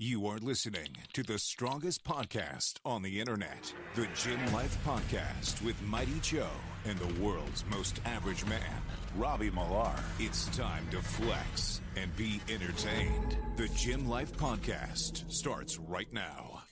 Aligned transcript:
You 0.00 0.28
are 0.28 0.38
listening 0.38 0.96
to 1.14 1.24
the 1.24 1.40
strongest 1.40 2.04
podcast 2.04 2.74
on 2.84 3.02
the 3.02 3.18
internet, 3.18 3.74
the 3.96 4.06
Gym 4.14 4.38
Life 4.52 4.78
Podcast 4.86 5.60
with 5.64 5.82
Mighty 5.82 6.20
Joe 6.22 6.46
and 6.84 6.96
the 7.00 7.20
world's 7.20 7.64
most 7.68 8.00
average 8.04 8.46
man, 8.46 8.80
Robbie 9.16 9.50
Millar. 9.50 9.96
It's 10.20 10.46
time 10.56 10.86
to 10.92 11.02
flex 11.02 11.80
and 11.96 12.14
be 12.14 12.40
entertained. 12.48 13.38
The 13.56 13.66
Gym 13.74 14.08
Life 14.08 14.32
Podcast 14.34 15.32
starts 15.32 15.80
right 15.80 16.12
now. 16.12 16.62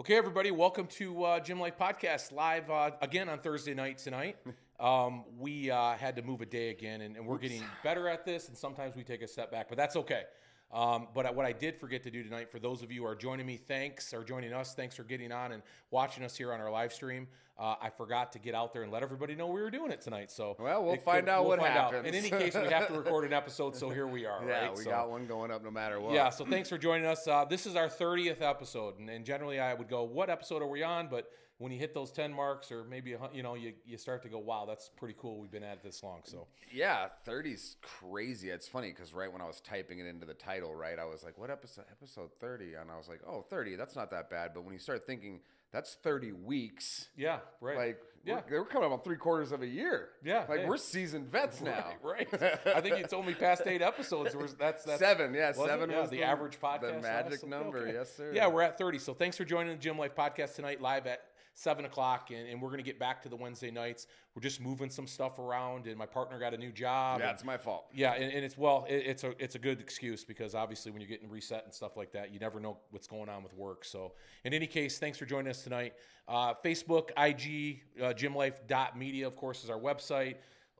Okay, 0.00 0.16
everybody, 0.16 0.50
welcome 0.50 0.88
to 0.88 1.22
uh, 1.22 1.38
Gym 1.38 1.60
Life 1.60 1.78
Podcast 1.78 2.32
live 2.32 2.68
uh, 2.68 2.90
again 3.00 3.28
on 3.28 3.38
Thursday 3.38 3.74
night 3.74 3.98
tonight. 3.98 4.38
Um, 4.80 5.22
we 5.38 5.70
uh, 5.70 5.92
had 5.92 6.16
to 6.16 6.22
move 6.22 6.40
a 6.40 6.46
day 6.46 6.70
again, 6.70 7.02
and, 7.02 7.16
and 7.16 7.24
we're 7.24 7.38
getting 7.38 7.62
better 7.84 8.08
at 8.08 8.26
this, 8.26 8.48
and 8.48 8.58
sometimes 8.58 8.96
we 8.96 9.04
take 9.04 9.22
a 9.22 9.28
step 9.28 9.52
back, 9.52 9.68
but 9.68 9.78
that's 9.78 9.94
okay. 9.94 10.24
Um, 10.74 11.06
but 11.14 11.32
what 11.36 11.46
I 11.46 11.52
did 11.52 11.78
forget 11.78 12.02
to 12.02 12.10
do 12.10 12.24
tonight, 12.24 12.50
for 12.50 12.58
those 12.58 12.82
of 12.82 12.90
you 12.90 13.02
who 13.02 13.06
are 13.06 13.14
joining 13.14 13.46
me, 13.46 13.56
thanks, 13.56 14.12
or 14.12 14.24
joining 14.24 14.52
us, 14.52 14.74
thanks 14.74 14.96
for 14.96 15.04
getting 15.04 15.30
on 15.30 15.52
and 15.52 15.62
watching 15.92 16.24
us 16.24 16.36
here 16.36 16.52
on 16.52 16.60
our 16.60 16.70
live 16.70 16.92
stream. 16.92 17.28
Uh, 17.56 17.76
I 17.80 17.90
forgot 17.90 18.32
to 18.32 18.40
get 18.40 18.56
out 18.56 18.72
there 18.72 18.82
and 18.82 18.90
let 18.90 19.04
everybody 19.04 19.36
know 19.36 19.46
we 19.46 19.62
were 19.62 19.70
doing 19.70 19.92
it 19.92 20.00
tonight. 20.00 20.32
So 20.32 20.56
Well, 20.58 20.82
we'll 20.84 20.96
find 20.96 21.28
out 21.28 21.46
what 21.46 21.60
happens. 21.60 22.04
In 22.08 22.12
any 22.12 22.28
case, 22.28 22.56
we 22.56 22.66
have 22.68 22.88
to 22.88 22.94
record 22.94 23.24
an 23.24 23.32
episode, 23.42 23.76
so 23.76 23.88
here 23.90 24.08
we 24.08 24.26
are. 24.26 24.42
Yeah, 24.44 24.62
right? 24.66 24.76
we 24.76 24.82
So- 24.82 24.90
got 24.90 25.08
one 25.08 25.26
going 25.28 25.52
up 25.52 25.62
no 25.62 25.70
matter 25.70 26.00
what. 26.00 26.12
yeah, 26.12 26.30
so 26.30 26.44
thanks 26.44 26.68
for 26.68 26.76
joining 26.76 27.06
us. 27.06 27.28
Uh, 27.28 27.44
this 27.44 27.66
is 27.66 27.76
our 27.76 27.86
30th 27.88 28.42
episode, 28.42 28.98
and, 28.98 29.08
and 29.08 29.24
generally 29.24 29.60
I 29.60 29.72
would 29.74 29.88
go, 29.88 30.02
"What 30.02 30.28
episode 30.28 30.60
are 30.62 30.66
we 30.66 30.82
on?" 30.82 31.06
But 31.06 31.30
when 31.64 31.72
you 31.72 31.78
hit 31.78 31.94
those 31.94 32.12
10 32.12 32.30
marks, 32.30 32.70
or 32.70 32.84
maybe 32.84 33.16
you 33.32 33.42
know, 33.42 33.54
you, 33.54 33.72
you 33.86 33.96
start 33.96 34.22
to 34.24 34.28
go, 34.28 34.38
"Wow, 34.38 34.66
that's 34.66 34.90
pretty 34.98 35.14
cool. 35.18 35.38
We've 35.40 35.50
been 35.50 35.62
at 35.62 35.78
it 35.78 35.82
this 35.82 36.02
long." 36.02 36.20
So 36.24 36.46
Yeah, 36.70 37.08
30's 37.26 37.76
crazy. 37.80 38.50
It's 38.50 38.68
funny 38.68 38.90
because 38.90 39.14
right 39.14 39.32
when 39.32 39.40
I 39.40 39.46
was 39.46 39.62
typing 39.62 39.98
it 39.98 40.04
into 40.04 40.26
the 40.26 40.34
title, 40.34 40.74
right, 40.74 40.98
I 40.98 41.06
was 41.06 41.24
like, 41.24 41.38
what 41.38 41.50
episode? 41.50 41.86
Episode 41.90 42.28
30. 42.38 42.74
And 42.74 42.90
I 42.90 42.98
was 42.98 43.08
like, 43.08 43.20
oh, 43.26 43.46
30, 43.48 43.76
that's 43.76 43.96
not 43.96 44.10
that 44.10 44.28
bad. 44.28 44.50
But 44.52 44.64
when 44.64 44.74
you 44.74 44.78
start 44.78 45.06
thinking, 45.06 45.40
that's 45.72 45.94
30 46.02 46.32
weeks. 46.32 47.08
yeah, 47.16 47.38
right. 47.62 47.76
Like, 47.76 48.02
yeah, 48.26 48.40
we're, 48.50 48.60
we're 48.60 48.66
coming 48.66 48.86
up 48.86 48.92
on 48.92 49.00
three 49.00 49.16
quarters 49.16 49.50
of 49.50 49.62
a 49.62 49.66
year. 49.66 50.10
Yeah, 50.22 50.44
Like, 50.48 50.60
hey. 50.60 50.68
we're 50.68 50.76
seasoned 50.76 51.30
vets 51.32 51.60
now. 51.62 51.92
right, 52.02 52.28
right. 52.40 52.58
I 52.66 52.82
think 52.82 52.98
it's 52.98 53.14
only 53.14 53.34
past 53.34 53.62
eight 53.66 53.80
episodes. 53.80 54.36
Was, 54.36 54.52
that's 54.54 54.84
that's 54.84 54.98
seven, 54.98 55.32
yeah, 55.32 55.52
seven 55.52 55.88
Yeah, 55.88 56.00
was 56.02 56.10
the, 56.10 56.22
average 56.22 56.60
podcast. 56.60 56.96
The 56.96 57.00
magic 57.00 57.40
okay. 57.40 57.48
number, 57.48 57.86
yes, 57.90 58.14
sir. 58.14 58.32
Yeah, 58.34 58.48
we're 58.48 58.62
at 58.62 58.76
30. 58.76 58.98
So 58.98 59.14
thanks 59.14 59.36
for 59.38 59.44
joining 59.44 59.72
the 59.72 59.78
Gym 59.78 59.98
Life 59.98 60.14
Podcast 60.14 60.54
tonight, 60.56 60.80
live 60.82 61.06
at 61.06 61.22
seven 61.54 61.84
o'clock, 61.84 62.30
and, 62.30 62.48
and 62.48 62.60
we're 62.60 62.70
gonna 62.70 62.82
get 62.82 62.98
back 62.98 63.22
to 63.22 63.28
the 63.28 63.36
Wednesday 63.36 63.70
nights. 63.70 64.06
We're 64.34 64.42
just 64.42 64.60
moving 64.60 64.90
some 64.90 65.06
stuff 65.06 65.38
around, 65.38 65.86
and 65.86 65.96
my 65.96 66.06
partner 66.06 66.38
got 66.38 66.52
a 66.52 66.58
new 66.58 66.72
job. 66.72 67.20
Yeah, 67.20 67.28
and- 67.28 67.34
it's 67.34 67.44
my 67.44 67.56
fault. 67.56 67.86
Yeah, 67.94 68.14
and, 68.14 68.32
and 68.32 68.44
it's 68.44 68.58
well, 68.58 68.84
it, 68.88 69.04
it's 69.06 69.24
a 69.24 69.34
it's 69.42 69.54
a 69.54 69.58
good 69.58 69.80
excuse 69.80 70.24
because 70.24 70.54
obviously 70.54 70.90
when 70.92 71.00
you're 71.00 71.08
getting 71.08 71.30
reset 71.30 71.64
and 71.64 71.72
stuff 71.72 71.96
like 71.96 72.12
that, 72.12 72.32
you 72.32 72.38
never 72.38 72.60
know 72.60 72.78
what's 72.90 73.06
going 73.06 73.28
on 73.28 73.42
with 73.42 73.54
work. 73.54 73.84
So, 73.84 74.12
in 74.44 74.52
any 74.52 74.66
case, 74.66 74.98
thanks 74.98 75.16
for 75.16 75.24
joining 75.26 75.48
us 75.50 75.62
tonight. 75.62 75.94
Uh, 76.26 76.54
Facebook, 76.64 77.10
IG, 77.16 77.82
uh, 78.02 78.12
gymlife.media, 78.14 79.26
of 79.26 79.36
course, 79.36 79.64
is 79.64 79.70
our 79.70 79.78
website. 79.78 80.36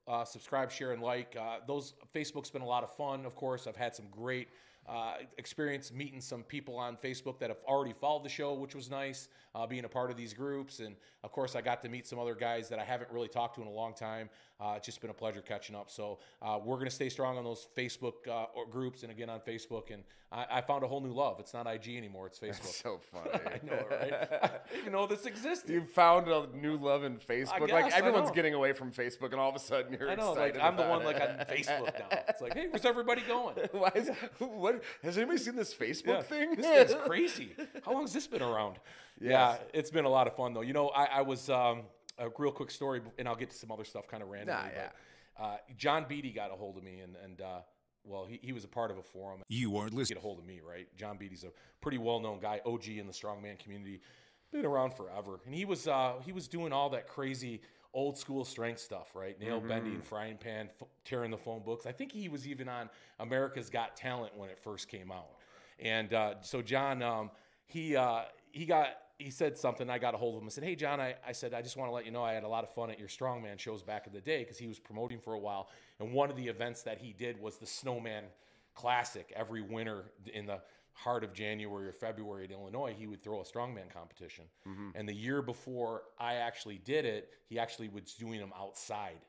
Uh, 0.06 0.24
subscribe, 0.24 0.70
share, 0.70 0.92
and 0.92 1.02
like. 1.02 1.34
Uh, 1.38 1.58
those 1.66 1.94
Facebook's 2.14 2.50
been 2.50 2.62
a 2.62 2.66
lot 2.66 2.82
of 2.82 2.94
fun. 2.94 3.24
Of 3.24 3.34
course, 3.34 3.66
I've 3.66 3.76
had 3.76 3.94
some 3.94 4.06
great 4.10 4.48
uh, 4.86 5.14
experience 5.38 5.92
meeting 5.92 6.20
some 6.20 6.42
people 6.42 6.76
on 6.76 6.96
Facebook 6.96 7.38
that 7.38 7.48
have 7.48 7.60
already 7.66 7.94
followed 7.98 8.22
the 8.24 8.28
show, 8.28 8.52
which 8.52 8.74
was 8.74 8.90
nice. 8.90 9.28
Uh, 9.54 9.66
being 9.66 9.84
a 9.84 9.88
part 9.88 10.10
of 10.10 10.16
these 10.16 10.34
groups, 10.34 10.80
and 10.80 10.96
of 11.22 11.30
course, 11.30 11.54
I 11.54 11.60
got 11.60 11.80
to 11.82 11.88
meet 11.88 12.08
some 12.08 12.18
other 12.18 12.34
guys 12.34 12.68
that 12.68 12.80
I 12.80 12.84
haven't 12.84 13.10
really 13.12 13.28
talked 13.28 13.54
to 13.54 13.62
in 13.62 13.68
a 13.68 13.70
long 13.72 13.94
time. 13.94 14.28
Uh, 14.60 14.74
it's 14.76 14.86
just 14.86 15.00
been 15.00 15.10
a 15.10 15.14
pleasure 15.14 15.40
catching 15.40 15.76
up. 15.76 15.90
So 15.90 16.18
uh, 16.42 16.58
we're 16.62 16.76
going 16.76 16.86
to 16.86 16.94
stay 16.94 17.08
strong 17.08 17.38
on 17.38 17.44
those 17.44 17.68
Facebook 17.76 18.14
uh, 18.30 18.46
groups, 18.70 19.02
and 19.02 19.12
again 19.12 19.30
on 19.30 19.40
Facebook. 19.40 19.92
And 19.92 20.02
I, 20.32 20.58
I 20.58 20.60
found 20.60 20.82
a 20.82 20.88
whole 20.88 21.00
new 21.00 21.12
love. 21.12 21.38
It's 21.38 21.54
not 21.54 21.66
IG 21.72 21.96
anymore; 21.96 22.26
it's 22.26 22.38
Facebook. 22.38 22.82
So 22.82 23.00
funny. 23.12 23.30
I 23.46 23.64
know, 23.64 23.84
right? 23.90 24.12
I 24.42 24.50
didn't 24.74 24.92
know 24.92 25.06
this 25.06 25.26
existed. 25.26 25.70
You 25.70 25.84
found 25.84 26.28
a 26.28 26.48
new 26.54 26.76
love 26.76 27.04
in 27.04 27.16
Facebook. 27.16 27.60
like 27.60 27.84
guess, 27.84 27.94
I 27.94 27.98
everyone's 27.98 28.30
getting 28.30 28.54
away 28.54 28.72
from 28.72 28.90
Facebook, 28.90 29.32
and 29.32 29.40
all 29.40 29.50
of 29.50 29.56
a 29.56 29.60
sudden 29.60 29.96
you're 29.98 30.10
I 30.10 30.14
know, 30.14 30.32
excited. 30.32 30.56
like 30.56 30.64
I'm 30.64 30.76
the 30.76 30.84
one 30.84 31.04
like 31.04 31.20
on 31.20 31.44
Facebook 31.46 31.98
now. 31.98 32.18
It's 32.28 32.40
like, 32.40 32.54
hey, 32.54 32.66
where's 32.70 32.84
everybody 32.84 33.22
going? 33.22 33.56
Why 33.72 33.92
is 33.94 34.10
what 34.38 34.82
has 35.02 35.16
anybody 35.16 35.38
seen 35.38 35.56
this 35.56 35.72
Facebook 35.72 36.24
thing? 36.24 36.56
This 36.56 36.90
thing's 36.90 37.02
crazy. 37.06 37.50
How 37.84 37.92
long 37.92 38.02
has 38.02 38.12
this 38.12 38.26
been 38.26 38.42
around? 38.42 38.76
Yeah, 39.20 39.43
Yes. 39.52 39.60
it's 39.72 39.90
been 39.90 40.04
a 40.04 40.08
lot 40.08 40.26
of 40.26 40.34
fun 40.36 40.52
though. 40.54 40.60
You 40.62 40.72
know, 40.72 40.88
I, 40.88 41.04
I 41.06 41.22
was 41.22 41.48
um, 41.50 41.82
a 42.18 42.28
real 42.38 42.52
quick 42.52 42.70
story, 42.70 43.00
and 43.18 43.28
I'll 43.28 43.36
get 43.36 43.50
to 43.50 43.56
some 43.56 43.70
other 43.70 43.84
stuff 43.84 44.06
kind 44.08 44.22
of 44.22 44.28
randomly. 44.28 44.62
Nah, 44.62 44.68
yeah. 44.74 44.88
But, 45.36 45.42
uh, 45.42 45.56
John 45.76 46.06
Beatty 46.08 46.30
got 46.30 46.50
a 46.52 46.54
hold 46.54 46.76
of 46.78 46.84
me, 46.84 47.00
and 47.00 47.16
and 47.24 47.40
uh, 47.40 47.58
well, 48.04 48.24
he, 48.26 48.38
he 48.42 48.52
was 48.52 48.64
a 48.64 48.68
part 48.68 48.90
of 48.90 48.98
a 48.98 49.02
forum. 49.02 49.40
You 49.48 49.76
are 49.78 49.84
Get 49.86 49.94
listening. 49.94 50.18
a 50.18 50.20
hold 50.22 50.38
of 50.38 50.46
me, 50.46 50.60
right? 50.66 50.86
John 50.96 51.16
Beatty's 51.16 51.44
a 51.44 51.50
pretty 51.80 51.98
well 51.98 52.20
known 52.20 52.38
guy, 52.40 52.60
OG 52.66 52.88
in 52.88 53.06
the 53.06 53.12
strongman 53.12 53.58
community, 53.58 54.00
been 54.52 54.64
around 54.66 54.94
forever, 54.94 55.40
and 55.46 55.54
he 55.54 55.64
was 55.64 55.88
uh, 55.88 56.14
he 56.24 56.32
was 56.32 56.46
doing 56.48 56.72
all 56.72 56.90
that 56.90 57.08
crazy 57.08 57.60
old 57.94 58.18
school 58.18 58.44
strength 58.44 58.80
stuff, 58.80 59.14
right? 59.14 59.38
Nail 59.40 59.60
bending, 59.60 60.00
frying 60.02 60.36
pan, 60.36 60.68
f- 60.80 60.88
tearing 61.04 61.30
the 61.30 61.38
phone 61.38 61.62
books. 61.62 61.86
I 61.86 61.92
think 61.92 62.10
he 62.10 62.28
was 62.28 62.44
even 62.48 62.68
on 62.68 62.90
America's 63.20 63.70
Got 63.70 63.96
Talent 63.96 64.36
when 64.36 64.50
it 64.50 64.58
first 64.58 64.88
came 64.88 65.12
out. 65.12 65.30
And 65.78 66.12
uh, 66.12 66.34
so 66.40 66.60
John, 66.60 67.02
um, 67.02 67.30
he 67.66 67.94
uh, 67.96 68.22
he 68.50 68.66
got 68.66 68.88
he 69.24 69.30
said 69.30 69.56
something. 69.56 69.88
I 69.88 69.98
got 69.98 70.14
a 70.14 70.18
hold 70.18 70.36
of 70.36 70.42
him. 70.42 70.48
I 70.48 70.50
said, 70.50 70.64
"Hey 70.64 70.76
John, 70.76 71.00
I, 71.00 71.14
I 71.26 71.32
said 71.32 71.54
I 71.54 71.62
just 71.62 71.76
want 71.76 71.88
to 71.88 71.94
let 71.94 72.04
you 72.04 72.10
know 72.10 72.22
I 72.22 72.34
had 72.34 72.44
a 72.44 72.48
lot 72.48 72.62
of 72.62 72.74
fun 72.74 72.90
at 72.90 72.98
your 72.98 73.08
strongman 73.08 73.58
shows 73.58 73.82
back 73.82 74.06
in 74.06 74.12
the 74.12 74.20
day 74.20 74.40
because 74.40 74.58
he 74.58 74.66
was 74.66 74.78
promoting 74.78 75.18
for 75.18 75.32
a 75.32 75.38
while. 75.38 75.70
And 75.98 76.12
one 76.12 76.30
of 76.30 76.36
the 76.36 76.46
events 76.46 76.82
that 76.82 76.98
he 76.98 77.12
did 77.12 77.40
was 77.40 77.56
the 77.56 77.66
Snowman 77.66 78.24
Classic 78.74 79.32
every 79.34 79.62
winter 79.62 80.04
in 80.32 80.46
the 80.46 80.60
heart 80.92 81.24
of 81.24 81.32
January 81.32 81.88
or 81.88 81.92
February 81.92 82.44
in 82.44 82.52
Illinois, 82.52 82.94
he 82.96 83.06
would 83.06 83.22
throw 83.22 83.40
a 83.40 83.44
strongman 83.44 83.92
competition. 83.92 84.44
Mm-hmm. 84.68 84.90
And 84.94 85.08
the 85.08 85.14
year 85.14 85.42
before 85.42 86.02
I 86.18 86.34
actually 86.34 86.78
did 86.84 87.04
it, 87.04 87.30
he 87.48 87.58
actually 87.58 87.88
was 87.88 88.14
doing 88.14 88.40
them 88.40 88.52
outside. 88.58 89.20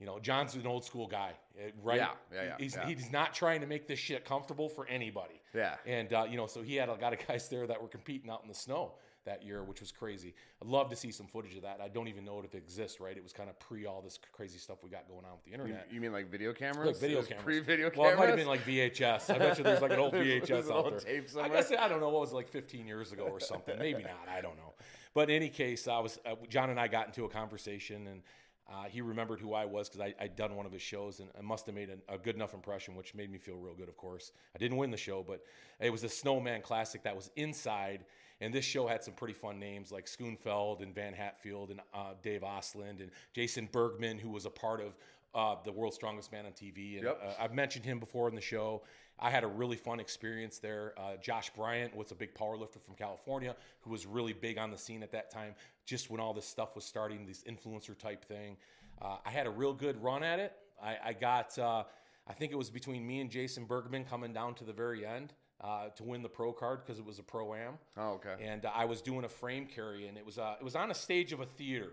You 0.00 0.06
know, 0.06 0.18
John's 0.20 0.54
an 0.54 0.66
old 0.66 0.84
school 0.84 1.06
guy, 1.08 1.32
eh, 1.58 1.70
right? 1.82 1.96
Yeah, 1.96 2.10
yeah, 2.32 2.44
yeah, 2.44 2.54
He's, 2.58 2.76
yeah. 2.76 2.86
he's 2.86 3.10
not 3.10 3.34
trying 3.34 3.60
to 3.62 3.66
make 3.66 3.88
this 3.88 3.98
shit 3.98 4.24
comfortable 4.24 4.68
for 4.68 4.86
anybody. 4.86 5.40
Yeah. 5.54 5.74
And, 5.86 6.12
uh, 6.12 6.26
you 6.30 6.36
know, 6.36 6.46
so 6.46 6.62
he 6.62 6.76
had 6.76 6.88
a 6.88 6.94
lot 6.94 7.12
of 7.12 7.26
guys 7.26 7.48
there 7.48 7.66
that 7.66 7.80
were 7.80 7.88
competing 7.88 8.30
out 8.30 8.42
in 8.42 8.48
the 8.48 8.54
snow 8.54 8.92
that 9.28 9.44
year, 9.44 9.62
which 9.62 9.80
was 9.80 9.92
crazy. 9.92 10.34
I'd 10.60 10.68
love 10.68 10.88
to 10.90 10.96
see 10.96 11.10
some 11.10 11.26
footage 11.26 11.54
of 11.54 11.62
that. 11.62 11.80
I 11.82 11.88
don't 11.88 12.08
even 12.08 12.24
know 12.24 12.40
if 12.40 12.54
it 12.54 12.58
exists, 12.58 12.98
right? 13.00 13.16
It 13.16 13.22
was 13.22 13.32
kind 13.32 13.48
of 13.48 13.58
pre 13.58 13.86
all 13.86 14.00
this 14.00 14.18
crazy 14.32 14.58
stuff 14.58 14.78
we 14.82 14.90
got 14.90 15.06
going 15.08 15.24
on 15.24 15.32
with 15.32 15.44
the 15.44 15.52
internet. 15.52 15.88
you 15.90 16.00
mean 16.00 16.12
like 16.12 16.30
video 16.30 16.52
cameras? 16.52 16.86
Like 16.86 16.96
video 16.96 17.22
cameras. 17.22 17.44
Pre-video 17.44 17.90
Well, 17.96 18.10
it 18.10 18.18
might 18.18 18.28
have 18.28 18.36
been 18.36 18.46
like 18.46 18.64
VHS. 18.64 19.34
I 19.34 19.38
bet 19.38 19.58
you 19.58 19.64
there's 19.64 19.82
like 19.82 19.92
an 19.92 19.98
old 19.98 20.12
VHS 20.14 20.70
out 20.70 20.90
there. 20.90 21.00
tape 21.00 21.28
I 21.40 21.48
guess 21.48 21.72
I 21.78 21.88
don't 21.88 22.00
know 22.00 22.08
what 22.08 22.22
was 22.22 22.32
like 22.32 22.48
15 22.48 22.86
years 22.86 23.12
ago 23.12 23.24
or 23.24 23.40
something. 23.40 23.78
Maybe 23.78 24.02
not. 24.02 24.28
I 24.28 24.40
don't 24.40 24.56
know. 24.56 24.74
But 25.14 25.30
in 25.30 25.36
any 25.36 25.48
case, 25.48 25.88
I 25.88 25.98
was 25.98 26.18
uh, 26.26 26.34
John 26.48 26.70
and 26.70 26.78
I 26.78 26.88
got 26.88 27.06
into 27.06 27.24
a 27.24 27.28
conversation, 27.28 28.06
and 28.06 28.22
uh, 28.70 28.84
he 28.84 29.00
remembered 29.00 29.40
who 29.40 29.54
I 29.54 29.64
was 29.64 29.88
because 29.88 30.12
I'd 30.20 30.36
done 30.36 30.54
one 30.54 30.66
of 30.66 30.72
his 30.72 30.82
shows, 30.82 31.20
and 31.20 31.30
I 31.38 31.42
must 31.42 31.66
have 31.66 31.74
made 31.74 31.88
a, 31.90 32.14
a 32.14 32.18
good 32.18 32.34
enough 32.34 32.54
impression, 32.54 32.94
which 32.94 33.14
made 33.14 33.30
me 33.30 33.38
feel 33.38 33.56
real 33.56 33.74
good. 33.74 33.88
Of 33.88 33.96
course, 33.96 34.32
I 34.54 34.58
didn't 34.58 34.76
win 34.76 34.90
the 34.90 34.96
show, 34.96 35.24
but 35.26 35.42
it 35.80 35.90
was 35.90 36.04
a 36.04 36.08
Snowman 36.08 36.60
Classic 36.62 37.02
that 37.02 37.16
was 37.16 37.30
inside. 37.36 38.04
And 38.40 38.54
this 38.54 38.64
show 38.64 38.86
had 38.86 39.02
some 39.02 39.14
pretty 39.14 39.34
fun 39.34 39.58
names 39.58 39.90
like 39.90 40.06
Schoonfeld 40.06 40.80
and 40.80 40.94
Van 40.94 41.12
Hatfield 41.12 41.70
and 41.70 41.80
uh, 41.92 42.12
Dave 42.22 42.42
Ostlund 42.42 43.00
and 43.00 43.10
Jason 43.34 43.68
Bergman, 43.72 44.18
who 44.18 44.30
was 44.30 44.46
a 44.46 44.50
part 44.50 44.80
of 44.80 44.96
uh, 45.34 45.56
the 45.64 45.72
World's 45.72 45.96
Strongest 45.96 46.30
Man 46.32 46.46
on 46.46 46.52
TV. 46.52 46.94
And 46.96 47.04
Yep. 47.04 47.20
uh, 47.22 47.42
I've 47.42 47.52
mentioned 47.54 47.84
him 47.84 47.98
before 47.98 48.28
in 48.28 48.34
the 48.34 48.40
show. 48.40 48.82
I 49.18 49.30
had 49.30 49.42
a 49.42 49.48
really 49.48 49.76
fun 49.76 49.98
experience 49.98 50.58
there. 50.58 50.94
Uh, 50.96 51.16
Josh 51.20 51.50
Bryant 51.50 51.94
was 51.96 52.12
a 52.12 52.14
big 52.14 52.32
powerlifter 52.34 52.80
from 52.80 52.94
California 52.96 53.56
who 53.80 53.90
was 53.90 54.06
really 54.06 54.32
big 54.32 54.58
on 54.58 54.70
the 54.70 54.78
scene 54.78 55.02
at 55.02 55.10
that 55.12 55.30
time, 55.30 55.54
just 55.84 56.08
when 56.08 56.20
all 56.20 56.32
this 56.32 56.46
stuff 56.46 56.76
was 56.76 56.84
starting, 56.84 57.26
this 57.26 57.42
influencer 57.42 57.98
type 57.98 58.24
thing. 58.24 58.56
Uh, 59.02 59.16
I 59.26 59.30
had 59.30 59.46
a 59.46 59.50
real 59.50 59.72
good 59.72 60.00
run 60.02 60.22
at 60.22 60.38
it. 60.38 60.52
I, 60.80 60.96
I 61.06 61.12
got, 61.12 61.58
uh, 61.58 61.82
I 62.28 62.32
think 62.32 62.52
it 62.52 62.56
was 62.56 62.70
between 62.70 63.04
me 63.06 63.20
and 63.20 63.28
Jason 63.28 63.64
Bergman 63.64 64.04
coming 64.04 64.32
down 64.32 64.54
to 64.54 64.64
the 64.64 64.72
very 64.72 65.04
end 65.04 65.32
uh, 65.60 65.88
to 65.96 66.04
win 66.04 66.22
the 66.22 66.28
pro 66.28 66.52
card 66.52 66.80
because 66.84 66.98
it 66.98 67.04
was 67.04 67.18
a 67.18 67.22
pro 67.22 67.54
am 67.54 67.74
Oh, 67.96 68.12
okay. 68.12 68.36
and 68.42 68.64
uh, 68.64 68.70
I 68.74 68.84
was 68.84 69.02
doing 69.02 69.24
a 69.24 69.28
frame 69.28 69.66
carry, 69.66 70.06
and 70.06 70.16
it 70.16 70.24
was 70.24 70.38
uh, 70.38 70.54
it 70.60 70.64
was 70.64 70.76
on 70.76 70.90
a 70.90 70.94
stage 70.94 71.32
of 71.32 71.40
a 71.40 71.46
theater, 71.46 71.92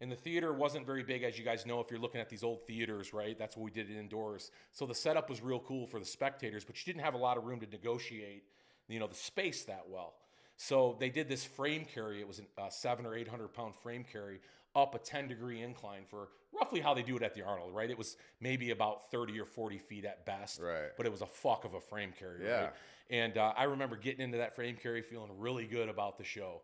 and 0.00 0.10
the 0.10 0.16
theater 0.16 0.52
wasn't 0.52 0.84
very 0.86 1.02
big, 1.02 1.22
as 1.22 1.38
you 1.38 1.44
guys 1.44 1.64
know 1.66 1.80
if 1.80 1.90
you're 1.90 2.00
looking 2.00 2.20
at 2.20 2.28
these 2.28 2.42
old 2.42 2.66
theaters, 2.66 3.12
right? 3.12 3.38
That's 3.38 3.56
what 3.56 3.64
we 3.64 3.70
did 3.70 3.90
indoors. 3.90 4.50
So 4.72 4.86
the 4.86 4.94
setup 4.94 5.30
was 5.30 5.40
real 5.40 5.60
cool 5.60 5.86
for 5.86 5.98
the 6.00 6.04
spectators, 6.06 6.64
but 6.64 6.76
you 6.84 6.92
didn't 6.92 7.04
have 7.04 7.14
a 7.14 7.18
lot 7.18 7.38
of 7.38 7.44
room 7.44 7.60
to 7.60 7.66
negotiate, 7.66 8.44
you 8.88 8.98
know, 8.98 9.06
the 9.06 9.14
space 9.14 9.64
that 9.64 9.84
well. 9.88 10.14
So 10.56 10.96
they 10.98 11.10
did 11.10 11.28
this 11.28 11.44
frame 11.44 11.84
carry. 11.84 12.20
It 12.20 12.26
was 12.28 12.40
a 12.40 12.60
uh, 12.62 12.70
seven 12.70 13.04
or 13.06 13.14
eight 13.14 13.28
hundred 13.28 13.48
pound 13.52 13.74
frame 13.82 14.04
carry 14.10 14.40
up 14.74 14.94
a 14.94 14.98
10 14.98 15.26
degree 15.28 15.62
incline 15.62 16.02
for 16.06 16.28
roughly 16.52 16.80
how 16.80 16.92
they 16.92 17.02
do 17.02 17.16
it 17.16 17.22
at 17.22 17.34
the 17.34 17.42
Arnold, 17.42 17.74
right? 17.74 17.90
It 17.90 17.96
was 17.96 18.16
maybe 18.40 18.72
about 18.72 19.10
30 19.10 19.40
or 19.40 19.46
40 19.46 19.78
feet 19.78 20.04
at 20.04 20.26
best, 20.26 20.60
Right. 20.60 20.90
but 20.98 21.06
it 21.06 21.12
was 21.12 21.22
a 21.22 21.26
fuck 21.26 21.64
of 21.64 21.72
a 21.72 21.80
frame 21.80 22.12
carry, 22.18 22.44
Yeah. 22.44 22.60
right? 22.64 22.72
And 23.08 23.38
uh, 23.38 23.54
I 23.56 23.64
remember 23.64 23.96
getting 23.96 24.20
into 24.20 24.36
that 24.38 24.54
frame 24.54 24.76
carry 24.82 25.00
feeling 25.00 25.30
really 25.38 25.66
good 25.66 25.88
about 25.88 26.18
the 26.18 26.24
show. 26.24 26.60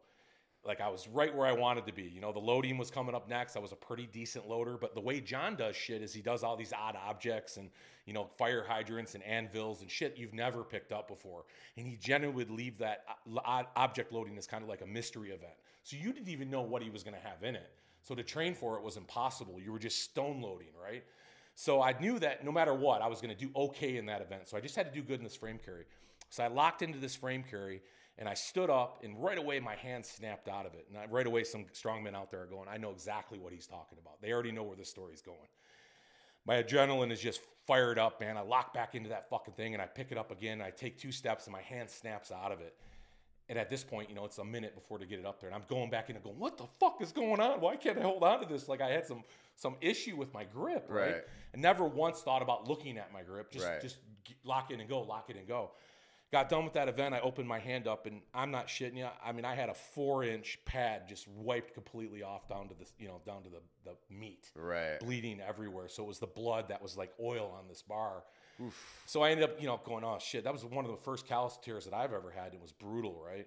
Like 0.64 0.80
I 0.80 0.88
was 0.88 1.08
right 1.08 1.34
where 1.34 1.46
I 1.46 1.52
wanted 1.52 1.86
to 1.86 1.92
be. 1.92 2.04
You 2.04 2.20
know, 2.20 2.32
the 2.32 2.38
loading 2.38 2.78
was 2.78 2.90
coming 2.90 3.14
up 3.14 3.28
next. 3.28 3.56
I 3.56 3.58
was 3.58 3.72
a 3.72 3.76
pretty 3.76 4.06
decent 4.06 4.48
loader, 4.48 4.76
but 4.80 4.94
the 4.94 5.00
way 5.00 5.20
John 5.20 5.56
does 5.56 5.74
shit 5.74 6.02
is 6.02 6.14
he 6.14 6.22
does 6.22 6.44
all 6.44 6.56
these 6.56 6.72
odd 6.72 6.96
objects 6.96 7.56
and 7.56 7.70
you 8.06 8.12
know 8.12 8.28
fire 8.38 8.64
hydrants 8.66 9.14
and 9.14 9.24
anvils 9.24 9.82
and 9.82 9.90
shit 9.90 10.16
you've 10.16 10.34
never 10.34 10.62
picked 10.62 10.92
up 10.92 11.08
before. 11.08 11.44
And 11.76 11.86
he 11.86 11.96
generally 11.96 12.34
would 12.34 12.50
leave 12.50 12.78
that 12.78 13.04
uh, 13.44 13.62
object 13.76 14.12
loading 14.12 14.38
as 14.38 14.46
kind 14.46 14.62
of 14.62 14.68
like 14.68 14.82
a 14.82 14.86
mystery 14.86 15.30
event, 15.30 15.54
so 15.82 15.96
you 15.96 16.12
didn't 16.12 16.28
even 16.28 16.50
know 16.50 16.62
what 16.62 16.82
he 16.82 16.90
was 16.90 17.02
going 17.02 17.16
to 17.16 17.28
have 17.28 17.42
in 17.42 17.56
it. 17.56 17.70
So 18.02 18.14
to 18.14 18.22
train 18.22 18.54
for 18.54 18.76
it 18.76 18.82
was 18.82 18.96
impossible. 18.96 19.60
You 19.60 19.72
were 19.72 19.78
just 19.78 20.02
stone 20.02 20.40
loading, 20.40 20.72
right? 20.82 21.04
So 21.54 21.82
I 21.82 21.94
knew 22.00 22.18
that 22.18 22.44
no 22.44 22.50
matter 22.50 22.74
what, 22.74 23.02
I 23.02 23.06
was 23.06 23.20
going 23.20 23.34
to 23.34 23.40
do 23.40 23.50
okay 23.54 23.96
in 23.96 24.06
that 24.06 24.20
event. 24.20 24.48
So 24.48 24.56
I 24.56 24.60
just 24.60 24.74
had 24.74 24.86
to 24.86 24.92
do 24.92 25.02
good 25.02 25.18
in 25.18 25.24
this 25.24 25.36
frame 25.36 25.58
carry. 25.62 25.84
So 26.30 26.42
I 26.42 26.48
locked 26.48 26.82
into 26.82 26.98
this 26.98 27.14
frame 27.14 27.44
carry 27.48 27.82
and 28.22 28.28
I 28.28 28.34
stood 28.34 28.70
up, 28.70 29.02
and 29.02 29.20
right 29.20 29.36
away 29.36 29.58
my 29.58 29.74
hand 29.74 30.06
snapped 30.06 30.46
out 30.46 30.64
of 30.64 30.74
it. 30.74 30.86
And 30.88 30.96
I, 30.96 31.06
right 31.06 31.26
away, 31.26 31.42
some 31.42 31.64
strong 31.72 32.04
men 32.04 32.14
out 32.14 32.30
there 32.30 32.42
are 32.42 32.46
going, 32.46 32.68
I 32.68 32.76
know 32.76 32.92
exactly 32.92 33.40
what 33.40 33.52
he's 33.52 33.66
talking 33.66 33.98
about. 34.00 34.22
They 34.22 34.30
already 34.32 34.52
know 34.52 34.62
where 34.62 34.76
this 34.76 34.88
story's 34.88 35.20
going. 35.20 35.48
My 36.46 36.62
adrenaline 36.62 37.10
is 37.10 37.18
just 37.18 37.40
fired 37.66 37.98
up, 37.98 38.20
man. 38.20 38.36
I 38.36 38.42
lock 38.42 38.72
back 38.74 38.94
into 38.94 39.08
that 39.08 39.28
fucking 39.28 39.54
thing 39.54 39.74
and 39.74 39.82
I 39.82 39.86
pick 39.86 40.12
it 40.12 40.18
up 40.18 40.30
again. 40.30 40.62
I 40.62 40.70
take 40.70 40.98
two 40.98 41.10
steps 41.10 41.46
and 41.46 41.52
my 41.52 41.62
hand 41.62 41.90
snaps 41.90 42.30
out 42.30 42.52
of 42.52 42.60
it. 42.60 42.76
And 43.48 43.58
at 43.58 43.68
this 43.68 43.82
point, 43.82 44.08
you 44.08 44.14
know, 44.14 44.24
it's 44.24 44.38
a 44.38 44.44
minute 44.44 44.76
before 44.76 44.98
to 44.98 45.04
get 45.04 45.18
it 45.18 45.26
up 45.26 45.40
there. 45.40 45.48
And 45.50 45.56
I'm 45.56 45.64
going 45.68 45.90
back 45.90 46.08
in 46.08 46.14
and 46.14 46.24
going, 46.24 46.38
what 46.38 46.56
the 46.56 46.66
fuck 46.78 47.02
is 47.02 47.10
going 47.10 47.40
on? 47.40 47.60
Why 47.60 47.74
can't 47.74 47.98
I 47.98 48.02
hold 48.02 48.22
on 48.22 48.38
to 48.38 48.46
this? 48.46 48.68
Like 48.68 48.80
I 48.80 48.88
had 48.88 49.04
some 49.04 49.24
some 49.56 49.74
issue 49.80 50.14
with 50.14 50.32
my 50.32 50.44
grip, 50.44 50.86
right? 50.88 51.14
Right. 51.14 51.22
I 51.54 51.58
never 51.58 51.84
once 51.86 52.20
thought 52.20 52.40
about 52.40 52.68
looking 52.68 52.98
at 52.98 53.12
my 53.12 53.22
grip. 53.22 53.50
Just 53.50 53.66
Right. 53.66 53.80
just 53.80 53.96
lock 54.44 54.70
in 54.70 54.78
and 54.78 54.88
go, 54.88 55.02
lock 55.02 55.28
it 55.28 55.36
and 55.36 55.48
go. 55.48 55.72
Got 56.32 56.48
done 56.48 56.64
with 56.64 56.72
that 56.72 56.88
event. 56.88 57.14
I 57.14 57.20
opened 57.20 57.46
my 57.46 57.58
hand 57.58 57.86
up, 57.86 58.06
and 58.06 58.22
I'm 58.32 58.50
not 58.50 58.66
shitting 58.66 58.96
you. 58.96 59.06
I 59.22 59.32
mean, 59.32 59.44
I 59.44 59.54
had 59.54 59.68
a 59.68 59.74
four 59.74 60.24
inch 60.24 60.58
pad 60.64 61.06
just 61.06 61.28
wiped 61.28 61.74
completely 61.74 62.22
off 62.22 62.48
down 62.48 62.68
to 62.68 62.74
the 62.74 62.86
you 62.98 63.06
know 63.06 63.20
down 63.26 63.42
to 63.42 63.50
the 63.50 63.60
the 63.84 63.96
meat, 64.08 64.50
Right. 64.56 64.98
bleeding 64.98 65.42
everywhere. 65.42 65.88
So 65.88 66.02
it 66.02 66.06
was 66.06 66.18
the 66.18 66.26
blood 66.26 66.68
that 66.68 66.80
was 66.80 66.96
like 66.96 67.12
oil 67.22 67.54
on 67.58 67.68
this 67.68 67.82
bar. 67.82 68.24
So 69.06 69.22
I 69.22 69.30
ended 69.30 69.44
up, 69.44 69.60
you 69.60 69.66
know, 69.66 69.80
going, 69.84 70.04
oh 70.04 70.18
shit, 70.20 70.44
that 70.44 70.52
was 70.52 70.64
one 70.64 70.84
of 70.84 70.90
the 70.90 70.96
first 70.96 71.26
callus 71.26 71.58
tears 71.60 71.84
that 71.84 71.92
I've 71.92 72.12
ever 72.12 72.30
had. 72.30 72.54
It 72.54 72.62
was 72.62 72.70
brutal, 72.72 73.20
right? 73.26 73.46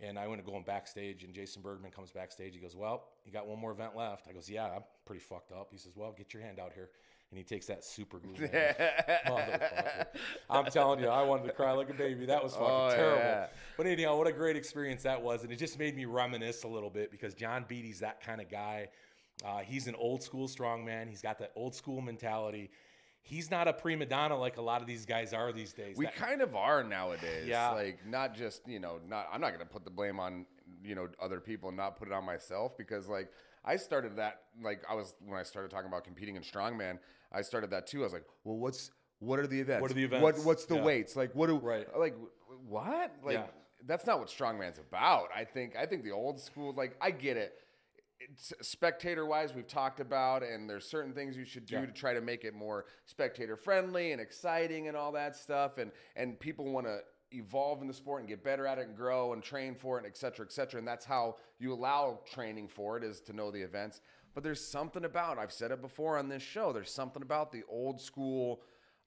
And 0.00 0.18
I 0.18 0.26
went 0.26 0.44
to 0.44 0.50
going 0.50 0.64
backstage, 0.64 1.22
and 1.22 1.34
Jason 1.34 1.62
Bergman 1.62 1.92
comes 1.92 2.10
backstage. 2.10 2.54
He 2.54 2.60
goes, 2.60 2.74
"Well, 2.74 3.04
you 3.24 3.30
got 3.30 3.46
one 3.46 3.60
more 3.60 3.70
event 3.70 3.94
left." 3.94 4.26
I 4.26 4.32
goes, 4.32 4.50
"Yeah, 4.50 4.64
I'm 4.66 4.82
pretty 5.04 5.20
fucked 5.20 5.52
up." 5.52 5.68
He 5.70 5.78
says, 5.78 5.92
"Well, 5.94 6.10
get 6.10 6.34
your 6.34 6.42
hand 6.42 6.58
out 6.58 6.72
here," 6.72 6.90
and 7.34 7.38
he 7.38 7.42
takes 7.44 7.66
that 7.66 7.82
super 7.84 8.18
glue. 8.20 8.46
Motherfucker. 8.46 10.06
I'm 10.48 10.66
telling 10.66 11.00
you, 11.00 11.08
I 11.08 11.22
wanted 11.24 11.46
to 11.48 11.52
cry 11.52 11.72
like 11.72 11.90
a 11.90 11.94
baby. 11.94 12.26
That 12.26 12.42
was 12.42 12.52
fucking 12.52 12.66
Oh, 12.68 12.90
terrible. 12.94 13.18
yeah. 13.18 13.46
But 13.76 13.86
anyhow, 13.86 14.16
what 14.16 14.28
a 14.28 14.32
great 14.32 14.54
experience 14.56 15.02
that 15.02 15.20
was, 15.20 15.42
and 15.42 15.50
it 15.52 15.56
just 15.56 15.76
made 15.78 15.96
me 15.96 16.04
reminisce 16.04 16.62
a 16.62 16.68
little 16.68 16.90
bit 16.90 17.10
because 17.10 17.34
John 17.34 17.64
Beatty's 17.66 17.98
that 18.00 18.20
kind 18.24 18.40
of 18.40 18.48
guy. 18.48 18.88
Uh, 19.44 19.58
he's 19.58 19.88
an 19.88 19.96
old 19.96 20.22
school 20.22 20.46
strongman. 20.46 21.08
He's 21.08 21.22
got 21.22 21.40
that 21.40 21.50
old 21.56 21.74
school 21.74 22.00
mentality. 22.00 22.70
He's 23.22 23.50
not 23.50 23.66
a 23.66 23.72
prima 23.72 24.06
donna 24.06 24.38
like 24.38 24.58
a 24.58 24.62
lot 24.62 24.80
of 24.80 24.86
these 24.86 25.04
guys 25.06 25.32
are 25.32 25.50
these 25.52 25.72
days. 25.72 25.96
We 25.96 26.04
That- 26.04 26.14
kind 26.14 26.40
of 26.40 26.54
are 26.54 26.84
nowadays. 26.84 27.46
Yeah. 27.48 27.70
Like 27.70 28.06
not 28.06 28.34
just, 28.36 28.68
you 28.68 28.78
know, 28.78 29.00
not 29.08 29.28
I'm 29.32 29.40
not 29.40 29.48
going 29.48 29.66
to 29.66 29.72
put 29.72 29.84
the 29.84 29.90
blame 29.90 30.20
on, 30.20 30.46
you 30.84 30.94
know, 30.94 31.08
other 31.20 31.40
people 31.40 31.70
and 31.70 31.76
not 31.76 31.96
put 31.98 32.06
it 32.06 32.14
on 32.14 32.24
myself 32.24 32.76
because 32.78 33.08
like 33.08 33.28
I 33.64 33.76
started 33.76 34.16
that 34.16 34.40
like 34.62 34.82
I 34.88 34.94
was 34.94 35.14
when 35.24 35.38
I 35.38 35.42
started 35.42 35.70
talking 35.70 35.88
about 35.88 36.04
competing 36.04 36.36
in 36.36 36.42
strongman, 36.42 36.98
I 37.32 37.42
started 37.42 37.70
that 37.70 37.86
too. 37.86 38.00
I 38.00 38.04
was 38.04 38.12
like, 38.12 38.24
"Well, 38.44 38.56
what's 38.56 38.90
what 39.20 39.38
are 39.38 39.46
the 39.46 39.58
events? 39.60 39.82
What 39.82 39.90
are 39.90 39.94
the 39.94 40.06
What 40.06 40.18
events? 40.30 40.44
what's 40.44 40.64
the 40.66 40.76
Yeah. 40.76 40.84
weights? 40.84 41.16
Like 41.16 41.34
what 41.34 41.46
do 41.46 41.56
Right. 41.58 41.86
like 41.96 42.14
what? 42.66 43.12
Like 43.22 43.34
Yeah. 43.34 43.46
that's 43.86 44.06
not 44.06 44.18
what 44.18 44.28
strongman's 44.28 44.78
about. 44.78 45.28
I 45.34 45.44
think 45.44 45.76
I 45.76 45.86
think 45.86 46.02
the 46.04 46.12
old 46.12 46.40
school 46.40 46.72
like 46.74 46.96
I 47.00 47.10
get 47.10 47.36
it. 47.36 47.58
It's 48.20 48.52
spectator 48.62 49.26
wise 49.26 49.52
we've 49.54 49.66
talked 49.66 50.00
about 50.00 50.42
and 50.42 50.68
there's 50.70 50.88
certain 50.88 51.12
things 51.12 51.36
you 51.36 51.44
should 51.44 51.66
do 51.66 51.74
Yeah. 51.76 51.86
to 51.86 51.92
try 51.92 52.14
to 52.14 52.20
make 52.20 52.44
it 52.44 52.54
more 52.54 52.86
spectator 53.06 53.56
friendly 53.56 54.12
and 54.12 54.20
exciting 54.20 54.88
and 54.88 54.96
all 54.96 55.12
that 55.12 55.36
stuff 55.36 55.78
and 55.78 55.90
and 56.16 56.38
people 56.38 56.70
want 56.70 56.86
to 56.86 57.00
evolve 57.34 57.82
in 57.82 57.88
the 57.88 57.94
sport 57.94 58.20
and 58.20 58.28
get 58.28 58.44
better 58.44 58.66
at 58.66 58.78
it 58.78 58.86
and 58.86 58.96
grow 58.96 59.32
and 59.32 59.42
train 59.42 59.74
for 59.74 59.98
it, 59.98 60.04
et 60.06 60.16
cetera, 60.16 60.46
et 60.46 60.52
cetera. 60.52 60.78
And 60.78 60.86
that's 60.86 61.04
how 61.04 61.36
you 61.58 61.72
allow 61.72 62.20
training 62.32 62.68
for 62.68 62.96
it 62.96 63.04
is 63.04 63.20
to 63.22 63.32
know 63.32 63.50
the 63.50 63.62
events. 63.62 64.00
But 64.34 64.42
there's 64.42 64.64
something 64.64 65.04
about, 65.04 65.38
I've 65.38 65.52
said 65.52 65.70
it 65.70 65.80
before 65.80 66.18
on 66.18 66.28
this 66.28 66.42
show, 66.42 66.72
there's 66.72 66.90
something 66.90 67.22
about 67.22 67.52
the 67.52 67.62
old 67.68 68.00
school 68.00 68.62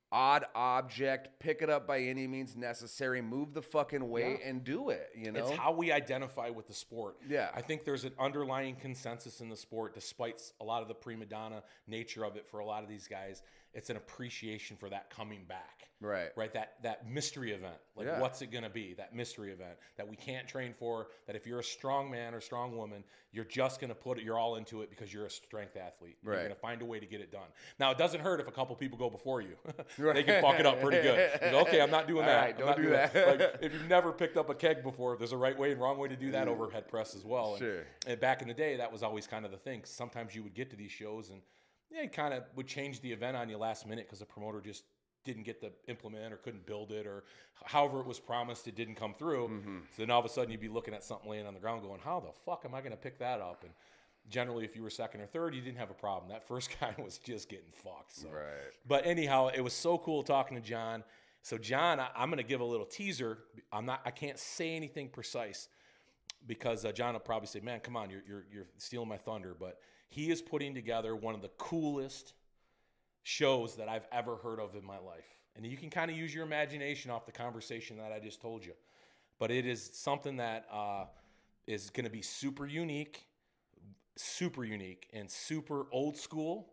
odd 0.09 0.45
object, 0.55 1.27
pick 1.39 1.61
it 1.61 1.69
up 1.69 1.85
by 1.85 1.99
any 1.99 2.27
means 2.27 2.55
necessary, 2.55 3.21
move 3.21 3.53
the 3.53 3.61
fucking 3.61 4.09
weight 4.09 4.39
and 4.41 4.63
do 4.63 4.89
it, 4.89 5.09
you 5.13 5.33
know? 5.33 5.45
It's 5.45 5.57
how 5.57 5.73
we 5.73 5.91
identify 5.91 6.49
with 6.49 6.65
the 6.65 6.73
sport. 6.73 7.17
Yeah. 7.27 7.49
I 7.53 7.61
think 7.61 7.83
there's 7.83 8.05
an 8.05 8.13
underlying 8.17 8.77
consensus 8.77 9.41
in 9.41 9.49
the 9.49 9.57
sport, 9.57 9.93
despite 9.93 10.41
a 10.61 10.63
lot 10.63 10.81
of 10.81 10.87
the 10.87 10.93
prima 10.93 11.25
donna 11.25 11.61
nature 11.87 12.23
of 12.23 12.37
it 12.37 12.47
for 12.47 12.59
a 12.59 12.65
lot 12.65 12.83
of 12.83 12.89
these 12.89 13.05
guys. 13.05 13.43
It's 13.77 13.91
an 13.91 13.95
appreciation 13.95 14.75
for 14.75 14.89
that 14.89 15.11
coming 15.11 15.45
back. 15.47 15.87
Right. 16.01 16.29
Right. 16.35 16.53
That 16.53 16.73
that 16.81 17.07
mystery 17.07 17.51
event. 17.51 17.77
Like 17.95 18.07
Yeah. 18.07 18.19
what's 18.19 18.41
it 18.41 18.47
gonna 18.47 18.69
be? 18.69 18.93
That 18.95 19.15
mystery 19.15 19.51
event 19.51 19.77
that 19.97 20.07
we 20.07 20.15
can't 20.15 20.47
train 20.47 20.73
for, 20.73 21.07
that 21.25 21.35
if 21.35 21.47
you're 21.47 21.59
a 21.59 21.63
strong 21.63 22.09
man 22.09 22.33
or 22.33 22.41
strong 22.41 22.75
woman, 22.75 23.03
you're 23.31 23.45
just 23.45 23.79
gonna 23.79 23.95
put 23.95 24.17
it 24.17 24.23
you're 24.23 24.37
all 24.37 24.55
into 24.55 24.81
it 24.81 24.89
because 24.89 25.13
you're 25.13 25.25
a 25.25 25.29
strength 25.29 25.75
athlete. 25.75 26.17
Right. 26.23 26.35
You're 26.35 26.43
gonna 26.43 26.55
find 26.55 26.81
a 26.81 26.85
way 26.85 26.99
to 26.99 27.05
get 27.05 27.21
it 27.21 27.31
done. 27.31 27.47
Now 27.79 27.91
it 27.91 27.99
doesn't 27.99 28.19
hurt 28.19 28.39
if 28.39 28.47
a 28.47 28.51
couple 28.51 28.75
people 28.75 28.97
go 28.97 29.11
before 29.11 29.41
you. 29.41 29.55
they 29.97 30.23
can 30.23 30.41
fuck 30.41 30.59
it 30.59 30.65
up 30.65 30.81
pretty 30.81 31.01
good. 31.01 31.39
Go, 31.51 31.59
okay, 31.61 31.79
I'm 31.79 31.91
not 31.91 32.07
doing 32.07 32.25
that. 32.25 32.41
right, 32.41 32.57
don't 32.57 32.67
not 32.67 32.77
do 32.77 32.83
doing 32.83 32.93
that. 32.93 33.13
Like, 33.13 33.57
if 33.61 33.73
you've 33.73 33.89
never 33.89 34.11
picked 34.11 34.37
up 34.37 34.49
a 34.49 34.55
keg 34.55 34.83
before, 34.83 35.17
there's 35.17 35.33
a 35.33 35.37
right 35.37 35.57
way 35.57 35.71
and 35.71 35.81
wrong 35.81 35.97
way 35.99 36.07
to 36.07 36.15
do 36.15 36.31
that 36.31 36.47
mm. 36.47 36.51
overhead 36.51 36.87
press 36.87 37.15
as 37.15 37.23
well. 37.23 37.51
And- 37.51 37.59
Sure. 37.59 37.83
And, 38.05 38.19
back 38.19 38.41
in 38.41 38.47
the 38.47 38.53
day, 38.53 38.77
that 38.77 38.91
was 38.91 39.03
always 39.03 39.27
kind 39.27 39.45
of 39.45 39.51
the 39.51 39.57
thing. 39.57 39.81
Sometimes 39.83 40.35
you 40.35 40.43
would 40.43 40.53
get 40.53 40.69
to 40.71 40.75
these 40.75 40.91
shows 40.91 41.29
and 41.29 41.41
yeah, 41.91 42.03
it 42.03 42.13
kind 42.13 42.33
of 42.33 42.43
would 42.55 42.67
change 42.67 43.01
the 43.01 43.11
event 43.11 43.37
on 43.37 43.49
you 43.49 43.57
last 43.57 43.87
minute 43.87 44.05
because 44.05 44.19
the 44.19 44.25
promoter 44.25 44.61
just 44.61 44.83
didn't 45.23 45.43
get 45.43 45.59
the 45.59 45.71
implement 45.87 46.33
or 46.33 46.37
couldn't 46.37 46.65
build 46.65 46.91
it 46.91 47.05
or 47.05 47.23
however 47.65 47.99
it 47.99 48.05
was 48.05 48.19
promised, 48.19 48.67
it 48.67 48.75
didn't 48.75 48.95
come 48.95 49.13
through. 49.13 49.49
Mm-hmm. 49.49 49.77
So 49.95 50.01
then 50.01 50.09
all 50.09 50.19
of 50.19 50.25
a 50.25 50.29
sudden 50.29 50.51
you'd 50.51 50.61
be 50.61 50.69
looking 50.69 50.93
at 50.93 51.03
something 51.03 51.29
laying 51.29 51.45
on 51.45 51.53
the 51.53 51.59
ground 51.59 51.81
going, 51.81 51.99
how 52.03 52.19
the 52.19 52.31
fuck 52.45 52.63
am 52.65 52.73
I 52.73 52.79
going 52.79 52.91
to 52.91 52.97
pick 52.97 53.19
that 53.19 53.41
up? 53.41 53.63
And 53.63 53.73
generally, 54.29 54.65
if 54.65 54.75
you 54.75 54.83
were 54.83 54.89
second 54.89 55.21
or 55.21 55.25
third, 55.25 55.53
you 55.53 55.61
didn't 55.61 55.77
have 55.77 55.89
a 55.89 55.95
problem. 55.95 56.29
That 56.29 56.47
first 56.47 56.69
guy 56.79 56.95
was 56.97 57.17
just 57.17 57.49
getting 57.49 57.71
fucked. 57.71 58.15
So. 58.15 58.29
Right. 58.29 58.73
But 58.87 59.05
anyhow, 59.05 59.49
it 59.53 59.61
was 59.61 59.73
so 59.73 59.97
cool 59.97 60.23
talking 60.23 60.55
to 60.55 60.63
John. 60.63 61.03
So 61.41 61.57
John, 61.57 61.99
I, 61.99 62.09
I'm 62.15 62.29
going 62.29 62.37
to 62.37 62.47
give 62.47 62.61
a 62.61 62.65
little 62.65 62.85
teaser. 62.85 63.39
I'm 63.71 63.85
not. 63.85 64.01
I 64.05 64.11
can't 64.11 64.37
say 64.37 64.75
anything 64.75 65.09
precise 65.09 65.69
because 66.45 66.83
uh, 66.83 66.91
John 66.91 67.13
will 67.13 67.21
probably 67.21 67.47
say, 67.47 67.59
"Man, 67.59 67.79
come 67.79 67.95
on, 67.95 68.09
you're, 68.09 68.23
you're 68.27 68.45
you're 68.51 68.67
stealing 68.77 69.07
my 69.07 69.17
thunder." 69.17 69.55
But 69.57 69.79
he 70.07 70.31
is 70.31 70.41
putting 70.41 70.73
together 70.73 71.15
one 71.15 71.35
of 71.35 71.41
the 71.41 71.49
coolest 71.57 72.33
shows 73.23 73.75
that 73.75 73.89
I've 73.89 74.07
ever 74.11 74.37
heard 74.37 74.59
of 74.59 74.75
in 74.75 74.85
my 74.85 74.97
life, 74.97 75.27
and 75.55 75.65
you 75.65 75.77
can 75.77 75.89
kind 75.89 76.09
of 76.09 76.17
use 76.17 76.33
your 76.33 76.45
imagination 76.45 77.11
off 77.11 77.25
the 77.25 77.31
conversation 77.31 77.97
that 77.97 78.11
I 78.11 78.19
just 78.19 78.41
told 78.41 78.65
you. 78.65 78.73
But 79.39 79.51
it 79.51 79.65
is 79.65 79.89
something 79.93 80.37
that 80.37 80.65
uh, 80.71 81.05
is 81.67 81.89
going 81.89 82.05
to 82.05 82.11
be 82.11 82.21
super 82.21 82.65
unique, 82.65 83.25
super 84.15 84.63
unique, 84.63 85.07
and 85.13 85.29
super 85.29 85.85
old 85.91 86.17
school 86.17 86.69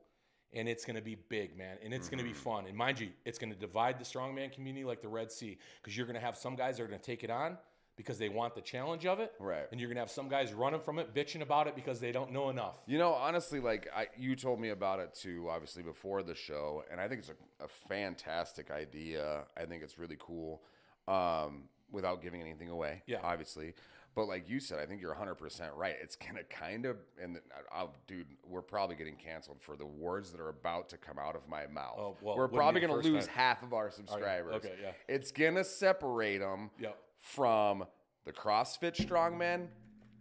and 0.55 0.69
it's 0.69 0.85
going 0.85 0.97
to 0.97 1.03
be 1.03 1.17
big, 1.29 1.59
man, 1.59 1.76
and 1.85 1.93
it's 1.93 2.09
going 2.09 2.19
to 2.19 2.25
be 2.25 2.33
fun. 2.33 2.67
And 2.67 2.76
mind 2.76 3.00
you, 3.00 3.09
it's 3.25 3.38
going 3.38 3.53
to 3.53 3.59
divide 3.59 3.99
the 3.99 4.05
strongman 4.05 4.53
community 4.53 4.85
like 4.85 5.03
the 5.03 5.09
Red 5.09 5.31
Sea 5.31 5.59
because 5.83 5.97
you're 5.97 6.07
going 6.07 6.19
to 6.19 6.25
have 6.25 6.37
some 6.37 6.55
guys 6.55 6.76
that 6.76 6.85
are 6.85 6.87
going 6.87 7.00
to 7.00 7.05
take 7.05 7.25
it 7.25 7.31
on 7.31 7.59
because 7.97 8.19
they 8.19 8.29
want 8.29 8.55
the 8.55 8.61
challenge 8.61 9.07
of 9.07 9.21
it, 9.21 9.33
Right. 9.39 9.67
And 9.71 9.81
you're 9.81 9.89
going 9.89 9.97
to 9.97 10.01
have 10.01 10.11
some 10.11 10.29
guys 10.29 10.53
running 10.53 10.81
from 10.81 10.99
it, 10.99 11.15
bitching 11.15 11.43
about 11.43 11.67
it 11.69 11.75
because 11.77 12.01
they 12.01 12.13
don't 12.13 12.33
know 12.33 12.51
enough. 12.51 12.77
You 12.87 12.99
know, 12.99 13.13
honestly, 13.13 13.61
like 13.61 13.89
I, 13.95 14.09
you 14.19 14.35
told 14.37 14.61
me 14.61 14.71
about 14.71 14.99
it 15.01 15.15
too, 15.15 15.49
obviously 15.51 15.83
before 15.83 16.23
the 16.23 16.35
show, 16.35 16.85
and 16.91 17.01
I 17.01 17.07
think 17.09 17.21
it's 17.21 17.31
a, 17.31 17.65
a 17.65 17.69
fantastic 17.69 18.71
idea. 18.71 19.45
I 19.57 19.65
think 19.65 19.83
it's 19.83 19.99
really 19.99 20.17
cool, 20.19 20.63
um, 21.09 21.65
without 21.93 22.23
giving 22.23 22.41
anything 22.41 22.69
away. 22.69 23.03
Yeah. 23.07 23.19
obviously. 23.23 23.75
But 24.17 24.29
like 24.29 24.49
you 24.49 24.61
said, 24.61 24.79
I 24.79 24.87
think 24.87 25.01
you're 25.01 25.11
100 25.11 25.35
percent 25.35 25.73
right. 25.75 25.97
It's 26.01 26.15
gonna 26.15 26.45
kind 26.45 26.87
of, 26.87 26.99
and 27.21 27.41
I'll, 27.73 27.95
dude, 28.07 28.27
we're 28.49 28.63
probably 28.63 28.95
getting 28.95 29.17
canceled 29.17 29.61
for 29.61 29.75
the 29.77 29.87
words 29.87 30.31
that 30.31 30.41
are 30.41 30.51
about 30.51 30.89
to 30.91 30.97
come 30.97 31.19
out 31.19 31.35
of 31.35 31.49
my 31.49 31.67
mouth. 31.67 31.97
Oh, 31.99 32.17
well, 32.23 32.37
we're 32.37 32.47
probably 32.47 32.81
gonna 32.81 32.95
lose 32.95 33.27
time. 33.27 33.35
half 33.35 33.63
of 33.65 33.73
our 33.73 33.91
subscribers. 33.91 34.55
okay, 34.55 34.75
yeah. 34.81 34.93
It's 35.09 35.33
gonna 35.33 35.65
separate 35.65 36.39
them 36.39 36.71
Yep. 36.79 36.97
From 37.25 37.85
the 38.25 38.33
CrossFit 38.33 38.95
strongman 38.97 39.69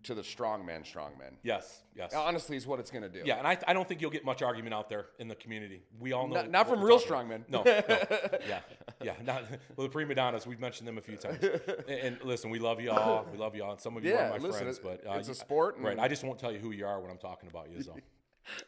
to 0.03 0.13
the 0.13 0.22
strongman 0.22 0.81
strongman. 0.83 1.31
Yes, 1.43 1.83
yes. 1.95 2.13
Honestly, 2.13 2.57
is 2.57 2.65
what 2.67 2.79
it's 2.79 2.91
gonna 2.91 3.07
do. 3.07 3.22
yeah, 3.25 3.38
and 3.38 3.48
I, 3.48 3.57
I 3.67 3.74
don't 3.74 3.88
think 3.88 4.01
you'll 4.01 4.12
get 4.12 4.25
much 4.25 4.41
argument 4.41 4.74
out 4.74 4.89
there 4.89 5.05
in 5.19 5.27
the 5.29 5.36
community. 5.36 5.83
We 6.00 6.12
all 6.12 6.27
know. 6.27 6.36
Not- 6.36 6.50
not 6.51 6.67
from 6.67 6.81
real 6.83 7.00
strongmen. 7.00 7.43
No, 7.50 7.62
no, 7.63 7.72
yeah, 8.48 8.60
yeah. 9.01 9.13
Not, 9.24 9.43
well, 9.77 9.88
the 9.88 9.89
prima 9.89 10.15
donnas, 10.15 10.45
we've 10.45 10.60
mentioned 10.60 10.88
them 10.88 10.98
a 10.98 11.01
few 11.01 11.15
times. 11.17 11.39
And, 11.88 12.00
and 12.00 12.17
listen, 12.24 12.50
we 12.50 12.60
love 12.60 12.81
y'all. 12.81 13.25
We 13.31 13.38
love 13.38 13.55
y'all. 13.55 13.72
And 13.72 13.79
some 13.79 13.95
of 13.95 14.03
you 14.03 14.12
Yeah, 14.12 14.27
are 14.27 14.29
my 14.31 14.38
listen, 14.38 14.62
friends, 14.63 14.79
but 14.79 15.05
uh, 15.07 15.13
it's 15.13 15.27
a 15.29 15.31
you- 15.31 15.36
sport 15.36 15.75
right? 15.79 15.98
I 16.00 16.07
just 16.10 16.24
won't 16.24 16.39
tell 16.39 16.51
you 16.51 16.60
who 16.60 16.72
you 16.72 16.86
are 16.86 17.00
when 17.01 17.10
I'm 17.12 17.17
talking 17.17 17.50
about 17.50 17.69
you. 17.72 17.81
So 17.81 17.95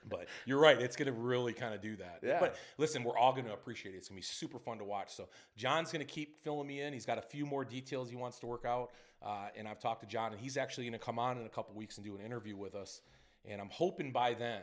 but 0.10 0.27
you're 0.46 0.60
right. 0.60 0.82
It's 0.82 0.96
going 0.96 1.08
to 1.08 1.12
really 1.12 1.53
kind 1.53 1.74
of 1.74 1.82
do 1.82 1.96
that. 1.98 2.20
Yeah. 2.22 2.39
But 2.39 2.55
listen, 2.77 3.03
we're 3.03 3.17
all 3.17 3.32
going 3.32 3.46
to 3.46 3.53
appreciate 3.53 3.96
it. 3.96 3.98
It's 3.98 4.10
going 4.10 4.22
to 4.22 4.27
be 4.27 4.34
super 4.34 4.60
fun 4.60 4.77
to 4.79 4.84
watch. 4.84 5.13
So 5.13 5.27
John's 5.55 5.91
going 5.91 6.05
to 6.05 6.12
keep 6.12 6.44
filling 6.44 6.67
me 6.67 6.82
in. 6.82 6.94
He's 6.94 7.05
got 7.05 7.17
a 7.17 7.22
few 7.22 7.46
more 7.46 7.65
details 7.65 8.10
he 8.10 8.15
wants 8.15 8.39
to 8.39 8.46
work 8.46 8.65
out. 8.65 8.91
Uh, 9.22 9.48
and 9.55 9.67
I've 9.67 9.79
talked 9.79 10.01
to 10.01 10.08
John, 10.08 10.32
and 10.32 10.39
he's 10.39 10.58
actually 10.58 10.86
going 10.86 11.00
to 11.00 11.05
come 11.05 11.17
on 11.17 11.39
in 11.39 11.46
a 11.46 11.50
couple 11.50 11.75
weeks 11.75 11.98
and 11.98 12.05
do 12.05 12.15
an 12.15 12.22
interview 12.22 12.55
with 12.55 12.75
us. 12.75 13.01
And 13.46 13.60
I'm 13.62 13.70
hoping 13.70 14.12
by 14.12 14.34
then, 14.34 14.62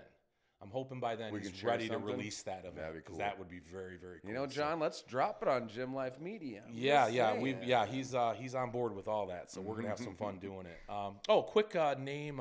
I'm 0.62 0.71
hoping 0.71 1.00
by 1.00 1.16
then 1.16 1.33
We 1.33 1.40
he's 1.40 1.64
ready 1.64 1.88
to 1.88 1.99
release 1.99 2.42
that 2.42 2.64
event 2.64 2.95
because 2.95 3.09
cool. 3.09 3.19
that 3.19 3.37
would 3.37 3.49
be 3.49 3.59
very, 3.59 3.97
very 3.97 4.21
cool. 4.21 4.31
You 4.31 4.35
know, 4.35 4.47
So- 4.47 4.54
John, 4.54 4.78
let's 4.78 5.02
drop 5.02 5.42
it 5.42 5.49
on 5.49 5.69
Gym 5.69 5.92
Life 5.92 6.21
Media. 6.21 6.62
I'm 6.66 6.73
yeah, 6.73 7.09
yeah, 7.09 7.37
we 7.37 7.57
yeah 7.64 7.85
he's 7.85 8.14
uh, 8.14 8.35
he's 8.38 8.54
on 8.54 8.71
board 8.71 8.95
with 8.95 9.09
all 9.09 9.26
that, 9.26 9.50
so 9.50 9.61
we're 9.61 9.75
gonna 9.75 9.88
have 9.88 9.99
some 9.99 10.14
fun 10.14 10.38
doing 10.38 10.66
it. 10.66 10.78
Um, 10.88 11.16
oh, 11.28 11.42
quick 11.42 11.75
uh, 11.75 11.97
name. 11.99 12.40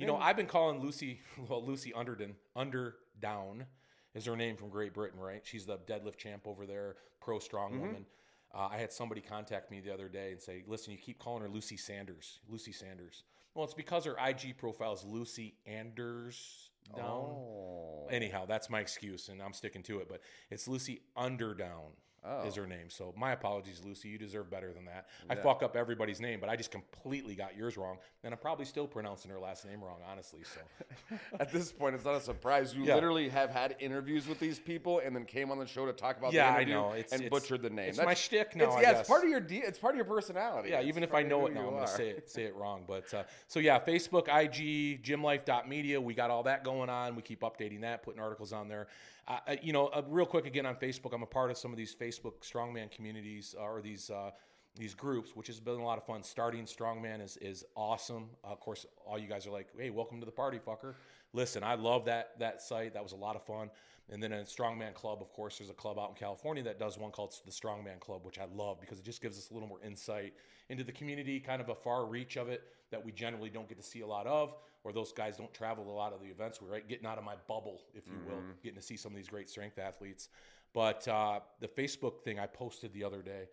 You 0.00 0.06
know, 0.06 0.16
I've 0.16 0.36
been 0.36 0.46
calling 0.46 0.80
Lucy 0.80 1.20
well 1.48 1.64
Lucy 1.64 1.92
Underdown 1.92 2.34
Underdown 2.56 3.66
is 4.14 4.24
her 4.24 4.36
name 4.36 4.56
from 4.56 4.70
Great 4.70 4.92
Britain, 4.94 5.20
right? 5.20 5.40
She's 5.44 5.66
the 5.66 5.78
deadlift 5.78 6.16
champ 6.16 6.42
over 6.46 6.66
there, 6.66 6.96
pro 7.20 7.38
strong 7.38 7.72
Mm-hmm. 7.72 7.80
woman. 7.80 8.06
Uh, 8.52 8.68
I 8.72 8.78
had 8.78 8.92
somebody 8.92 9.20
contact 9.20 9.70
me 9.70 9.78
the 9.80 9.94
other 9.94 10.08
day 10.08 10.32
and 10.32 10.40
say, 10.40 10.64
"Listen, 10.66 10.92
you 10.92 10.98
keep 10.98 11.20
calling 11.20 11.42
her 11.42 11.48
Lucy 11.48 11.76
Sanders, 11.76 12.40
Lucy 12.48 12.72
Sanders." 12.72 13.22
Well, 13.54 13.64
it's 13.64 13.74
because 13.74 14.04
her 14.04 14.16
IG 14.18 14.56
profile 14.58 14.92
is 14.92 15.04
Lucy 15.04 15.54
Anders 15.66 16.70
down. 16.96 17.06
Oh. 17.06 18.06
Anyhow, 18.10 18.46
that's 18.46 18.68
my 18.70 18.80
excuse, 18.80 19.28
and 19.28 19.40
I'm 19.40 19.52
sticking 19.52 19.82
to 19.84 20.00
it. 20.00 20.08
But 20.08 20.20
it's 20.50 20.66
Lucy 20.66 21.02
Underdown 21.16 21.92
Oh. 22.22 22.42
is 22.46 22.54
her 22.54 22.66
name. 22.66 22.88
So 22.90 23.14
my 23.16 23.32
apologies, 23.32 23.80
Lucy. 23.84 24.08
You 24.08 24.18
deserve 24.18 24.50
better 24.50 24.72
than 24.72 24.84
that. 24.84 25.06
I 25.30 25.34
fuck 25.34 25.62
up 25.62 25.74
everybody's 25.74 26.20
name, 26.20 26.38
but 26.38 26.50
I 26.50 26.56
just 26.56 26.70
completely 26.70 27.34
got 27.34 27.56
yours 27.56 27.76
wrong, 27.78 27.96
and 28.24 28.34
I'm 28.34 28.38
probably 28.38 28.66
still 28.66 28.86
pronouncing 28.86 29.30
her 29.30 29.38
last 29.38 29.64
name 29.64 29.82
wrong, 29.82 30.00
honestly. 30.10 30.40
So 30.44 31.16
At 31.40 31.50
this 31.50 31.72
point, 31.72 31.94
it's 31.94 32.04
not 32.04 32.16
a 32.16 32.20
surprise. 32.20 32.74
You 32.74 32.84
Yeah. 32.84 32.94
literally 32.96 33.28
have 33.30 33.50
had 33.50 33.74
interviews 33.80 34.28
with 34.28 34.38
these 34.38 34.58
people 34.58 34.98
and 34.98 35.16
then 35.16 35.24
came 35.24 35.50
on 35.50 35.58
the 35.58 35.66
show 35.66 35.86
to 35.86 35.92
talk 35.94 36.18
about 36.18 36.32
Yeah, 36.34 36.52
the 36.52 36.58
I 36.58 36.64
know. 36.64 36.90
It's- 36.92 37.12
and 37.12 37.22
it's- 37.22 37.30
butchered 37.30 37.62
the 37.62 37.70
name. 37.70 37.88
it's 37.88 37.98
my 37.98 38.12
shtick 38.14 38.54
now, 38.54 38.66
It's, 38.66 38.74
I 38.76 38.80
yeah, 38.82 38.90
guess. 38.92 39.00
it's 39.00 39.08
part 39.08 39.24
of 39.24 39.30
your 39.30 39.40
de- 39.40 39.62
it's 39.66 39.78
part 39.78 39.94
of 39.94 39.96
your 39.96 40.04
personality. 40.04 40.70
yeah, 40.70 40.80
It's 40.80 40.88
even 40.88 41.02
if 41.02 41.14
I 41.14 41.22
know 41.22 41.46
it 41.46 41.54
now, 41.54 41.68
I'm 41.68 41.74
gonna 41.74 41.86
say 41.86 42.10
it 42.10 42.28
say 42.30 42.42
it 42.44 42.54
wrong. 42.54 42.84
But 42.86 43.12
uh, 43.14 43.24
so 43.48 43.60
yeah, 43.60 43.78
Facebook, 43.86 44.28
IG, 44.28 45.02
gymlife.media. 45.02 46.00
We 46.00 46.14
got 46.14 46.30
all 46.30 46.42
that 46.44 46.64
going 46.64 46.90
on. 46.90 47.16
We 47.16 47.22
keep 47.22 47.40
updating 47.40 47.80
that, 47.82 48.02
putting 48.02 48.20
articles 48.20 48.52
on 48.52 48.68
there. 48.68 48.88
Uh, 49.30 49.54
you 49.62 49.72
know, 49.72 49.86
uh, 49.88 50.02
real 50.08 50.26
quick 50.26 50.44
again 50.44 50.66
on 50.66 50.74
Facebook, 50.74 51.14
I'm 51.14 51.22
a 51.22 51.26
part 51.26 51.52
of 51.52 51.56
some 51.56 51.70
of 51.70 51.76
these 51.76 51.94
Facebook 51.94 52.40
strongman 52.42 52.90
communities 52.90 53.54
uh, 53.58 53.62
or 53.62 53.80
these. 53.80 54.10
Uh, 54.10 54.30
these 54.76 54.94
groups, 54.94 55.34
which 55.34 55.48
has 55.48 55.58
been 55.58 55.80
a 55.80 55.84
lot 55.84 55.98
of 55.98 56.06
fun. 56.06 56.22
Starting 56.22 56.64
Strongman 56.64 57.20
is 57.20 57.36
is 57.38 57.64
awesome. 57.74 58.30
Of 58.44 58.60
course, 58.60 58.86
all 59.04 59.18
you 59.18 59.26
guys 59.26 59.44
are 59.44 59.50
like, 59.50 59.66
"Hey, 59.76 59.90
welcome 59.90 60.20
to 60.20 60.24
the 60.24 60.30
party, 60.30 60.60
fucker." 60.64 60.94
Listen, 61.32 61.64
I 61.64 61.74
love 61.74 62.04
that 62.04 62.38
that 62.38 62.62
site. 62.62 62.94
That 62.94 63.02
was 63.02 63.10
a 63.10 63.16
lot 63.16 63.34
of 63.34 63.42
fun. 63.42 63.68
And 64.10 64.22
then 64.22 64.32
a 64.32 64.42
Strongman 64.42 64.94
Club, 64.94 65.18
of 65.20 65.32
course, 65.32 65.58
there's 65.58 65.70
a 65.70 65.74
club 65.74 65.98
out 65.98 66.10
in 66.10 66.14
California 66.14 66.62
that 66.62 66.78
does 66.78 66.98
one 66.98 67.10
called 67.10 67.34
the 67.44 67.50
Strongman 67.50 67.98
Club, 67.98 68.24
which 68.24 68.38
I 68.38 68.46
love 68.54 68.80
because 68.80 69.00
it 69.00 69.04
just 69.04 69.20
gives 69.20 69.36
us 69.36 69.50
a 69.50 69.54
little 69.54 69.68
more 69.68 69.80
insight 69.84 70.34
into 70.68 70.84
the 70.84 70.92
community, 70.92 71.40
kind 71.40 71.60
of 71.60 71.68
a 71.68 71.74
far 71.74 72.06
reach 72.06 72.36
of 72.36 72.48
it 72.48 72.62
that 72.92 73.04
we 73.04 73.10
generally 73.10 73.50
don't 73.50 73.68
get 73.68 73.76
to 73.76 73.84
see 73.84 74.02
a 74.02 74.06
lot 74.06 74.26
of, 74.28 74.54
or 74.84 74.92
those 74.92 75.12
guys 75.12 75.36
don't 75.36 75.52
travel 75.52 75.90
a 75.90 75.92
lot 75.92 76.12
of 76.12 76.20
the 76.20 76.28
events. 76.28 76.60
We're 76.60 76.72
right 76.72 76.88
getting 76.88 77.06
out 77.06 77.18
of 77.18 77.24
my 77.24 77.34
bubble, 77.48 77.82
if 77.94 78.06
you 78.06 78.14
will, 78.26 78.42
getting 78.62 78.78
to 78.78 78.82
see 78.82 78.96
some 78.96 79.12
of 79.12 79.16
these 79.16 79.28
great 79.28 79.48
strength 79.48 79.78
athletes. 79.78 80.28
But 80.72 81.06
uh, 81.08 81.40
the 81.60 81.68
Facebook 81.68 82.22
thing 82.22 82.38
I 82.38 82.46
posted 82.46 82.92
the 82.92 83.04
other 83.04 83.22
day 83.22 83.48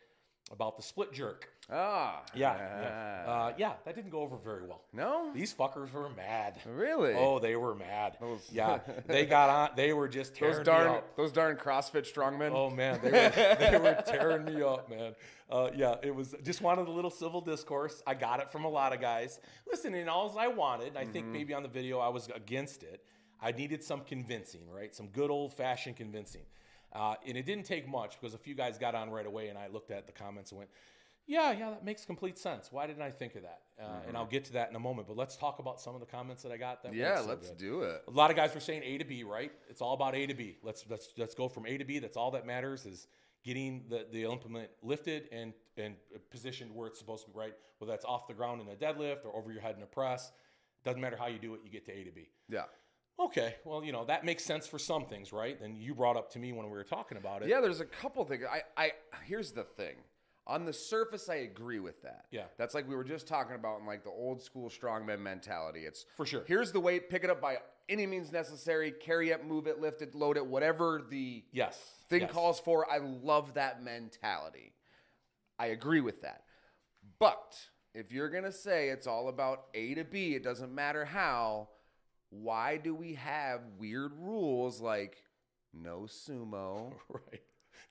about 0.51 0.77
the 0.77 0.83
split 0.83 1.11
jerk. 1.11 1.49
Ah, 1.69 2.23
Yeah, 2.33 2.55
yeah, 2.55 3.29
uh, 3.31 3.53
yeah, 3.57 3.73
that 3.83 3.93
didn't 3.95 4.09
go 4.11 4.21
over 4.21 4.37
very 4.37 4.65
well. 4.65 4.83
no, 4.93 5.33
These 5.33 5.53
fuckers 5.53 5.91
were 5.91 6.09
mad. 6.09 6.57
really. 6.65 7.13
Oh, 7.13 7.39
they 7.39 7.57
were 7.57 7.75
mad. 7.75 8.15
Those- 8.21 8.49
yeah, 8.51 8.79
they 9.07 9.25
got 9.25 9.49
on. 9.49 9.75
They 9.75 9.91
were 9.91 10.07
just 10.07 10.33
tearing 10.33 10.53
those 10.53 10.59
me 10.59 10.65
darn 10.65 10.87
up. 10.87 11.17
those 11.17 11.33
darn 11.33 11.57
CrossFit 11.57 12.09
strongmen. 12.11 12.51
Oh 12.53 12.69
man, 12.69 12.99
they 13.03 13.11
were, 13.11 13.55
they 13.71 13.77
were 13.77 14.01
tearing 14.07 14.45
me 14.45 14.61
up, 14.63 14.89
man. 14.89 15.13
Uh, 15.49 15.69
yeah, 15.75 15.95
it 16.01 16.15
was 16.15 16.33
just 16.43 16.61
wanted 16.61 16.87
a 16.87 16.91
little 16.91 17.11
civil 17.11 17.41
discourse. 17.41 18.01
I 18.07 18.13
got 18.13 18.39
it 18.39 18.49
from 18.49 18.63
a 18.63 18.69
lot 18.69 18.93
of 18.93 19.01
guys. 19.01 19.39
Listen, 19.69 19.93
and 19.95 20.09
all 20.09 20.33
I 20.39 20.47
wanted, 20.47 20.95
I 20.95 21.03
think 21.05 21.25
maybe 21.25 21.53
on 21.53 21.63
the 21.63 21.69
video 21.69 21.99
I 21.99 22.07
was 22.07 22.29
against 22.33 22.83
it. 22.83 23.03
I 23.41 23.51
needed 23.51 23.83
some 23.83 24.01
convincing, 24.01 24.69
right? 24.69 24.95
Some 24.95 25.07
good 25.09 25.29
old 25.29 25.53
fashioned 25.53 25.95
convincing. 25.97 26.41
Uh, 26.93 27.15
and 27.27 27.37
it 27.37 27.45
didn't 27.45 27.65
take 27.65 27.87
much 27.87 28.19
because 28.19 28.33
a 28.33 28.37
few 28.37 28.55
guys 28.55 28.77
got 28.77 28.95
on 28.95 29.09
right 29.09 29.25
away, 29.25 29.49
and 29.49 29.57
I 29.57 29.67
looked 29.67 29.91
at 29.91 30.05
the 30.07 30.13
comments 30.13 30.51
and 30.51 30.59
went, 30.59 30.69
"Yeah, 31.25 31.51
yeah, 31.51 31.69
that 31.71 31.83
makes 31.83 32.05
complete 32.05 32.37
sense. 32.37 32.71
Why 32.71 32.87
didn't 32.87 33.01
I 33.01 33.11
think 33.11 33.35
of 33.35 33.43
that?" 33.43 33.61
Uh, 33.79 33.99
And 34.07 34.15
I'll 34.17 34.25
get 34.25 34.45
to 34.45 34.53
that 34.53 34.69
in 34.69 34.75
a 34.75 34.79
moment. 34.79 35.07
But 35.07 35.17
let's 35.17 35.35
talk 35.37 35.59
about 35.59 35.79
some 35.81 35.93
of 35.93 35.99
the 35.99 36.07
comments 36.07 36.41
that 36.43 36.51
I 36.51 36.57
got. 36.57 36.81
That 36.83 36.93
yeah, 36.95 37.21
so 37.21 37.27
let's 37.27 37.49
good. 37.49 37.57
do 37.57 37.81
it. 37.81 38.03
A 38.07 38.11
lot 38.11 38.29
of 38.31 38.35
guys 38.37 38.53
were 38.55 38.61
saying 38.61 38.81
A 38.83 38.97
to 38.97 39.05
B, 39.05 39.23
right? 39.23 39.51
It's 39.69 39.81
all 39.81 39.93
about 39.93 40.15
A 40.15 40.25
to 40.25 40.33
B. 40.33 40.57
Let's 40.63 40.85
let's 40.89 41.09
let's 41.17 41.35
go 41.35 41.47
from 41.49 41.65
A 41.65 41.77
to 41.77 41.83
B. 41.85 41.99
That's 41.99 42.17
all 42.17 42.31
that 42.31 42.45
matters 42.47 42.85
is 42.85 43.07
getting 43.43 43.85
the, 43.89 44.07
the 44.11 44.23
implement 44.23 44.69
lifted 44.81 45.27
and 45.31 45.53
and 45.77 45.95
positioned 46.31 46.73
where 46.73 46.87
it's 46.87 46.97
supposed 46.99 47.25
to 47.25 47.31
be, 47.31 47.37
right? 47.37 47.53
Whether 47.77 47.91
that's 47.91 48.05
off 48.05 48.27
the 48.27 48.33
ground 48.33 48.61
in 48.61 48.67
a 48.69 48.75
deadlift 48.75 49.25
or 49.25 49.35
over 49.35 49.51
your 49.51 49.61
head 49.61 49.75
in 49.77 49.83
a 49.83 49.87
press. 49.87 50.31
Doesn't 50.83 51.01
matter 51.01 51.17
how 51.17 51.27
you 51.27 51.37
do 51.37 51.53
it, 51.53 51.61
you 51.65 51.69
get 51.69 51.85
to 51.85 51.91
A 51.91 52.03
to 52.05 52.11
B. 52.11 52.29
Yeah, 52.49 52.63
Okay, 53.19 53.55
well, 53.65 53.83
you 53.83 53.91
know, 53.91 54.05
that 54.05 54.23
makes 54.25 54.43
sense 54.43 54.67
for 54.67 54.77
some 54.77 55.05
things, 55.05 55.33
right? 55.33 55.59
And 55.59 55.77
you 55.77 55.95
brought 55.95 56.17
up 56.17 56.31
to 56.33 56.39
me 56.39 56.53
when 56.53 56.65
we 56.67 56.71
were 56.73 56.83
talking 56.83 57.17
about 57.17 57.41
it. 57.41 57.49
yeah. 57.49 57.59
There's 57.61 57.79
a 57.81 57.85
couple 57.85 58.23
things. 58.25 58.43
I, 58.49 58.61
I 58.77 58.91
here's 59.25 59.51
the 59.51 59.63
thing. 59.63 59.95
On 60.45 60.63
the 60.63 60.71
surface, 60.71 61.27
I 61.27 61.35
agree 61.37 61.79
with 61.79 62.01
that. 62.03 62.25
Yeah. 62.31 62.43
that's 62.57 62.73
like 62.73 62.87
we 62.87 62.95
were 62.95 63.03
just 63.03 63.27
talking 63.27 63.55
about 63.55 63.81
in 63.81 63.85
like 63.85 64.03
the 64.05 64.11
old 64.11 64.41
school 64.41 64.69
strongman 64.69 65.19
mentality. 65.19 65.81
It's 65.81 66.05
For 66.15 66.25
sure. 66.25 66.43
Here's 66.47 66.71
the 66.71 66.79
weight. 66.79 67.09
Pick 67.09 67.23
it 67.25 67.29
up 67.29 67.41
by 67.41 67.57
any 67.89 68.05
means 68.05 68.31
necessary. 68.31 68.91
Carry 68.91 69.31
it, 69.31 69.45
move 69.45 69.67
it, 69.67 69.81
lift 69.81 70.01
it, 70.01 70.15
load 70.15 70.37
it, 70.37 70.45
whatever 70.45 71.01
the 71.09 71.43
Yes. 71.51 71.77
thing 72.09 72.21
yes. 72.21 72.31
calls 72.31 72.59
for. 72.61 72.89
I 72.89 72.99
love 72.99 73.55
that 73.55 73.83
mentality. 73.83 74.73
I 75.59 75.67
agree 75.67 75.99
with 76.01 76.21
that. 76.21 76.43
But 77.19 77.57
if 77.93 78.11
you're 78.13 78.29
going 78.29 78.43
to 78.45 78.51
say 78.53 78.87
it's 78.89 79.07
all 79.07 79.27
about 79.27 79.65
A 79.73 79.95
to 79.95 80.03
B, 80.05 80.35
it 80.35 80.43
doesn't 80.43 80.73
matter 80.73 81.03
how, 81.03 81.67
why 82.29 82.77
do 82.77 82.93
we 82.95 83.13
have 83.15 83.61
weird 83.79 84.11
rules 84.17 84.81
like 84.81 85.17
no 85.73 86.07
sumo? 86.07 86.93
Right. 87.09 87.41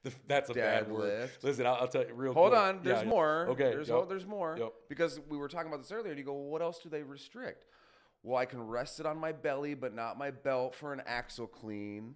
The- 0.03 0.13
That's 0.29 0.51
a 0.51 0.55
bad 0.55 0.91
word. 0.91 1.31
Listen, 1.43 1.67
I'll, 1.67 1.75
I'll 1.77 1.89
tell 1.89 2.07
you 2.07 2.15
real 2.15 2.33
Hold 2.35 2.51
quick. 2.51 2.61
on, 2.61 2.81
there's 2.83 2.99
Yeah, 2.99 3.03
yeah. 3.05 3.09
more. 3.09 3.47
Okay. 3.51 3.71
There's, 3.71 3.89
yep. 3.89 3.97
oh, 3.97 4.05
there's 4.05 4.27
more. 4.27 4.57
Yep. 4.59 4.73
Because 4.89 5.21
we 5.29 5.37
were 5.37 5.49
talking 5.49 5.69
about 5.69 5.81
this 5.83 5.91
earlier, 5.91 6.11
and 6.11 6.19
you 6.19 6.25
go, 6.25 6.33
well, 6.35 6.51
what 6.51 6.63
else 6.63 6.79
do 6.81 6.89
they 6.89 7.03
restrict? 7.03 7.65
Well, 8.23 8.37
I 8.37 8.45
can 8.45 8.61
rest 8.67 9.01
it 9.01 9.07
on 9.07 9.19
my 9.19 9.33
belly, 9.33 9.75
but 9.75 9.95
not 9.95 10.19
my 10.19 10.31
belt 10.33 10.75
for 10.75 10.93
an 10.93 11.03
axle 11.07 11.47
clean. 11.47 12.15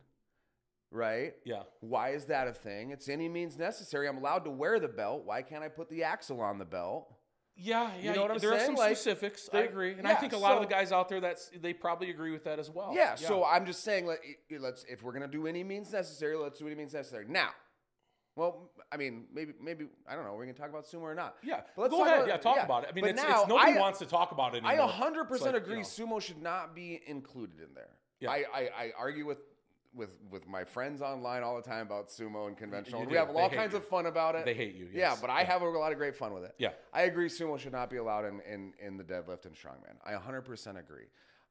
Right? 0.93 1.35
Yeah. 1.45 1.63
Why 1.81 2.11
is 2.11 2.25
that 2.27 2.49
a 2.49 2.53
thing? 2.53 2.91
It's 2.91 3.09
any 3.09 3.29
means 3.29 3.57
necessary. 3.57 4.09
I'm 4.09 4.19
allowed 4.19 4.45
to 4.45 4.51
wear 4.51 4.81
the 4.81 4.89
belt. 4.89 5.23
Why 5.25 5.43
can't 5.43 5.63
I 5.63 5.69
put 5.69 5.89
the 5.89 6.03
axle 6.03 6.41
on 6.41 6.59
the 6.59 6.65
belt? 6.65 7.13
Yeah, 7.57 7.91
yeah. 8.01 8.15
know 8.15 8.23
what 8.23 8.31
I'm 8.33 8.39
there 8.39 8.55
are 8.55 8.61
some 8.61 8.75
Like, 8.75 8.97
specifics. 8.97 9.49
I 9.53 9.59
agree, 9.61 9.93
and 9.93 10.07
I 10.09 10.15
think 10.15 10.33
a 10.33 10.37
lot 10.39 10.55
of 10.55 10.61
the 10.63 10.67
guys 10.69 10.93
out 10.93 11.09
there 11.09 11.21
that's 11.21 11.51
they 11.61 11.73
probably 11.75 12.11
agree 12.11 12.31
with 12.31 12.45
that 12.45 12.59
as 12.59 12.71
well. 12.71 12.93
yeah, 12.95 13.15
So 13.17 13.45
I'm 13.45 13.67
just 13.67 13.85
saying, 13.85 14.07
let, 14.07 14.21
let's 14.59 14.85
if 14.89 15.03
we're 15.03 15.13
gonna 15.13 15.29
do 15.29 15.47
any 15.47 15.63
means 15.63 15.93
necessary, 15.93 16.37
let's 16.37 16.59
do 16.59 16.67
any 16.67 16.75
means 16.77 16.95
necessary. 16.95 17.27
Now, 17.29 17.51
well, 18.37 18.71
I 18.91 18.97
mean, 18.97 19.27
maybe 19.35 19.53
maybe 19.61 19.87
I 20.09 20.15
don't 20.15 20.25
know. 20.25 20.35
We 20.37 20.47
can 20.47 20.55
talk 20.55 20.71
about 20.71 20.85
sumo 20.87 21.03
or 21.03 21.15
not. 21.15 21.37
yeah. 21.43 21.61
But 21.77 21.83
let's 21.83 21.93
Go 21.95 22.05
ahead. 22.05 22.17
about- 22.21 22.29
yeah, 22.29 22.37
talk 22.39 22.57
yeah. 22.57 22.65
about 22.65 22.85
it. 22.85 22.91
I 22.91 22.93
mean, 22.95 23.03
But 23.03 23.11
it's, 23.11 23.23
now, 23.23 23.41
it's 23.41 23.49
nobody 23.49 23.73
I- 23.73 23.79
wants 23.79 23.99
to 23.99 24.07
talk 24.07 24.33
about 24.33 24.55
it 24.55 24.65
I 24.65 24.77
100% 24.79 25.29
like, 25.43 25.55
agree. 25.57 25.77
you 25.79 25.83
know, 25.83 25.87
Sumo 25.87 26.23
should 26.23 26.41
not 26.43 26.75
be 26.75 27.01
included 27.07 27.61
in 27.61 27.75
there. 27.75 27.91
Yeah. 28.21 28.31
I, 28.31 28.45
I, 28.55 28.61
I 28.79 28.93
argue 28.99 29.27
with, 29.27 29.39
with 29.95 30.19
with 30.31 30.47
my 30.47 30.63
friends 30.65 31.03
online 31.03 31.43
all 31.43 31.57
the 31.57 31.63
time 31.63 31.87
about 31.87 32.09
sumo 32.09 32.47
and 32.47 32.57
conventional. 32.57 33.01
you 33.01 33.07
we 33.07 33.13
do. 33.15 33.19
have 33.19 33.33
They 33.35 33.41
all 33.41 33.51
kinds 33.51 33.73
you. 33.73 33.79
of 33.79 33.87
fun 33.87 34.07
about 34.07 34.35
it. 34.37 34.45
They 34.45 34.55
hate 34.55 34.75
you, 34.77 34.87
Yeah, 34.93 35.11
yes. 35.11 35.21
but 35.21 35.31
I 35.31 35.41
Yeah. 35.41 35.47
have 35.53 35.63
a 35.63 35.69
lot 35.69 35.93
of 35.93 35.99
great 35.99 36.15
fun 36.17 36.33
with 36.33 36.45
it. 36.45 36.55
Yeah. 36.59 36.71
I 36.93 37.03
agree. 37.03 37.29
Sumo 37.29 37.59
should 37.59 37.73
not 37.73 37.91
be 37.91 37.97
allowed 37.97 38.25
in 38.25 38.41
in, 38.43 38.73
in 38.81 38.97
the 38.97 39.05
deadlift 39.05 39.47
and 39.47 39.55
strongman. 39.55 39.97
I 40.05 40.13
100% 40.13 40.79
agree. 40.79 41.07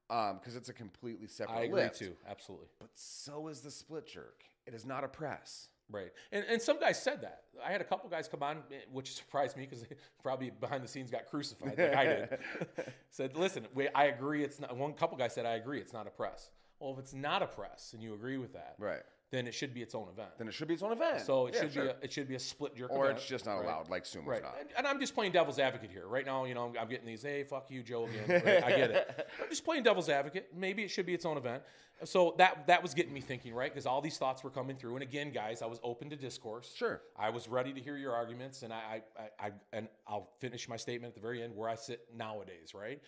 Because 0.08 0.56
it's 0.56 0.70
a 0.70 0.74
completely 0.74 1.28
separate 1.28 1.56
I 1.56 1.62
agree 1.64 1.82
lift. 1.84 2.00
too. 2.00 2.16
Absolutely. 2.28 2.68
But 2.80 2.90
so 2.96 3.48
is 3.48 3.62
the 3.62 3.70
split 3.72 4.08
jerk. 4.08 4.44
It 4.66 4.74
is 4.74 4.86
not 4.86 5.04
a 5.04 5.08
press. 5.08 5.68
Right. 5.92 6.12
And, 6.32 6.46
and 6.48 6.62
some 6.62 6.80
guys 6.80 7.02
said 7.02 7.22
that. 7.22 7.44
I 7.66 7.72
had 7.72 7.82
a 7.82 7.84
couple 7.84 8.10
guys 8.10 8.28
come 8.28 8.44
on, 8.44 8.58
eh, 8.72 8.76
which 8.92 9.14
surprised 9.16 9.58
me 9.58 9.66
because 9.66 9.86
probably 10.24 10.52
behind 10.52 10.84
the 10.84 10.88
scenes 10.88 11.10
got 11.12 11.26
crucified 11.28 11.78
like 11.80 11.96
I 11.96 12.04
did. 12.06 12.38
said, 13.10 13.36
listen, 13.36 13.68
we, 13.74 13.88
I 13.90 14.06
agree. 14.06 14.44
It's 14.44 14.60
not. 14.60 14.76
One 14.78 14.94
couple 14.94 15.18
guys 15.18 15.34
said, 15.34 15.46
I 15.48 15.56
agree. 15.56 15.80
It's 15.80 15.94
not 15.94 16.06
a 16.08 16.12
press. 16.12 16.52
Well, 16.80 16.94
if 16.94 17.00
it's 17.00 17.14
not 17.14 17.42
a 17.44 17.48
press 17.48 17.94
and 17.94 18.02
you 18.02 18.14
agree 18.14 18.38
with 18.38 18.54
that, 18.54 18.76
Right. 18.80 19.02
then 19.32 19.48
it 19.48 19.54
should 19.54 19.74
be 19.74 19.82
its 19.82 19.94
own 19.94 20.08
event. 20.08 20.30
Then 20.38 20.48
it 20.48 20.54
should 20.54 20.68
be 20.68 20.74
its 20.74 20.84
own 20.84 20.92
event. 20.94 21.22
so 21.22 21.48
it 21.48 21.54
Yeah, 21.56 21.62
should 21.62 21.74
sure. 21.74 21.84
be 21.84 21.90
a, 21.90 21.96
it 22.02 22.12
should 22.14 22.28
be 22.28 22.36
a 22.36 22.40
split 22.40 22.76
jerk 22.76 22.90
or 22.92 23.06
event, 23.06 23.20
it's 23.20 23.28
just 23.28 23.46
not 23.46 23.56
right? 23.58 23.66
allowed, 23.66 23.90
like 23.90 24.06
sumo's 24.06 24.28
Right, 24.28 24.42
not. 24.42 24.56
and, 24.60 24.70
and 24.78 24.88
I'm 24.88 25.00
just 25.00 25.14
playing 25.14 25.34
devil's 25.34 25.60
advocate 25.60 25.92
here. 25.92 26.08
Right 26.08 26.26
now, 26.26 26.46
you 26.46 26.54
know, 26.54 26.66
I'm, 26.70 26.78
I'm 26.80 26.88
getting 26.90 27.06
these, 27.06 27.22
hey, 27.24 27.44
fuck 27.44 27.70
you, 27.70 27.84
Joe, 27.84 28.06
again. 28.08 28.42
Right? 28.46 28.64
I 28.64 28.70
get 28.70 28.92
it. 28.92 29.28
I'm 29.44 29.50
just 29.50 29.66
playing 29.66 29.84
devil's 29.84 30.10
advocate. 30.10 30.50
Maybe 30.56 30.84
it 30.84 30.88
should 30.90 31.06
be 31.06 31.14
its 31.14 31.26
own 31.26 31.38
event. 31.38 31.64
So 32.06 32.34
that 32.38 32.66
that 32.68 32.82
was 32.82 32.94
getting 32.94 33.12
me 33.14 33.20
thinking, 33.20 33.54
right? 33.54 33.70
Because 33.70 33.86
all 33.86 34.00
these 34.00 34.18
thoughts 34.18 34.42
were 34.42 34.50
coming 34.50 34.78
through. 34.78 34.94
And 34.96 35.04
again, 35.04 35.32
guys, 35.34 35.62
I 35.62 35.66
was 35.66 35.82
open 35.84 36.10
to 36.12 36.16
discourse. 36.16 36.74
Sure. 36.74 37.02
I 37.18 37.30
was 37.30 37.50
ready 37.50 37.74
to 37.74 37.82
hear 37.82 37.98
your 37.98 38.14
arguments, 38.16 38.64
and 38.64 38.72
I, 38.72 39.04
I, 39.18 39.22
I, 39.22 39.48
I 39.48 39.52
and 39.74 39.90
I'll 40.08 40.30
finish 40.40 40.70
my 40.70 40.78
statement 40.78 41.12
at 41.12 41.16
the 41.16 41.20
very 41.22 41.44
end 41.44 41.54
where 41.58 41.68
I 41.68 41.76
sit 41.76 42.06
nowadays, 42.16 42.74
right? 42.74 43.02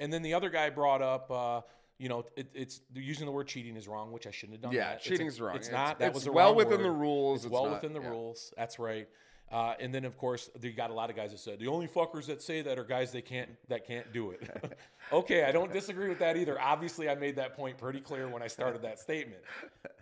And 0.00 0.12
then 0.12 0.22
the 0.22 0.34
other 0.34 0.50
guy 0.50 0.70
brought 0.70 1.02
up, 1.02 1.30
uh, 1.30 1.60
you 2.02 2.08
know, 2.08 2.24
it, 2.36 2.48
it's 2.52 2.80
using 2.94 3.26
the 3.26 3.32
word 3.32 3.46
cheating 3.46 3.76
is 3.76 3.86
wrong, 3.86 4.10
which 4.10 4.26
I 4.26 4.32
shouldn't 4.32 4.56
have 4.56 4.62
done. 4.62 4.72
Yeah, 4.72 4.88
that. 4.90 4.96
It's 4.96 5.38
a- 5.38 5.44
wrong. 5.44 5.54
It's 5.56 5.68
It's- 5.68 5.88
not. 5.88 5.98
That 6.00 6.08
it's 6.08 6.14
was 6.16 6.26
a 6.26 6.32
well 6.32 6.52
within 6.56 6.78
word. 6.78 6.86
the 6.86 6.90
rules, 6.90 7.36
It's, 7.38 7.44
it's 7.46 7.52
well 7.52 7.66
not- 7.66 7.74
within 7.74 7.92
the 7.92 8.00
yeah. 8.02 8.08
rules. 8.08 8.52
That's 8.56 8.80
right. 8.80 9.08
Uh, 9.52 9.74
and 9.80 9.94
then 9.94 10.04
of 10.06 10.16
course 10.16 10.48
you 10.62 10.72
got 10.72 10.90
a 10.90 10.94
lot 10.94 11.10
of 11.10 11.16
guys 11.16 11.30
that 11.30 11.38
said 11.38 11.58
the 11.58 11.66
only 11.68 11.86
fuckers 11.86 12.24
that 12.26 12.40
say 12.40 12.62
that 12.62 12.78
are 12.78 12.84
guys 12.84 13.12
they 13.12 13.20
can't 13.20 13.50
that 13.68 13.86
can't 13.86 14.10
do 14.12 14.30
it. 14.30 14.78
okay, 15.12 15.44
I 15.44 15.52
don't 15.52 15.70
disagree 15.72 16.08
with 16.08 16.20
that 16.20 16.36
either. 16.38 16.58
Obviously, 16.60 17.08
I 17.10 17.14
made 17.14 17.36
that 17.36 17.54
point 17.54 17.76
pretty 17.76 18.00
clear 18.00 18.28
when 18.28 18.42
I 18.42 18.46
started 18.46 18.80
that 18.82 18.98
statement. 18.98 19.42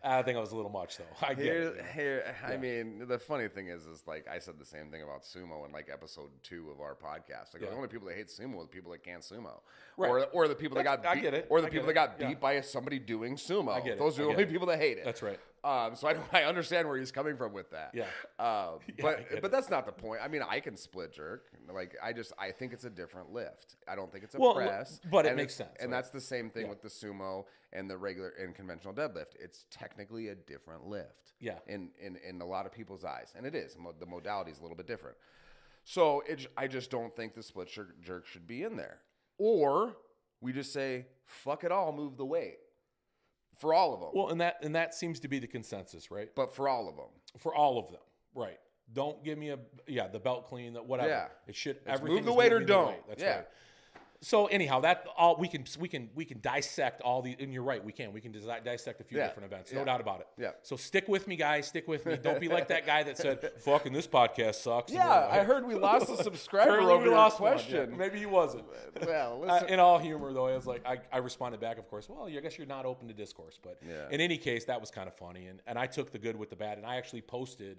I 0.05 0.23
think 0.23 0.39
I 0.39 0.41
was 0.41 0.53
a 0.53 0.57
little 0.57 0.71
much 0.71 0.99
though. 0.99 1.05
I 1.21 1.35
get 1.35 1.45
Here, 1.45 1.63
it. 1.63 1.85
here, 1.95 2.35
I 2.47 2.57
mean, 2.57 3.07
the 3.09 3.19
funny 3.19 3.49
thing 3.49 3.67
is, 3.69 3.87
is 3.87 4.03
like 4.07 4.27
I 4.29 4.39
said 4.39 4.55
the 4.59 4.65
same 4.65 4.87
thing 4.91 5.03
about 5.03 5.25
sumo 5.25 5.67
in 5.67 5.73
like 5.73 5.89
episode 5.93 6.31
two 6.45 6.71
of 6.71 6.81
our 6.81 6.95
podcast. 6.95 7.53
Like 7.53 7.63
Yeah. 7.63 7.71
the 7.71 7.75
only 7.77 7.89
people 7.89 8.07
that 8.09 8.17
hate 8.17 8.29
sumo 8.29 8.59
are 8.59 8.63
the 8.63 8.69
people 8.69 8.93
that 8.93 9.03
can't 9.03 9.23
sumo, 9.23 9.61
Right. 9.97 10.09
or 10.11 10.25
or 10.27 10.49
the 10.49 10.55
people 10.55 10.77
that 10.77 10.85
That's- 10.85 11.03
got 11.03 11.11
I 11.11 11.15
beat, 11.17 11.23
get 11.23 11.35
it. 11.35 11.47
or 11.51 11.61
the 11.61 11.67
I 11.67 11.71
people 11.71 11.87
get 11.89 11.95
that 11.97 12.09
got 12.11 12.21
it. 12.21 12.23
Yeah. 12.23 12.29
beat 12.29 12.41
by 12.41 12.61
somebody 12.61 12.99
doing 13.01 13.35
sumo. 13.35 13.73
I 13.73 13.81
get 13.81 13.93
it. 13.95 13.99
Those 13.99 14.19
are 14.19 14.23
the 14.23 14.29
only 14.29 14.45
it. 14.45 14.51
people 14.51 14.69
that 14.69 14.79
hate 14.79 14.99
it. 14.99 15.05
That's 15.05 15.23
right. 15.23 15.41
Um, 15.63 15.95
so 15.95 16.09
I, 16.09 16.15
don't- 16.15 16.25
I 16.33 16.45
understand 16.45 16.89
where 16.89 16.97
he's 16.99 17.13
coming 17.13 17.37
from 17.37 17.53
with 17.53 17.71
that. 17.71 17.93
Yeah. 17.95 18.05
Um, 18.39 18.79
but 19.01 19.27
but 19.43 19.51
that's 19.51 19.69
not 19.71 19.85
the 19.87 19.93
point. 19.93 20.21
I 20.23 20.29
mean, 20.29 20.43
I 20.49 20.61
can 20.61 20.77
split 20.77 21.13
jerk. 21.13 21.45
Like 21.73 21.97
I 22.03 22.13
just 22.13 22.33
I 22.39 22.51
think 22.51 22.73
it's 22.73 22.85
a 22.85 22.91
different 22.91 23.31
lift. 23.33 23.77
I 23.87 23.95
don't 23.95 24.11
think 24.11 24.25
it's 24.25 24.35
a 24.35 24.39
Well, 24.39 24.55
press. 24.55 25.01
but 25.11 25.27
it 25.27 25.37
makes 25.37 25.55
sense, 25.55 25.71
And 25.81 25.91
right? 25.93 25.99
that's 25.99 26.11
the 26.11 26.21
same 26.21 26.51
thing 26.51 26.65
Yeah. 26.65 26.71
with 26.71 26.83
the 26.83 26.89
sumo 26.89 27.45
and 27.73 27.89
the 27.91 27.97
regular 27.97 28.31
and 28.31 28.55
conventional 28.55 28.95
deadlift. 28.95 29.37
It's 29.39 29.67
technically 29.71 30.29
a 30.29 30.35
different 30.35 30.87
lift. 30.87 31.33
Yeah. 31.41 31.59
In 31.67 31.91
in 32.01 32.17
in 32.27 32.41
a 32.41 32.47
lot 32.47 32.67
of 32.67 32.73
people's 32.73 33.05
eyes, 33.05 33.33
and 33.37 33.45
it 33.47 33.55
is. 33.55 33.77
The 33.99 34.07
modality 34.07 34.51
is 34.53 34.59
a 34.59 34.63
little 34.63 34.77
bit 34.77 34.87
different. 34.87 35.17
So 35.85 36.23
it, 36.29 36.47
I 36.57 36.67
just 36.69 36.91
don't 36.91 37.15
think 37.17 37.35
the 37.35 37.43
split 37.43 37.69
jerk, 37.69 38.01
jerk 38.03 38.27
should 38.27 38.47
be 38.47 38.63
in 38.65 38.77
there. 38.77 38.99
Or 39.39 39.97
we 40.43 40.53
just 40.53 40.73
say 40.73 41.07
fuck 41.25 41.65
it 41.65 41.73
all, 41.73 41.93
move 41.93 42.17
the 42.17 42.25
weight 42.27 42.59
for 43.61 43.75
all 43.75 43.95
of 43.95 44.01
them. 44.01 44.09
Well, 44.15 44.29
and 44.31 44.41
that 44.41 44.57
and 44.63 44.75
that 44.75 44.95
seems 44.95 45.21
to 45.21 45.29
be 45.29 45.39
the 45.39 45.47
consensus, 45.47 46.11
right? 46.11 46.29
but 46.35 46.55
for 46.55 46.69
all 46.69 46.89
of 46.89 46.97
them. 46.97 47.07
For 47.39 47.55
all 47.55 47.79
of 47.79 47.89
them, 47.93 48.01
right? 48.35 48.59
Don't 48.93 49.23
give 49.23 49.39
me 49.39 49.51
a 49.51 49.59
yeah 49.87 50.09
the 50.09 50.19
belt 50.19 50.49
clean 50.49 50.73
that 50.73 50.85
whatever. 50.85 51.11
Yeah. 51.11 51.27
It 51.47 51.55
should 51.55 51.79
everything 51.87 52.17
move 52.17 52.25
the 52.25 52.33
weight 52.33 52.53
or 52.53 52.61
don't. 52.61 52.97
That's 53.07 53.23
Yeah. 53.23 53.37
right. 53.37 53.47
So 54.23 54.47
anyhow, 54.47 54.81
that 54.81 55.07
all 55.17 55.37
we 55.39 55.49
can 55.49 55.65
we 55.79 55.89
can 55.89 56.11
we 56.15 56.27
can 56.27 56.41
dissect 56.41 57.01
all 57.01 57.23
the 57.23 57.35
and 57.41 57.55
you're 57.55 57.63
right 57.63 57.83
we 57.83 57.91
can 57.91 58.13
we 58.13 58.21
can 58.21 58.33
disi- 58.33 58.63
dissect 58.65 59.01
a 59.01 59.05
few 59.05 59.17
Yeah. 59.17 59.29
different 59.29 59.51
events 59.51 59.73
no 59.73 59.79
Yeah. 59.79 59.85
doubt 59.87 60.01
about 60.03 60.21
it 60.21 60.27
Yeah. 60.37 60.51
so 60.63 60.77
stick 60.77 61.09
with 61.09 61.27
me 61.27 61.37
guys 61.37 61.67
stick 61.69 61.89
with 61.89 62.05
me 62.05 62.19
don't 62.19 62.39
be 62.39 62.49
like 62.49 62.69
that 62.69 62.85
guy 62.85 63.03
that 63.05 63.17
said 63.17 63.51
fucking 63.65 63.95
this 63.95 64.07
podcast 64.07 64.57
sucks 64.57 64.93
Yeah, 64.93 65.27
I 65.31 65.43
heard 65.43 65.67
we 65.67 65.75
lost 65.75 66.11
a 66.11 66.17
subscriber 66.23 66.81
over 66.81 67.03
we 67.05 67.09
lost 67.11 67.41
one, 67.41 67.53
yeah. 67.53 67.57
question. 67.59 67.97
maybe 67.97 68.19
he 68.19 68.27
wasn't 68.27 68.65
Well, 69.07 69.43
uh, 69.43 69.47
listen. 69.55 69.69
in 69.71 69.81
all 69.81 69.99
humor, 69.99 70.35
though, 70.35 70.49
I 70.49 70.55
was 70.55 70.67
like, 70.67 70.87
I, 70.87 70.99
I 71.11 71.19
responded 71.19 71.59
back, 71.61 71.79
of 71.79 71.89
course. 71.89 72.07
Well, 72.09 72.27
I 72.27 72.41
guess 72.41 72.59
you're 72.59 72.67
not 72.67 72.85
open 72.85 73.09
to 73.09 73.15
discourse, 73.15 73.59
but 73.63 73.81
in 74.11 74.21
any 74.21 74.37
case, 74.37 74.67
that 74.67 74.79
was 74.81 74.91
kind 74.91 75.09
of 75.09 75.15
funny, 75.17 75.47
and 75.47 75.63
and 75.67 75.79
I 75.79 75.87
took 75.87 76.13
the 76.13 76.19
good 76.19 76.37
with 76.37 76.51
the 76.51 76.57
bad, 76.57 76.77
and 76.77 76.87
I 76.87 76.97
actually 76.97 77.23
posted, 77.23 77.79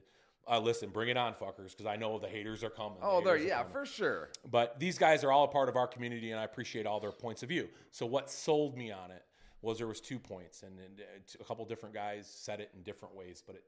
uh, 0.50 0.60
listen, 0.60 0.90
bring 0.90 1.10
it 1.10 1.18
on, 1.18 1.34
fuckers, 1.34 1.72
because 1.72 1.86
I 1.86 1.96
know 1.96 2.18
the 2.20 2.28
haters 2.28 2.64
are 2.64 2.70
coming. 2.70 2.98
oh, 3.02 3.24
are 3.28 3.38
yeah, 3.38 3.64
for 3.64 3.86
sure. 3.86 4.30
But 4.50 4.80
these 4.80 4.98
guys 4.98 5.24
are 5.24 5.32
all 5.32 5.46
a 5.46 5.48
part 5.48 5.70
of 5.70 5.76
our 5.76 5.88
community, 5.88 6.32
and 6.32 6.40
I 6.40 6.44
appreciate 6.44 6.86
all 6.86 7.00
their 7.00 7.12
points 7.12 7.44
of 7.44 7.50
view. 7.50 7.70
So 7.92 8.06
what 8.06 8.30
sold 8.30 8.78
me 8.78 8.92
on 8.92 9.12
it 9.12 9.24
was 9.62 9.78
there 9.78 9.88
was 9.88 10.02
two 10.02 10.20
points, 10.20 10.64
and, 10.64 10.80
and 10.80 11.00
uh, 11.02 11.40
a 11.40 11.44
couple 11.44 11.64
different 11.66 11.94
guys 11.94 12.28
said 12.28 12.60
it 12.60 12.72
in 12.76 12.82
different 12.84 13.16
ways, 13.16 13.44
but 13.46 13.56
it 13.56 13.64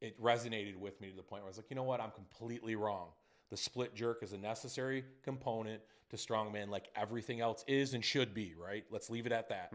it 0.00 0.18
resonated 0.22 0.76
with 0.76 0.98
me 1.00 1.10
to 1.10 1.16
the 1.16 1.22
point 1.22 1.42
where 1.42 1.48
I 1.48 1.50
was 1.50 1.58
like, 1.58 1.66
you 1.68 1.76
know 1.76 1.82
what, 1.82 2.00
I'm 2.00 2.10
completely 2.10 2.74
wrong. 2.74 3.08
The 3.50 3.56
split 3.56 3.94
jerk 3.94 4.22
is 4.22 4.32
a 4.32 4.38
necessary 4.38 5.04
component 5.22 5.82
to 6.08 6.16
strongman, 6.16 6.70
like 6.70 6.88
everything 6.96 7.40
else 7.40 7.64
is 7.68 7.92
and 7.94 8.02
should 8.04 8.32
be. 8.32 8.54
Right? 8.58 8.84
Let's 8.90 9.10
leave 9.10 9.26
it 9.26 9.32
at 9.32 9.48
that. 9.50 9.72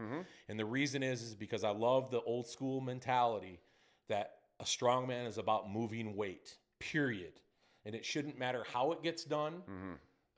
And 0.48 0.58
the 0.58 0.64
reason 0.64 1.02
is 1.02 1.22
is 1.22 1.34
because 1.34 1.62
I 1.62 1.70
love 1.70 2.10
the 2.10 2.20
old 2.22 2.46
school 2.48 2.80
mentality 2.80 3.60
that 4.08 4.38
a 4.60 4.64
strongman 4.64 5.26
is 5.26 5.38
about 5.38 5.70
moving 5.70 6.16
weight. 6.16 6.56
Period. 6.80 7.32
And 7.84 7.94
it 7.94 8.04
shouldn't 8.04 8.38
matter 8.38 8.64
how 8.72 8.92
it 8.92 9.02
gets 9.02 9.24
done 9.24 9.62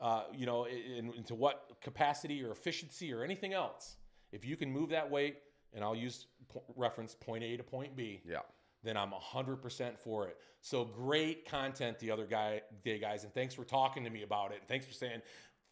uh, 0.01 0.25
you 0.33 0.47
know, 0.47 0.67
in, 0.67 1.13
into 1.15 1.35
what 1.35 1.71
capacity 1.83 2.45
or 2.45 2.53
efficiency 2.53 3.13
or 3.13 3.25
anything 3.25 3.53
else. 3.53 3.97
If 4.31 4.45
you 4.45 4.57
can 4.57 4.71
move 4.71 4.91
that 4.91 5.11
weight, 5.11 5.39
and 5.75 5.83
I'll 5.83 5.97
use 5.97 6.27
po- 6.49 6.63
reference 6.77 7.15
point 7.17 7.43
A 7.43 7.57
to 7.57 7.65
point 7.65 7.97
B, 7.97 8.23
Yeah. 8.25 8.41
then 8.85 8.97
I'm 8.97 9.11
100% 9.11 9.99
for 9.99 10.29
it. 10.29 10.37
So 10.61 10.85
great 10.85 11.49
content 11.51 11.99
the 11.99 12.11
other 12.13 12.27
guy 12.27 12.63
day, 12.85 12.99
guys, 13.01 13.25
and 13.25 13.35
thanks 13.35 13.55
for 13.55 13.65
talking 13.65 14.05
to 14.05 14.11
me 14.11 14.23
about 14.23 14.53
it. 14.53 14.59
And 14.61 14.69
thanks 14.69 14.87
for 14.87 14.93
saying, 14.93 15.21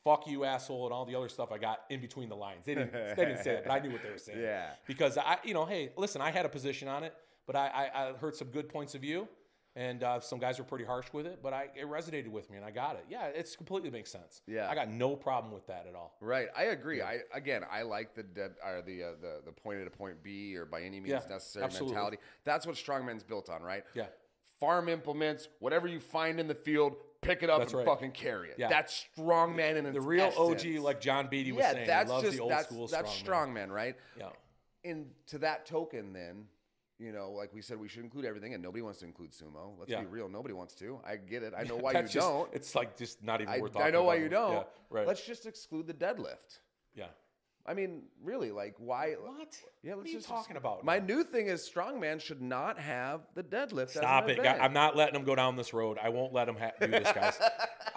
"Fuck 0.03 0.27
you, 0.27 0.45
asshole," 0.45 0.87
and 0.87 0.93
all 0.93 1.05
the 1.05 1.15
other 1.15 1.29
stuff 1.29 1.53
I 1.53 1.59
got 1.59 1.85
in 1.91 2.01
between 2.01 2.29
the 2.29 2.37
lines. 2.37 2.65
They 2.67 2.75
didn't, 2.75 2.93
they 2.93 3.25
didn't 3.27 3.45
say 3.45 3.53
it, 3.53 3.65
but 3.65 3.73
I 3.73 3.79
knew 3.79 3.91
what 3.93 4.03
they 4.03 4.11
were 4.11 4.19
saying. 4.19 4.39
Yeah. 4.43 4.71
Because 4.87 5.19
I, 5.19 5.39
you 5.45 5.55
know, 5.55 5.65
hey, 5.67 5.91
listen, 5.97 6.21
I 6.21 6.31
had 6.33 6.45
a 6.47 6.49
position 6.49 6.89
on 6.89 7.05
it, 7.05 7.15
but 7.47 7.57
I, 7.57 7.69
I, 7.95 8.09
I 8.09 8.13
heard 8.15 8.35
some 8.35 8.49
good 8.49 8.69
points 8.69 8.95
of 8.95 9.01
view, 9.01 9.29
and 9.75 10.03
uh, 10.03 10.21
some 10.21 10.39
guys 10.39 10.59
were 10.59 10.65
pretty 10.65 10.85
harsh 10.85 11.07
with 11.13 11.27
it, 11.27 11.41
but 11.43 11.53
I 11.53 11.69
it 11.77 11.87
resonated 11.87 12.29
with 12.29 12.51
me, 12.51 12.57
and 12.57 12.65
I 12.65 12.71
got 12.71 12.97
it. 12.97 13.05
Yeah, 13.11 13.27
it's 13.27 13.55
completely 13.57 13.91
makes 13.91 14.11
sense. 14.11 14.43
Yeah. 14.47 14.69
I 14.71 14.75
got 14.75 14.89
no 14.89 15.15
problem 15.17 15.53
with 15.53 15.67
that 15.67 15.87
at 15.89 15.95
all. 15.95 16.17
Right, 16.21 16.49
I 16.57 16.65
agree. 16.65 17.03
I 17.03 17.21
again, 17.33 17.63
I 17.71 17.83
like 17.83 18.15
the 18.15 18.23
dead 18.23 18.53
or 18.65 18.83
the 18.83 19.03
uh, 19.03 19.07
the 19.21 19.41
the 19.45 19.53
point 19.53 19.81
A 19.81 19.85
to 19.85 19.91
point 19.91 20.23
B 20.23 20.57
or 20.57 20.65
by 20.65 20.81
any 20.83 20.99
means 21.01 21.11
Yeah, 21.11 21.21
necessary 21.29 21.65
absolutely. 21.65 21.95
mentality. 21.95 22.19
That's 22.45 22.67
what 22.67 22.77
strongman's 22.77 23.23
built 23.23 23.51
on, 23.51 23.63
right? 23.63 23.85
Yeah. 23.95 24.07
Farm 24.59 24.89
implements, 24.89 25.49
whatever 25.59 25.87
you 25.87 26.01
find 26.01 26.41
in 26.41 26.49
the 26.49 26.55
field, 26.55 26.95
pick 27.21 27.43
it 27.43 27.51
up 27.51 27.59
That's 27.59 27.73
and 27.75 27.81
right. 27.81 27.87
fucking 27.87 28.13
carry 28.13 28.49
it. 28.49 28.55
Yeah. 28.59 28.69
That's 28.71 29.05
strongman 29.19 29.77
in 29.77 29.93
The 29.93 30.01
real 30.01 30.25
essence. 30.25 30.65
OG, 30.65 30.83
like 30.83 30.99
John 31.03 31.29
Beatty 31.29 31.53
was 31.53 31.61
yeah, 31.63 31.73
saying, 31.73 31.87
that's 31.87 32.11
just 32.23 32.33
the 32.39 32.41
old 32.41 32.51
that's 32.51 32.69
that's 32.91 33.11
strongman. 33.11 33.69
strongman, 33.69 33.71
right? 33.71 33.97
Yeah. 34.19 34.29
And 34.85 35.09
to 35.27 35.39
that 35.39 35.67
token, 35.67 36.15
then 36.15 36.45
you 36.99 37.13
know, 37.13 37.31
like 37.33 37.53
we 37.53 37.61
said, 37.63 37.79
we 37.79 37.89
should 37.89 38.05
include 38.05 38.25
everything, 38.25 38.55
and 38.55 38.63
nobody 38.63 38.83
wants 38.83 39.01
to 39.01 39.05
include 39.07 39.33
sumo. 39.33 39.79
Let's 39.79 39.91
Yeah. 39.91 40.01
be 40.01 40.07
real, 40.07 40.29
nobody 40.29 40.55
wants 40.55 40.75
to. 40.77 40.99
I 41.07 41.17
get 41.17 41.43
it. 41.43 41.53
I 41.57 41.63
know 41.71 41.77
why 41.77 41.93
you 41.93 42.03
just- 42.03 42.15
don't. 42.15 42.49
It's 42.53 42.75
like 42.75 42.97
just 42.97 43.23
not 43.23 43.41
even 43.41 43.53
I, 43.55 43.59
worth 43.61 43.77
I 43.77 43.91
know 43.91 44.05
why 44.05 44.17
you 44.17 44.29
don't. 44.29 44.53
Yeah, 44.53 44.63
right. 44.91 45.07
Let's 45.07 45.25
just 45.27 45.47
exclude 45.47 45.87
the 45.87 45.95
deadlift. 45.95 46.61
yeah. 46.95 47.07
I 47.69 47.75
mean, 47.75 48.03
really, 48.23 48.53
like 48.53 48.77
why? 48.79 49.15
What? 49.15 49.59
Yeah, 49.83 49.95
What 49.95 49.99
let's 49.99 50.07
are 50.07 50.13
you 50.13 50.19
just 50.19 50.29
talking 50.29 50.57
about? 50.57 50.85
My 50.85 51.01
new 51.01 51.25
thing 51.25 51.49
is 51.49 51.69
strongman 51.69 52.21
should 52.21 52.41
not 52.41 52.79
have 52.79 53.23
the 53.35 53.43
deadlift. 53.43 53.91
Stop 53.91 54.29
it. 54.29 54.39
event. 54.39 54.61
I'm 54.63 54.73
not 54.73 54.95
letting 54.95 55.15
them 55.15 55.25
go 55.25 55.35
down 55.35 55.57
this 55.57 55.75
road. 55.75 55.99
I 56.01 56.11
won't 56.11 56.33
let 56.33 56.45
them 56.45 56.57
ha- 56.57 56.71
do 56.81 56.87
this, 56.87 57.11
guys. 57.13 57.37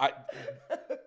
I, 0.00 0.10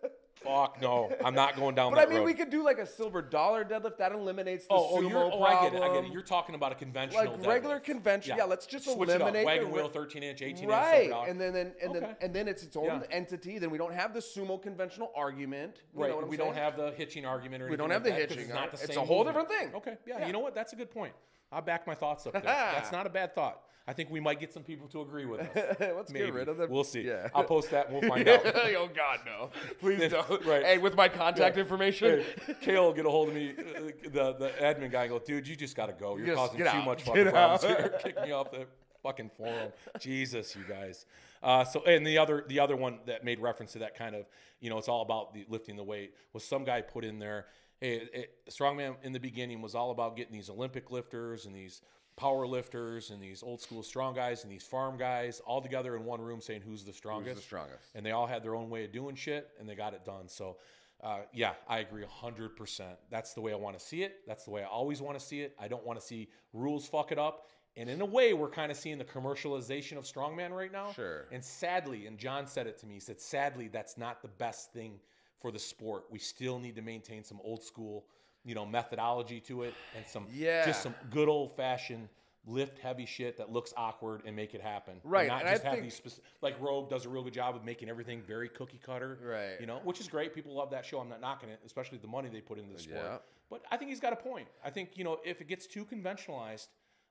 fuck 0.43 0.81
no. 0.81 1.11
I'm 1.23 1.35
not 1.35 1.55
going 1.55 1.75
down 1.75 1.91
But 1.91 1.97
that 1.97 2.07
I 2.07 2.09
mean, 2.09 2.19
road. 2.19 2.25
we 2.25 2.33
could 2.33 2.49
do 2.49 2.63
like 2.63 2.77
a 2.77 2.85
silver 2.85 3.21
dollar 3.21 3.63
deadlift. 3.63 3.97
That 3.97 4.11
eliminates 4.11 4.65
the 4.67 4.73
oh, 4.73 4.87
oh, 4.91 5.01
sumo 5.01 5.31
oh, 5.31 5.37
problem. 5.39 5.43
I 5.43 5.61
get 5.63 5.73
it. 5.73 5.81
I 5.81 5.93
get 5.93 6.05
it. 6.05 6.11
You're 6.11 6.21
talking 6.21 6.55
about 6.55 6.71
a 6.71 6.75
conventional 6.75 7.25
like 7.37 7.45
regular 7.45 7.79
deadlift. 7.79 7.83
convention. 7.85 8.37
Yeah. 8.37 8.45
let's 8.45 8.65
just 8.65 8.85
Switch 8.85 9.09
eliminate 9.09 9.35
it 9.35 9.39
up. 9.39 9.45
Wagon 9.45 9.71
wheel, 9.71 9.89
13 9.89 10.23
inch, 10.23 10.41
18 10.41 10.67
right, 10.67 11.03
inch, 11.05 11.13
$7. 11.13 11.29
and 11.29 11.41
then, 11.41 11.53
then 11.53 11.71
and 11.81 11.95
then 11.95 12.15
and 12.21 12.33
then 12.33 12.47
it's 12.47 12.63
its 12.63 12.75
own 12.75 12.85
Yeah. 12.85 13.01
entity. 13.11 13.59
Then 13.59 13.69
we 13.71 13.77
don't 13.77 13.93
have 13.93 14.13
the 14.13 14.19
sumo 14.19 14.61
conventional 14.61 15.11
argument. 15.15 15.81
You 15.95 16.01
Right. 16.01 16.09
know 16.09 16.15
what 16.15 16.23
I'm 16.25 16.29
we 16.29 16.37
saying? 16.37 16.49
don't 16.53 16.57
have 16.57 16.77
the 16.77 16.91
hitching 16.91 17.25
argument 17.25 17.63
or 17.63 17.69
We 17.69 17.75
don't 17.77 17.89
have 17.89 18.03
like 18.03 18.13
the 18.13 18.19
hitching, 18.19 18.39
It's, 18.39 18.51
right? 18.51 18.69
It's 18.73 18.95
a 18.95 19.01
whole 19.01 19.23
movement. 19.23 19.47
different 19.49 19.73
thing. 19.73 19.75
Okay. 19.75 19.97
Yeah, 20.05 20.19
Yeah. 20.19 20.27
You 20.27 20.33
know 20.33 20.39
what? 20.39 20.53
That's 20.55 20.73
a 20.73 20.75
good 20.75 20.91
point. 20.91 21.13
I'll 21.53 21.61
back 21.61 21.85
my 21.87 21.95
thoughts 21.95 22.25
up 22.27 22.33
there. 22.33 22.41
That's 22.43 22.91
not 22.97 23.05
a 23.05 23.09
bad 23.09 23.35
thought. 23.35 23.61
I 23.85 23.91
think 23.91 24.09
we 24.09 24.21
might 24.21 24.39
get 24.39 24.53
some 24.53 24.63
people 24.63 24.87
to 24.87 25.01
agree 25.01 25.25
with 25.25 25.41
us. 25.41 25.75
Let's 25.79 26.09
Maybe. 26.11 26.25
get 26.27 26.33
rid 26.33 26.47
of 26.47 26.55
them. 26.57 26.69
We'll 26.69 26.85
see. 26.85 27.01
Yeah. 27.01 27.27
I'll 27.35 27.43
post 27.43 27.69
that 27.71 27.89
and 27.89 27.99
we'll 27.99 28.09
find 28.09 28.25
out. 28.29 28.41
oh 28.45 28.89
God, 28.95 29.19
no! 29.25 29.49
Please 29.81 30.09
don't. 30.09 30.45
Right. 30.45 30.63
Hey, 30.63 30.77
with 30.77 30.95
my 30.95 31.09
contact 31.09 31.57
Yeah. 31.57 31.63
information. 31.63 32.23
Hey, 32.47 32.55
Kale 32.61 32.83
will 32.85 32.93
get 32.93 33.05
a 33.05 33.09
hold 33.09 33.27
of 33.29 33.35
me, 33.35 33.51
uh, 33.51 33.91
the 34.05 34.33
the 34.39 34.51
admin 34.61 34.89
guy, 34.89 35.03
and 35.03 35.11
go, 35.11 35.19
dude, 35.19 35.45
you 35.45 35.57
just 35.57 35.75
got 35.75 35.87
to 35.87 35.93
go. 35.93 36.15
You're 36.15 36.27
Just 36.27 36.37
causing 36.37 36.59
too 36.59 36.65
out. 36.67 36.85
much 36.85 36.99
Get 36.99 37.07
fucking 37.07 37.31
problems 37.31 37.63
out." 37.65 37.77
here. 37.77 37.99
Kick 38.01 38.21
me 38.23 38.31
off 38.31 38.51
the 38.51 38.67
fucking 39.03 39.31
forum. 39.37 39.73
Jesus, 39.99 40.55
you 40.55 40.63
guys. 40.63 41.05
Uh, 41.41 41.65
so, 41.65 41.83
and 41.83 42.07
the 42.07 42.17
other 42.17 42.45
the 42.47 42.61
other 42.61 42.77
one 42.77 42.99
that 43.05 43.25
made 43.25 43.39
reference 43.41 43.73
to 43.73 43.79
that 43.79 43.97
kind 43.97 44.15
of, 44.15 44.25
you 44.61 44.69
know, 44.69 44.77
it's 44.77 44.87
all 44.87 45.01
about 45.01 45.33
the 45.33 45.45
lifting 45.49 45.75
the 45.75 45.83
weight 45.83 46.13
was 46.31 46.45
some 46.45 46.63
guy 46.63 46.79
put 46.81 47.03
in 47.03 47.19
there. 47.19 47.47
Hey, 47.83 48.07
it, 48.13 48.35
strongman 48.49 48.95
in 49.03 49.11
the 49.11 49.19
beginning 49.19 49.61
was 49.61 49.75
all 49.75 49.91
about 49.91 50.15
getting 50.15 50.31
these 50.31 50.49
Olympic 50.49 50.89
lifters 50.89 51.45
and 51.45 51.53
these 51.53 51.81
power 52.15 52.47
lifters 52.47 53.09
and 53.09 53.21
these 53.21 53.43
old 53.43 53.59
school 53.59 53.83
strong 53.83 54.15
guys 54.15 54.43
and 54.43 54.51
these 54.51 54.63
farm 54.63 54.95
guys 54.97 55.41
all 55.45 55.61
together 55.61 55.97
in 55.97 56.05
one 56.05 56.21
room 56.21 56.39
saying 56.39 56.61
who's 56.61 56.85
the 56.85 56.93
strongest 56.93 57.33
Who's 57.35 57.43
the 57.43 57.45
strongest? 57.45 57.89
and 57.93 58.05
they 58.05 58.11
all 58.11 58.25
had 58.25 58.41
their 58.41 58.55
own 58.55 58.69
way 58.69 58.85
of 58.85 58.93
doing 58.93 59.15
shit 59.15 59.49
and 59.59 59.67
they 59.67 59.75
got 59.75 59.93
it 59.93 60.05
done. 60.05 60.29
So 60.29 60.55
uh, 61.03 61.23
yeah 61.33 61.51
i 61.67 61.79
agree 61.79 62.05
100% 62.05 62.83
that's 63.11 63.33
the 63.33 63.41
way 63.41 63.51
i 63.51 63.55
want 63.57 63.77
to 63.77 63.83
see 63.85 64.03
it. 64.03 64.21
That's 64.25 64.45
the 64.45 64.51
way 64.51 64.61
i 64.63 64.67
always 64.67 65.01
want 65.01 65.19
to 65.19 65.25
see 65.25 65.41
it. 65.41 65.53
I 65.59 65.67
don't 65.67 65.85
want 65.85 65.99
to 65.99 66.05
see 66.05 66.29
rules 66.53 66.87
fuck 66.87 67.11
it 67.11 67.17
up. 67.19 67.49
And 67.75 67.89
in 67.89 67.99
a 67.99 68.05
way 68.05 68.31
we're 68.33 68.49
kind 68.49 68.71
of 68.71 68.77
seeing 68.77 68.97
the 68.97 69.03
commercialization 69.03 69.97
of 69.97 70.05
strongman 70.05 70.51
right 70.51 70.71
now. 70.71 70.93
Sure. 70.93 71.25
and 71.33 71.43
sadly 71.43 72.05
and 72.07 72.17
john 72.17 72.47
said 72.47 72.65
it 72.65 72.77
to 72.77 72.85
me 72.85 72.93
he 72.93 72.99
said 73.01 73.19
sadly 73.19 73.67
that's 73.67 73.97
not 73.97 74.21
the 74.21 74.29
best 74.29 74.71
thing 74.71 74.99
for 75.43 75.51
the 75.51 75.59
sport 75.59 76.05
we 76.09 76.17
still 76.17 76.57
need 76.57 76.73
to 76.73 76.81
maintain 76.81 77.21
some 77.21 77.39
old 77.43 77.61
school 77.61 78.05
you 78.45 78.55
know 78.55 78.65
methodology 78.65 79.41
to 79.41 79.63
it 79.63 79.73
and 79.95 80.07
some 80.07 80.25
Yeah. 80.31 80.65
just 80.65 80.81
some 80.81 80.95
good 81.11 81.27
old 81.27 81.55
fashioned 81.57 82.07
lift 82.45 82.79
heavy 82.79 83.05
shit 83.05 83.35
that 83.37 83.51
looks 83.51 83.73
awkward 83.77 84.21
and 84.25 84.35
make 84.35 84.53
it 84.53 84.59
happen. 84.59 84.99
And 85.01 85.11
Right, 85.11 85.27
not 85.29 85.39
and 85.41 85.49
I 85.49 85.53
just 85.53 85.63
have 85.63 85.73
think- 85.75 85.83
these 85.85 85.97
speci- 85.99 86.19
like 86.41 86.59
Rogue 86.59 86.89
does 86.89 87.05
a 87.05 87.09
real 87.09 87.23
good 87.23 87.33
job 87.33 87.55
of 87.55 87.63
making 87.63 87.87
everything 87.89 88.21
very 88.21 88.49
cookie 88.49 88.79
cutter. 88.83 89.17
Right. 89.21 89.61
You 89.61 89.65
know, 89.65 89.79
which 89.85 90.01
is 90.01 90.09
great. 90.09 90.33
People 90.35 90.53
love 90.53 90.69
that 90.71 90.85
show. 90.85 90.99
I'm 90.99 91.07
not 91.07 91.21
knocking 91.21 91.47
it, 91.47 91.61
especially 91.65 91.99
the 91.99 92.07
money 92.07 92.27
they 92.27 92.41
put 92.41 92.57
into 92.59 92.73
the 92.73 92.79
sport. 92.79 92.99
Yeah. 93.01 93.17
But 93.49 93.63
I 93.71 93.77
think 93.77 93.91
he's 93.91 94.01
got 94.01 94.11
a 94.11 94.17
point. 94.17 94.49
I 94.61 94.69
think 94.71 94.97
you 94.97 95.05
know 95.05 95.19
if 95.23 95.39
it 95.39 95.47
gets 95.47 95.67
too 95.67 95.85
conventionalized, 95.85 96.67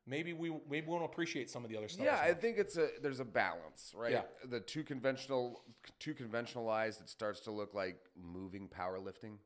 maybe 0.06 0.32
we 0.32 0.50
maybe 0.68 0.86
we 0.86 0.92
won't 0.92 1.04
appreciate 1.04 1.50
some 1.50 1.64
of 1.64 1.70
the 1.70 1.76
other 1.76 1.88
stuff. 1.88 2.04
Yeah, 2.04 2.18
I 2.20 2.34
think 2.34 2.58
it's 2.58 2.76
a 2.76 2.88
there's 3.02 3.20
a 3.20 3.24
balance, 3.24 3.92
right? 3.96 4.12
Yeah. 4.12 4.22
The 4.48 4.60
too 4.60 4.84
conventional, 4.84 5.62
too 5.98 6.14
conventionalized, 6.14 7.00
it 7.00 7.08
starts 7.08 7.40
to 7.40 7.50
look 7.50 7.74
like 7.74 7.98
moving 8.20 8.68
powerlifting. 8.68 9.36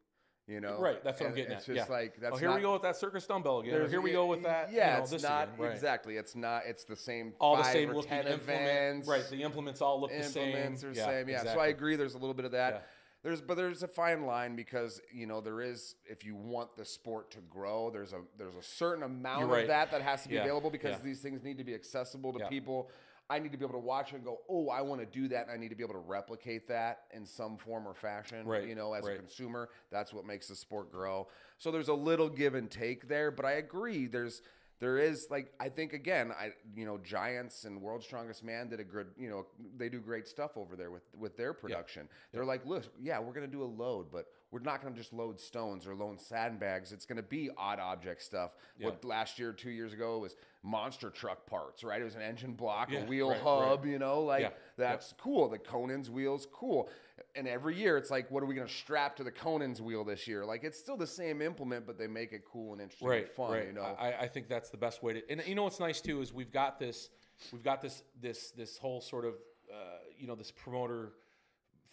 You 0.48 0.60
know, 0.60 0.78
Right, 0.78 1.02
that's 1.02 1.18
what 1.18 1.26
I'm 1.26 1.32
And 1.32 1.36
getting 1.36 1.56
it's 1.56 1.68
at. 1.68 1.74
just 1.74 1.88
yeah. 1.90 1.96
like 1.96 2.20
that's 2.20 2.36
oh, 2.36 2.38
here 2.38 2.48
not, 2.48 2.54
we 2.54 2.62
go 2.62 2.74
with 2.74 2.82
that 2.82 2.94
circus 2.94 3.26
dumbbell 3.26 3.58
again. 3.60 3.74
Or 3.74 3.88
here 3.88 4.00
we 4.00 4.12
go 4.12 4.26
with 4.26 4.44
that. 4.44 4.72
Yeah, 4.72 4.92
you 4.92 4.98
know, 4.98 5.14
it's 5.16 5.22
not. 5.24 5.48
Right. 5.58 5.72
exactly. 5.72 6.18
It's 6.18 6.36
not. 6.36 6.62
It's 6.66 6.84
the 6.84 6.94
same. 6.94 7.32
All 7.40 7.56
the 7.56 7.64
same 7.64 7.92
looking 7.92 8.10
ten 8.10 8.28
implement. 8.28 8.62
events. 8.62 9.08
Right. 9.08 9.24
The 9.28 9.42
implements 9.42 9.80
all 9.80 10.00
look 10.00 10.12
the 10.12 10.22
same. 10.22 10.50
implements 10.50 10.84
are 10.84 10.90
the 10.90 11.00
same. 11.00 11.28
Yeah. 11.28 11.42
So 11.42 11.58
I 11.58 11.66
agree. 11.66 11.96
There's 11.96 12.14
a 12.14 12.18
little 12.18 12.32
bit 12.32 12.44
of 12.44 12.52
that. 12.52 12.86
There's, 13.26 13.40
but 13.40 13.56
there's 13.56 13.82
a 13.82 13.88
fine 13.88 14.24
line 14.24 14.54
because 14.54 15.00
you 15.12 15.26
know 15.26 15.40
there 15.40 15.60
is. 15.60 15.96
If 16.08 16.24
you 16.24 16.36
want 16.36 16.76
the 16.76 16.84
sport 16.84 17.32
to 17.32 17.38
grow, 17.50 17.90
there's 17.90 18.12
a 18.12 18.20
there's 18.38 18.54
a 18.54 18.62
certain 18.62 19.02
amount 19.02 19.48
You're 19.48 19.58
of 19.62 19.66
that 19.66 19.90
that 19.90 20.00
has 20.00 20.22
to 20.22 20.28
be 20.28 20.36
Yeah. 20.36 20.42
available 20.42 20.70
because 20.70 20.92
Yeah. 20.98 21.02
these 21.02 21.22
things 21.22 21.42
need 21.42 21.58
to 21.58 21.64
be 21.64 21.74
accessible 21.74 22.32
to 22.34 22.38
Yeah. 22.38 22.48
people. 22.48 22.88
I 23.28 23.40
need 23.40 23.50
to 23.50 23.58
be 23.58 23.64
able 23.64 23.80
to 23.80 23.84
watch 23.84 24.12
it 24.12 24.16
and 24.16 24.24
go, 24.24 24.42
oh, 24.48 24.68
I 24.68 24.80
want 24.82 25.00
to 25.00 25.06
do 25.06 25.26
that, 25.26 25.42
and 25.42 25.50
I 25.50 25.56
need 25.56 25.70
to 25.70 25.74
be 25.74 25.82
able 25.82 25.94
to 25.94 25.98
replicate 25.98 26.68
that 26.68 27.06
in 27.12 27.26
some 27.26 27.56
form 27.56 27.88
or 27.88 27.94
fashion. 27.94 28.46
Right, 28.46 28.68
You 28.68 28.76
know, 28.76 28.92
as 28.92 29.04
right. 29.04 29.16
a 29.16 29.18
consumer, 29.18 29.70
that's 29.90 30.14
what 30.14 30.24
makes 30.24 30.46
the 30.46 30.54
sport 30.54 30.92
grow. 30.92 31.26
So 31.58 31.72
there's 31.72 31.88
a 31.88 31.94
little 31.94 32.28
give 32.28 32.54
and 32.54 32.70
take 32.70 33.08
there, 33.08 33.32
but 33.32 33.44
I 33.44 33.54
agree. 33.54 34.06
There's 34.06 34.42
there 34.78 34.98
is 34.98 35.28
like 35.30 35.52
I 35.58 35.68
think 35.68 35.92
again, 35.92 36.32
I 36.38 36.50
you 36.74 36.84
know 36.84 36.98
Giants 36.98 37.64
and 37.64 37.80
World's 37.80 38.04
Strongest 38.04 38.44
Man 38.44 38.68
did 38.68 38.80
a 38.80 38.84
good 38.84 39.08
you 39.18 39.28
know 39.30 39.46
they 39.76 39.88
do 39.88 40.00
great 40.00 40.28
stuff 40.28 40.52
over 40.56 40.76
there 40.76 40.90
with 40.90 41.04
with 41.16 41.36
their 41.36 41.52
production. 41.52 42.08
They're 42.32 42.44
like, 42.44 42.66
look, 42.66 42.84
yeah, 43.00 43.18
we're 43.18 43.32
gonna 43.32 43.46
do 43.46 43.62
a 43.62 43.64
load, 43.64 44.06
but 44.12 44.26
we're 44.50 44.60
not 44.60 44.82
gonna 44.82 44.94
just 44.94 45.12
load 45.12 45.40
stones 45.40 45.86
or 45.86 45.94
load 45.94 46.20
sandbags. 46.20 46.92
It's 46.92 47.04
gonna 47.06 47.22
be 47.22 47.50
odd 47.56 47.80
object 47.80 48.22
stuff. 48.22 48.52
What 48.80 49.04
last 49.04 49.38
year, 49.38 49.52
two 49.52 49.70
years 49.70 49.92
ago, 49.92 50.18
was 50.18 50.36
monster 50.62 51.10
truck 51.10 51.46
parts, 51.46 51.84
right? 51.84 52.00
It 52.00 52.04
was 52.04 52.14
an 52.14 52.22
engine 52.22 52.52
block, 52.52 52.90
Yeah, 52.90 53.00
a 53.00 53.06
wheel 53.06 53.30
right, 53.30 53.40
hub, 53.40 53.80
right. 53.84 53.90
you 53.90 53.98
know, 53.98 54.22
like 54.22 54.42
Yeah, 54.42 54.50
that's 54.76 55.14
cool. 55.18 55.48
The 55.48 55.58
Conan's 55.58 56.10
wheels, 56.10 56.46
cool. 56.52 56.88
And 57.34 57.46
every 57.48 57.76
year, 57.76 57.96
it's 57.96 58.10
like, 58.10 58.30
what 58.30 58.42
are 58.42 58.46
we 58.46 58.54
going 58.54 58.66
to 58.66 58.72
strap 58.72 59.16
to 59.16 59.24
the 59.24 59.30
Conan's 59.30 59.80
wheel 59.80 60.04
this 60.04 60.26
year? 60.26 60.44
Like, 60.44 60.64
it's 60.64 60.78
still 60.78 60.96
the 60.98 61.06
same 61.06 61.40
implement, 61.40 61.86
but 61.86 61.98
they 61.98 62.06
make 62.06 62.32
it 62.32 62.42
cool 62.50 62.72
and 62.72 62.80
interesting 62.80 63.08
right, 63.08 63.24
and 63.24 63.30
fun. 63.30 63.52
right. 63.52 63.66
You 63.66 63.72
know, 63.72 63.82
I, 63.98 64.12
I 64.22 64.28
think 64.28 64.48
that's 64.48 64.68
the 64.70 64.76
best 64.76 65.02
way 65.02 65.14
to. 65.14 65.30
And 65.30 65.42
you 65.46 65.54
know 65.54 65.62
what's 65.64 65.80
nice 65.80 66.00
too 66.00 66.20
is 66.20 66.32
we've 66.32 66.52
got 66.52 66.78
this, 66.78 67.08
we've 67.52 67.62
got 67.62 67.80
this, 67.80 68.02
this, 68.20 68.50
this 68.50 68.76
whole 68.76 69.00
sort 69.00 69.24
of, 69.24 69.34
uh, 69.72 69.98
you 70.18 70.26
know, 70.26 70.34
this 70.34 70.50
promoter 70.50 71.12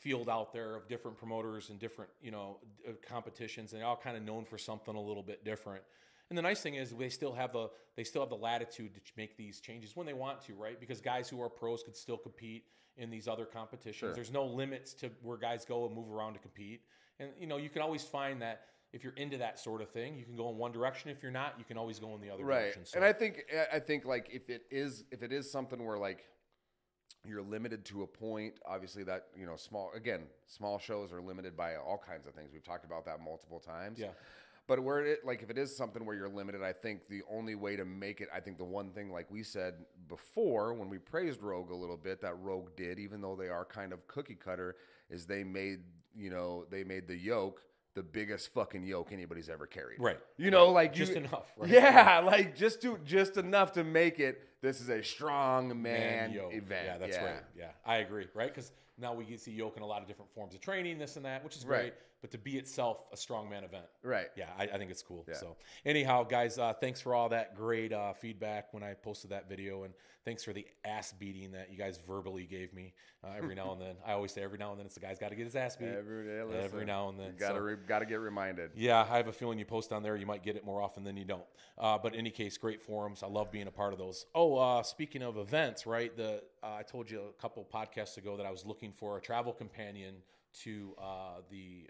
field 0.03 0.29
out 0.29 0.51
there 0.51 0.75
of 0.75 0.87
different 0.89 1.17
promoters 1.17 1.69
and 1.69 1.79
different, 1.79 2.11
you 2.21 2.29
know, 2.29 2.57
uh, 2.87 2.91
competitions, 3.07 3.71
and 3.71 3.81
they're 3.81 3.87
all 3.87 3.95
kind 3.95 4.17
of 4.17 4.23
known 4.23 4.43
for 4.43 4.57
something 4.57 4.95
a 4.95 5.01
little 5.01 5.23
bit 5.23 5.45
different. 5.45 5.81
And 6.29 6.37
the 6.37 6.41
nice 6.41 6.61
thing 6.61 6.75
is 6.75 6.91
they 6.91 7.09
still 7.09 7.33
have 7.33 7.53
the 7.53 7.69
they 7.95 8.03
still 8.03 8.21
have 8.21 8.29
the 8.29 8.35
latitude 8.35 8.93
to 8.95 9.11
make 9.15 9.37
these 9.37 9.61
changes 9.61 9.95
when 9.95 10.05
they 10.05 10.13
want 10.13 10.41
to, 10.41 10.55
right? 10.55 10.79
Because 10.79 10.99
guys 10.99 11.29
who 11.29 11.41
are 11.41 11.49
pros 11.49 11.83
could 11.83 11.95
still 11.95 12.17
compete 12.17 12.65
in 12.97 13.09
these 13.09 13.27
other 13.27 13.45
competitions. 13.45 14.15
There's 14.15 14.31
no 14.31 14.45
limits 14.45 14.93
to 14.95 15.09
where 15.21 15.37
guys 15.37 15.63
go 15.63 15.85
and 15.85 15.95
move 15.95 16.11
around 16.11 16.33
to 16.33 16.39
compete. 16.39 16.81
And 17.19 17.29
you 17.39 17.47
know, 17.47 17.57
you 17.57 17.69
can 17.69 17.81
always 17.81 18.03
find 18.03 18.41
that 18.41 18.65
if 18.91 19.03
you're 19.03 19.13
into 19.13 19.37
that 19.37 19.59
sort 19.59 19.81
of 19.81 19.89
thing, 19.89 20.17
you 20.17 20.25
can 20.25 20.35
go 20.35 20.49
in 20.49 20.57
one 20.57 20.71
direction. 20.71 21.09
If 21.09 21.23
you're 21.23 21.31
not, 21.31 21.55
you 21.57 21.65
can 21.65 21.77
always 21.77 21.97
go 21.97 22.13
in 22.13 22.21
the 22.21 22.29
other 22.29 22.43
right? 22.43 22.59
direction. 22.59 22.85
So, 22.85 22.97
And 22.97 23.05
I 23.05 23.13
think, 23.13 23.43
I 23.71 23.79
think, 23.79 24.05
like, 24.05 24.29
if 24.31 24.49
it 24.49 24.63
is, 24.69 25.05
if 25.11 25.23
it 25.23 25.31
is 25.31 25.51
something 25.51 25.83
where 25.83 25.97
like 25.97 26.25
you're 27.27 27.41
limited 27.41 27.86
to 27.86 28.03
a 28.03 28.07
point, 28.07 28.55
obviously 28.65 29.03
that 29.03 29.27
you 29.38 29.45
know, 29.45 29.55
small 29.55 29.91
again, 29.95 30.21
small 30.45 30.77
shows 30.79 31.12
are 31.13 31.21
limited 31.21 31.55
by 31.55 31.75
all 31.75 32.01
kinds 32.05 32.27
of 32.27 32.33
things. 32.33 32.49
We've 32.53 32.63
talked 32.63 32.86
about 32.86 33.05
that 33.05 33.19
multiple 33.21 33.59
times. 33.59 33.99
Yeah. 33.99 34.09
But 34.65 34.81
where 34.81 35.01
it 35.05 35.25
like 35.25 35.41
if 35.43 35.49
it 35.49 35.57
is 35.57 35.75
something 35.75 36.05
where 36.05 36.15
you're 36.15 36.29
limited, 36.29 36.62
I 36.63 36.71
think 36.73 37.07
the 37.09 37.21
only 37.29 37.55
way 37.55 37.75
to 37.75 37.83
make 37.86 38.21
it, 38.21 38.29
I 38.33 38.39
think 38.39 38.57
the 38.57 38.63
one 38.63 38.91
thing 38.91 39.12
like 39.12 39.29
we 39.29 39.43
said 39.43 39.73
before 40.07 40.73
when 40.73 40.89
we 40.89 40.97
praised 40.97 41.41
Rogue 41.41 41.71
a 41.71 41.75
little 41.75 41.97
bit 41.97 42.21
that 42.21 42.36
Rogue 42.39 42.69
did, 42.77 42.97
even 42.99 43.19
though 43.21 43.36
they 43.36 43.49
are 43.49 43.65
kind 43.65 43.91
of 43.91 44.07
cookie 44.07 44.36
cutter, 44.36 44.75
is 45.09 45.25
they 45.25 45.43
made 45.43 45.79
you 46.15 46.29
know 46.29 46.65
they 46.69 46.83
made 46.83 47.07
the 47.07 47.17
yoke 47.17 47.62
the 47.95 48.03
biggest 48.03 48.51
fucking 48.53 48.83
yoke 48.83 49.12
anybody's 49.12 49.49
ever 49.49 49.67
carried. 49.67 49.99
Right. 49.99 50.17
You 50.38 50.49
know, 50.49 50.69
like 50.69 50.93
Just 50.93 51.12
you- 51.12 51.17
enough, 51.19 51.51
right? 51.57 51.69
Yeah, 51.69 52.19
like 52.25 52.55
just 52.55 52.81
do 52.81 52.97
just 53.05 53.38
enough 53.38 53.73
to 53.73 53.83
make 53.83 54.19
it. 54.19 54.47
This 54.63 54.80
is 54.80 54.88
a 54.88 55.04
strong 55.04 55.82
man, 55.82 56.32
yoke. 56.32 56.54
event. 56.54 56.86
Yeah, 56.86 56.97
that's 56.97 57.17
right. 57.17 57.43
Yeah, 57.54 57.71
I 57.86 57.97
agree. 57.97 58.28
Right, 58.34 58.47
because 58.47 58.71
now 58.97 59.13
we 59.13 59.26
to 59.26 59.38
see 59.38 59.52
yoke 59.52 59.76
in 59.76 59.84
a 59.84 59.86
lot 59.86 60.02
of 60.02 60.08
different 60.08 60.34
forms 60.34 60.56
of 60.56 60.62
training, 60.62 60.97
this 60.97 61.17
and 61.17 61.26
that, 61.26 61.43
which 61.43 61.58
is 61.58 61.65
great. 61.65 61.82
Right. 61.82 61.93
But 62.23 62.31
to 62.31 62.38
be 62.38 62.55
itself 62.57 63.03
a 63.12 63.17
strongman 63.17 63.65
event, 63.65 63.83
Right. 64.01 64.27
Yeah, 64.38 64.45
I, 64.57 64.63
I 64.63 64.77
think 64.77 64.89
it's 64.91 65.03
cool. 65.03 65.25
Yeah. 65.27 65.33
So, 65.36 65.57
anyhow, 65.86 66.23
guys, 66.23 66.57
uh, 66.57 66.71
thanks 66.71 67.01
for 67.01 67.13
all 67.13 67.27
that 67.27 67.53
great 67.53 67.91
uh, 67.91 68.13
feedback 68.13 68.73
when 68.73 68.81
I 68.81 68.93
posted 68.93 69.31
that 69.31 69.49
video, 69.49 69.83
and 69.83 69.93
thanks 70.23 70.41
for 70.41 70.53
the 70.53 70.65
ass 70.86 71.12
beating 71.19 71.51
that 71.51 71.69
you 71.69 71.77
guys 71.77 71.99
verbally 72.07 72.45
gave 72.45 72.73
me 72.73 72.93
uh, 73.25 73.31
every 73.38 73.55
now 73.55 73.73
and 73.73 73.81
then. 73.81 73.95
I 74.07 74.13
always 74.13 74.31
say 74.31 74.41
every 74.41 74.57
now 74.57 74.69
and 74.71 74.79
then 74.79 74.86
it's 74.86 74.95
the 74.95 75.01
guy's 75.01 75.19
got 75.19 75.31
to 75.31 75.36
get 75.36 75.43
his 75.43 75.57
ass 75.57 75.75
beat 75.75 75.89
Every 75.89 76.23
day, 76.25 76.63
every 76.63 76.86
now 76.86 77.09
and 77.09 77.19
then. 77.19 77.33
Gotta 77.38 77.55
So- 77.55 77.59
re- 77.59 77.75
get 78.07 78.19
reminded. 78.21 78.71
yeah, 78.73 79.01
I 79.01 79.17
have 79.17 79.27
a 79.27 79.33
feeling 79.33 79.59
you 79.59 79.65
post 79.65 79.91
on 79.91 80.01
there, 80.01 80.15
you 80.15 80.25
might 80.25 80.43
get 80.43 80.55
it 80.55 80.63
more 80.63 80.81
often 80.81 81.03
than 81.03 81.17
you 81.17 81.25
don't. 81.25 81.43
Uh, 81.77 81.97
but 81.97 82.13
in 82.13 82.19
any 82.19 82.31
case, 82.31 82.57
great 82.57 82.81
forums. 82.81 83.21
I 83.21 83.27
love 83.27 83.51
being 83.51 83.67
a 83.67 83.71
part 83.71 83.91
of 83.91 83.99
those. 83.99 84.27
Oh, 84.33 84.55
uh, 84.55 84.81
speaking 84.83 85.23
of 85.23 85.36
events, 85.36 85.86
right? 85.86 86.15
The 86.15 86.41
uh, 86.63 86.75
I 86.75 86.83
told 86.83 87.12
you 87.12 87.19
a 87.38 87.41
couple 87.41 87.65
podcasts 87.65 88.15
ago 88.15 88.38
that 88.38 88.45
I 88.45 88.51
was 88.51 88.65
looking 88.65 88.93
for 88.93 89.17
a 89.17 89.21
travel 89.21 89.51
companion 89.51 90.15
to 90.63 90.95
uh, 91.01 91.41
the 91.49 91.89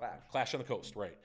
uh, 0.00 0.06
Clash. 0.30 0.54
on 0.54 0.58
the 0.58 0.66
Coast, 0.66 0.96
right? 0.96 1.16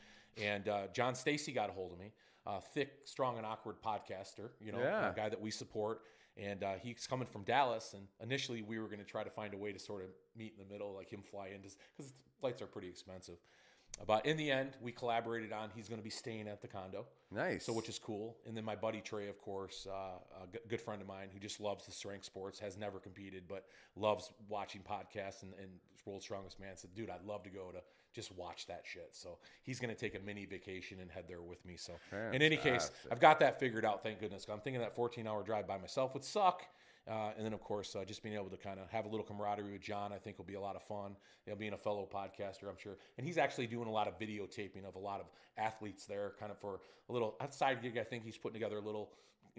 And 0.42 0.68
uh, 0.70 0.88
John 0.94 1.16
Stacy 1.16 1.52
got 1.52 1.70
a 1.70 1.74
hold 1.74 1.92
of 1.94 2.00
me. 2.00 2.12
Uh, 2.46 2.60
thick, 2.60 2.92
strong, 3.04 3.38
and 3.38 3.46
awkward 3.46 3.76
podcaster. 3.82 4.50
You 4.62 4.72
know, 4.72 4.80
Yeah. 4.80 5.12
a 5.12 5.16
guy 5.16 5.30
that 5.30 5.40
we 5.40 5.52
support. 5.52 6.02
And 6.38 6.64
uh, 6.64 6.74
he's 6.82 7.06
coming 7.06 7.28
from 7.28 7.44
Dallas. 7.44 7.94
And 7.94 8.08
initially, 8.22 8.62
we 8.62 8.80
were 8.80 8.86
going 8.88 9.00
to 9.00 9.06
try 9.06 9.24
to 9.24 9.30
find 9.30 9.54
a 9.54 9.58
way 9.58 9.74
to 9.74 9.80
sort 9.80 10.04
of 10.04 10.10
meet 10.38 10.54
in 10.58 10.66
the 10.66 10.72
middle, 10.72 10.94
like 10.96 11.10
him 11.10 11.22
fly 11.22 11.48
in, 11.48 11.58
because 11.62 11.78
flights 12.40 12.62
are 12.62 12.68
pretty 12.68 12.88
expensive. 12.88 13.36
But 14.08 14.26
in 14.26 14.38
the 14.38 14.50
end, 14.50 14.72
we 14.82 14.92
collaborated 14.92 15.52
on 15.52 15.70
he's 15.76 15.90
going 15.90 16.00
to 16.00 16.04
be 16.04 16.10
staying 16.10 16.48
at 16.48 16.62
the 16.62 16.68
condo. 16.68 17.06
Nice. 17.32 17.66
So, 17.66 17.74
which 17.74 17.90
is 17.90 18.00
cool. 18.00 18.38
And 18.48 18.56
then 18.56 18.64
my 18.64 18.76
buddy 18.76 19.02
Trey, 19.02 19.28
of 19.28 19.40
course, 19.42 19.88
uh, 19.90 20.44
a 20.44 20.48
g- 20.52 20.60
good 20.68 20.82
friend 20.82 21.02
of 21.02 21.08
mine 21.08 21.28
who 21.34 21.40
just 21.40 21.60
loves 21.60 21.86
the 21.86 21.92
strength 21.92 22.26
sports, 22.26 22.60
has 22.60 22.78
never 22.78 23.00
competed, 23.00 23.44
but 23.48 23.66
loves 23.96 24.32
watching 24.48 24.82
podcasts 24.82 25.44
and, 25.44 25.54
and 25.60 25.70
World's 26.06 26.26
Strongest 26.26 26.60
Man. 26.60 26.76
Said, 26.76 26.96
dude, 26.96 27.10
I'd 27.10 27.24
love 27.26 27.44
to 27.44 27.50
go 27.50 27.72
to 27.72 27.82
just 28.14 28.36
watch 28.36 28.66
that 28.68 28.84
shit. 28.92 29.10
So 29.12 29.38
he's 29.64 29.80
going 29.80 29.94
to 29.94 30.00
take 30.00 30.16
a 30.16 30.20
mini 30.20 30.46
vacation 30.46 31.00
and 31.02 31.12
head 31.12 31.26
there 31.28 31.42
with 31.42 31.64
me. 31.66 31.76
So, 31.78 31.94
in 32.34 32.42
any 32.42 32.58
case, 32.58 32.90
I've 33.12 33.20
got 33.20 33.40
that 33.42 33.60
figured 33.60 33.86
out. 33.86 34.02
Thank 34.02 34.20
goodness. 34.20 34.48
I'm 34.52 34.60
thinking 34.62 34.82
that 34.82 34.96
14 34.96 35.28
hour 35.28 35.44
drive 35.44 35.68
by 35.68 35.78
myself 35.78 36.14
would 36.16 36.24
suck. 36.24 36.64
Uh, 37.10 37.32
and 37.36 37.44
then, 37.46 37.54
of 37.54 37.62
course, 37.62 37.96
uh, 37.96 38.06
just 38.06 38.22
being 38.22 38.36
able 38.36 38.50
to 38.50 38.58
kind 38.58 38.80
of 38.80 38.88
have 38.92 39.06
a 39.06 39.10
little 39.10 39.26
camaraderie 39.26 39.72
with 39.72 39.82
John, 39.82 40.14
I 40.14 40.18
think 40.18 40.38
will 40.38 40.46
be 40.46 40.54
a 40.54 40.62
lot 40.62 40.76
of 40.76 40.84
fun. 40.84 41.16
You 41.46 41.52
know, 41.52 41.58
being 41.58 41.74
a 41.74 41.78
fellow 41.78 42.08
podcaster, 42.14 42.70
I'm 42.70 42.78
sure. 42.78 42.98
And 43.18 43.26
he's 43.26 43.40
actually 43.40 43.66
doing 43.66 43.88
a 43.88 43.92
lot 43.92 44.08
of 44.08 44.20
videotaping 44.20 44.86
of 44.88 44.94
a 44.96 45.00
lot 45.00 45.20
of 45.20 45.26
athletes 45.58 46.06
there, 46.06 46.34
kind 46.40 46.52
of 46.52 46.60
for 46.60 46.82
a 47.10 47.14
little 47.14 47.36
outside 47.42 47.82
gig. 47.82 47.98
I 47.98 48.04
think 48.04 48.24
he's 48.24 48.38
putting 48.38 48.54
together 48.54 48.78
a 48.78 48.82
little, 48.82 49.10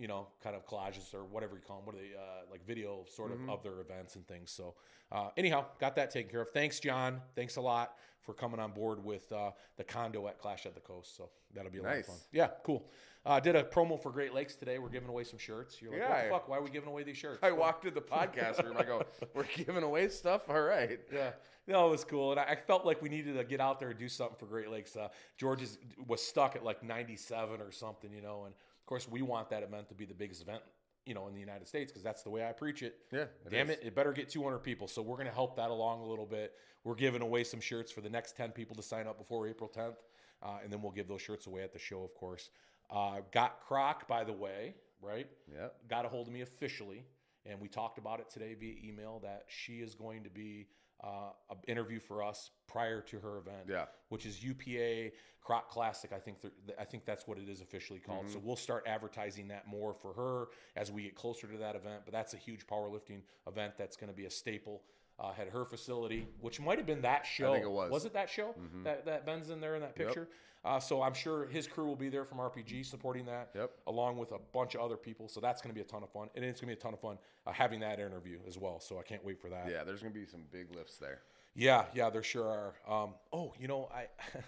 you 0.01 0.09
know, 0.09 0.27
kind 0.43 0.57
of 0.57 0.67
collages 0.67 1.15
or 1.15 1.25
whatever 1.25 1.55
you 1.57 1.63
call 1.67 1.77
them. 1.77 1.87
What 1.87 1.95
are 1.95 1.99
they, 1.99 2.15
uh, 2.17 2.51
like 2.51 2.65
video 2.67 3.05
sort 3.09 3.33
of 3.33 3.49
of 3.49 3.63
their 3.63 3.81
events 3.81 4.17
and 4.17 4.27
things. 4.27 4.51
So, 4.51 4.75
uh, 5.13 5.29
anyhow, 5.37 5.67
got 5.79 5.95
that 5.97 6.11
taken 6.11 6.31
care 6.31 6.41
of. 6.43 6.51
Thanks, 6.53 6.81
John. 6.81 7.21
Thanks 7.37 7.57
a 7.57 7.61
lot 7.61 7.97
for 8.23 8.33
coming 8.35 8.61
on 8.61 8.73
board 8.73 9.05
with 9.05 9.31
uh, 9.33 9.51
the 9.77 9.85
condo 9.85 10.27
at 10.29 10.39
Clash 10.39 10.67
at 10.67 10.75
the 10.75 10.81
Coast. 10.81 11.17
So, 11.17 11.29
that'll 11.55 11.71
be 11.71 11.79
a 11.79 11.83
lot 11.83 11.91
of 11.91 11.97
Nice. 11.97 12.07
fun. 12.07 12.17
Yeah, 12.33 12.49
cool. 12.65 12.87
Uh, 13.27 13.39
did 13.39 13.55
a 13.55 13.63
promo 13.63 14.03
for 14.03 14.11
Great 14.11 14.33
Lakes 14.33 14.57
today. 14.57 14.79
We're 14.79 14.89
giving 14.89 15.11
away 15.11 15.25
some 15.25 15.39
shirts. 15.39 15.83
You're 15.83 15.91
like, 15.93 16.01
Yeah, 16.01 16.09
what 16.09 16.23
the 16.23 16.31
fuck? 16.31 16.49
Why 16.49 16.57
are 16.57 16.63
we 16.63 16.71
giving 16.71 16.89
away 16.89 17.03
these 17.03 17.19
shirts? 17.19 17.41
I 17.43 17.53
walked 17.53 17.85
to 17.85 17.91
the 17.91 18.01
podcast 18.01 18.65
room. 18.65 18.77
I 18.79 18.85
go, 18.85 19.03
we're 19.35 19.45
giving 19.55 19.83
away 19.83 20.09
stuff. 20.09 20.49
All 20.49 20.63
right. 20.63 20.99
yeah, 21.13 21.33
no, 21.69 21.89
it 21.89 21.91
was 21.91 22.05
cool, 22.05 22.31
and 22.31 22.41
I, 22.41 22.45
I 22.45 22.57
felt 22.57 22.87
like 22.87 23.03
we 23.03 23.11
needed 23.11 23.37
to 23.37 23.45
get 23.45 23.61
out 23.61 23.79
there 23.79 23.91
and 23.91 23.99
do 23.99 24.09
something 24.09 24.37
for 24.39 24.47
Great 24.47 24.71
Lakes. 24.71 24.97
Uh, 24.97 25.09
George 25.37 25.61
is, 25.61 25.77
was 26.07 26.23
stuck 26.23 26.57
at 26.57 26.65
like 26.65 26.83
97 26.83 27.61
or 27.61 27.71
something, 27.71 28.11
you 28.13 28.23
know, 28.23 28.45
and 28.47 28.55
course 28.91 29.09
we 29.09 29.23
want 29.23 29.49
that 29.51 29.63
event 29.63 29.89
to 29.89 29.95
be 29.95 30.05
the 30.05 30.15
biggest 30.15 30.43
event, 30.43 30.63
you 31.07 31.15
know, 31.15 31.29
in 31.29 31.35
the 31.35 31.41
United 31.41 31.67
States 31.67 31.91
because 31.91 32.03
that's 32.03 32.23
the 32.23 32.31
way 32.31 32.47
I 32.47 32.53
preach 32.53 32.83
it. 32.83 32.97
Yeah, 33.11 33.21
it 33.21 33.51
Damn 33.51 33.71
is. 33.71 33.79
it, 33.79 33.87
it 33.87 33.95
better 33.95 34.13
get 34.13 34.29
200 34.29 34.59
people. 34.59 34.87
So 34.89 35.01
we're 35.01 35.17
gonna 35.17 35.31
help 35.31 35.57
that 35.57 35.71
along 35.71 36.01
a 36.03 36.07
little 36.07 36.27
bit. 36.27 36.53
We're 36.85 36.95
giving 36.95 37.23
away 37.23 37.45
some 37.45 37.61
shirts 37.61 37.91
for 37.91 38.03
the 38.03 38.11
next 38.11 38.37
10 38.37 38.51
people 38.51 38.77
to 38.77 38.83
sign 38.83 39.07
up 39.07 39.17
before 39.19 39.47
April 39.49 39.71
10th, 39.75 39.97
uh, 40.43 40.59
and 40.63 40.73
then 40.73 40.83
we'll 40.83 40.93
give 40.93 41.09
those 41.09 41.23
shirts 41.23 41.47
away 41.47 41.63
at 41.63 41.73
the 41.73 41.79
show, 41.79 42.03
of 42.03 42.15
course. 42.15 42.51
Uh, 42.91 43.21
got 43.33 43.61
Croc, 43.61 44.09
by 44.09 44.25
the 44.25 44.33
way, 44.33 44.75
right? 45.01 45.29
Yeah. 45.51 45.69
got 45.89 46.05
a 46.05 46.09
hold 46.09 46.27
of 46.27 46.33
me 46.33 46.41
officially 46.41 47.05
and 47.47 47.61
we 47.61 47.69
talked 47.69 47.99
about 47.99 48.21
it 48.21 48.31
today 48.31 48.55
via 48.55 48.75
email 48.85 49.21
that 49.23 49.45
she 49.49 49.75
is 49.75 49.95
going 49.95 50.23
to 50.25 50.31
be 50.31 50.67
uh, 51.03 51.31
an 51.51 51.57
interview 51.67 51.99
for 51.99 52.23
us 52.23 52.51
prior 52.67 53.01
to 53.01 53.19
her 53.21 53.39
event, 53.39 53.67
Yeah. 53.69 53.87
which 54.09 54.27
is 54.27 54.43
UPA 54.43 55.13
Croc 55.41 55.71
Classic. 55.71 56.13
I 56.13 56.19
think 56.19 56.41
th- 56.43 56.53
I 56.79 56.85
think 56.85 57.05
that's 57.05 57.27
what 57.27 57.39
it 57.39 57.49
is 57.49 57.61
officially 57.61 57.99
called. 57.99 58.25
Mm-hmm. 58.27 58.35
So 58.35 58.41
we'll 58.45 58.57
start 58.57 58.85
advertising 58.87 59.49
that 59.49 59.67
more 59.67 59.95
for 59.95 60.13
her 60.13 60.49
as 60.77 60.93
we 60.93 61.03
get 61.05 61.15
closer 61.15 61.47
to 61.47 61.57
that 61.59 61.75
event. 61.77 62.03
But 62.05 62.13
that's 62.13 62.35
a 62.35 62.37
huge 62.37 62.67
powerlifting 62.67 63.23
event 63.47 63.75
that's 63.79 63.97
going 63.97 64.11
to 64.11 64.17
be 64.17 64.27
a 64.27 64.31
staple. 64.31 64.83
Uh, 65.21 65.33
at 65.39 65.49
her 65.51 65.67
facility, 65.67 66.27
which 66.41 66.61
might 66.61 66.79
have 66.79 66.87
been 66.87 67.03
that 67.03 67.27
show. 67.27 67.53
think 67.53 67.65
it 67.65 67.71
was. 67.71 67.85
Mm-hmm. 67.85 67.93
Was 67.93 68.05
it 68.07 68.15
that 68.15 68.31
show 68.31 68.55
that, 68.85 69.05
that 69.05 69.27
Ben's 69.27 69.51
in 69.51 69.61
there 69.61 69.75
in 69.75 69.83
that 69.83 69.95
picture? 69.95 70.29
Uh, 70.65 70.79
so 70.79 71.03
I'm 71.03 71.15
sure 71.15 71.47
his 71.47 71.67
crew 71.67 71.87
will 71.87 71.97
be 71.97 72.09
there 72.09 72.25
from 72.25 72.39
RPG 72.39 72.85
supporting 72.85 73.25
that, 73.27 73.51
Yep. 73.55 73.71
along 73.87 74.19
with 74.19 74.33
a 74.33 74.39
bunch 74.53 74.75
of 74.75 74.83
other 74.83 74.97
people. 74.97 75.27
So 75.29 75.41
that's 75.41 75.63
going 75.63 75.71
to 75.71 75.75
be 75.75 75.81
a 75.81 75.85
ton 75.85 76.03
of 76.03 76.11
fun, 76.11 76.29
and 76.35 76.45
it's 76.45 76.61
going 76.61 76.69
to 76.71 76.77
be 76.77 76.79
a 76.79 76.83
ton 76.83 76.93
of 76.93 77.01
fun 77.01 77.19
uh, 77.47 77.53
having 77.53 77.81
that 77.81 77.99
interview 77.99 78.39
as 78.47 78.59
well. 78.59 78.79
So 78.81 78.99
I 78.99 79.03
can't 79.03 79.25
wait 79.25 79.41
for 79.41 79.49
that. 79.49 79.69
Yeah, 79.71 79.85
there's 79.85 80.03
gonna 80.03 80.15
be 80.15 80.27
some 80.27 80.43
big 80.51 80.75
lifts 80.75 80.99
there. 80.99 81.21
Yeah, 81.55 81.87
yeah, 81.95 82.11
there 82.11 82.23
sure 82.23 82.47
are. 82.47 82.75
Um, 83.03 83.15
oh, 83.33 83.55
you 83.59 83.69
know, 83.69 83.89
I 83.93 84.07
do 84.33 84.41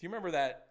you 0.00 0.08
remember 0.08 0.30
that 0.32 0.68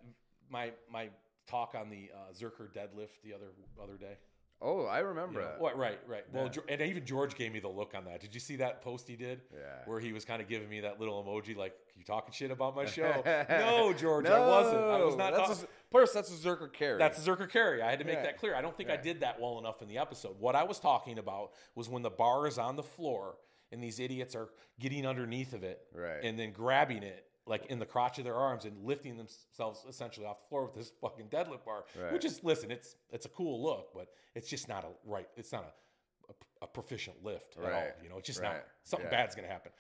my 0.50 0.71
my 0.91 1.10
talk 1.48 1.76
on 1.76 1.89
the 1.89 2.12
uh, 2.13 2.34
Zercher 2.34 2.69
deadlift 2.74 3.21
the 3.24 3.34
other 3.34 3.52
other 3.82 3.98
day? 3.98 4.17
Oh, 4.62 4.86
I 4.86 5.00
remember 5.00 5.41
Yeah. 5.41 5.48
that. 5.48 5.60
What, 5.60 5.78
right, 5.78 6.00
right. 6.08 6.24
Well, 6.32 6.46
Yeah. 6.46 6.50
Geor- 6.52 6.63
and 6.70 6.82
even 6.82 7.06
George 7.06 7.36
gave 7.36 7.52
me 7.52 7.60
the 7.60 7.68
look 7.68 7.94
on 7.94 8.06
that. 8.06 8.22
Did 8.22 8.34
you 8.34 8.39
see 8.39 8.56
that 8.58 8.82
post 8.82 9.08
he 9.08 9.15
did? 9.15 9.41
Yeah. 9.54 9.60
Where 9.86 10.00
he 10.00 10.13
was 10.13 10.24
kind 10.26 10.41
of 10.41 10.48
giving 10.48 10.70
me 10.70 10.80
that 10.80 11.00
little 11.00 11.24
emoji, 11.24 11.56
like, 11.56 11.76
"You 11.96 12.04
talking 12.04 12.32
shit 12.34 12.52
about 12.52 12.76
my 12.76 12.86
show?" 12.86 13.22
no, 13.50 13.94
George, 13.94 14.26
I 14.28 14.39
wasn't. 14.39 14.82
I 14.82 15.04
was 15.04 15.15
not. 15.15 15.34
That's 15.34 15.50
talking. 15.50 15.63
a, 15.65 15.91
first, 15.91 16.13
that's 16.13 16.30
a 16.32 16.48
Zercher 16.48 16.72
carry. 16.72 16.98
That's 16.98 17.26
a 17.26 17.30
Zercher 17.30 17.50
carry. 17.50 17.82
I 17.82 17.89
had 17.89 18.00
to 18.00 18.06
make 18.06 18.15
Yeah. 18.15 18.24
that 18.24 18.38
clear. 18.39 18.56
I 18.56 18.62
don't 18.62 18.76
think 18.76 18.89
I 18.89 18.98
did 18.98 19.20
that 19.20 19.39
well 19.39 19.60
enough 19.60 19.82
in 19.82 19.88
the 19.88 19.98
episode. 19.98 20.39
What 20.39 20.56
I 20.56 20.63
was 20.63 20.80
talking 20.80 21.20
about 21.20 21.52
was 21.76 21.89
when 21.89 22.02
the 22.02 22.10
bar 22.10 22.48
is 22.48 22.58
on 22.58 22.76
the 22.76 22.84
floor 22.84 23.38
and 23.72 23.84
these 23.84 24.00
idiots 24.00 24.36
are 24.36 24.50
getting 24.80 25.06
underneath 25.06 25.54
of 25.54 25.63
it 25.63 25.82
Right. 25.94 26.24
and 26.24 26.39
then 26.39 26.52
grabbing 26.52 27.04
it 27.04 27.28
like 27.48 27.66
in 27.68 27.80
the 27.80 27.86
crotch 27.86 28.18
of 28.18 28.24
their 28.24 28.36
arms 28.36 28.66
and 28.66 28.84
lifting 28.84 29.18
themselves 29.18 29.86
essentially 29.88 30.26
off 30.26 30.42
the 30.42 30.48
floor 30.50 30.66
with 30.66 30.74
this 30.74 30.92
fucking 31.02 31.28
deadlift 31.28 31.66
bar. 31.66 31.86
Right. 32.02 32.12
Which 32.14 32.26
is 32.26 32.44
listen, 32.44 32.72
it's 32.72 32.96
it's 33.12 33.26
a 33.26 33.30
cool 33.30 33.62
look, 33.64 33.94
but 33.94 34.08
it's 34.34 34.50
just 34.50 34.68
not 34.68 34.84
a 34.84 34.88
right. 35.10 35.28
It's 35.36 35.52
not 35.52 35.64
a 35.64 36.32
a, 36.32 36.66
a 36.66 36.68
proficient 36.68 37.24
lift 37.24 37.56
at 37.58 37.72
all. 37.72 37.84
You 38.02 38.10
know, 38.10 38.18
it's 38.18 38.26
just 38.28 38.42
Right. 38.42 38.54
not 38.54 38.64
something 38.84 39.08
Yeah. 39.12 39.18
bad's 39.18 39.36
gonna 39.36 39.48
happen. 39.48 39.72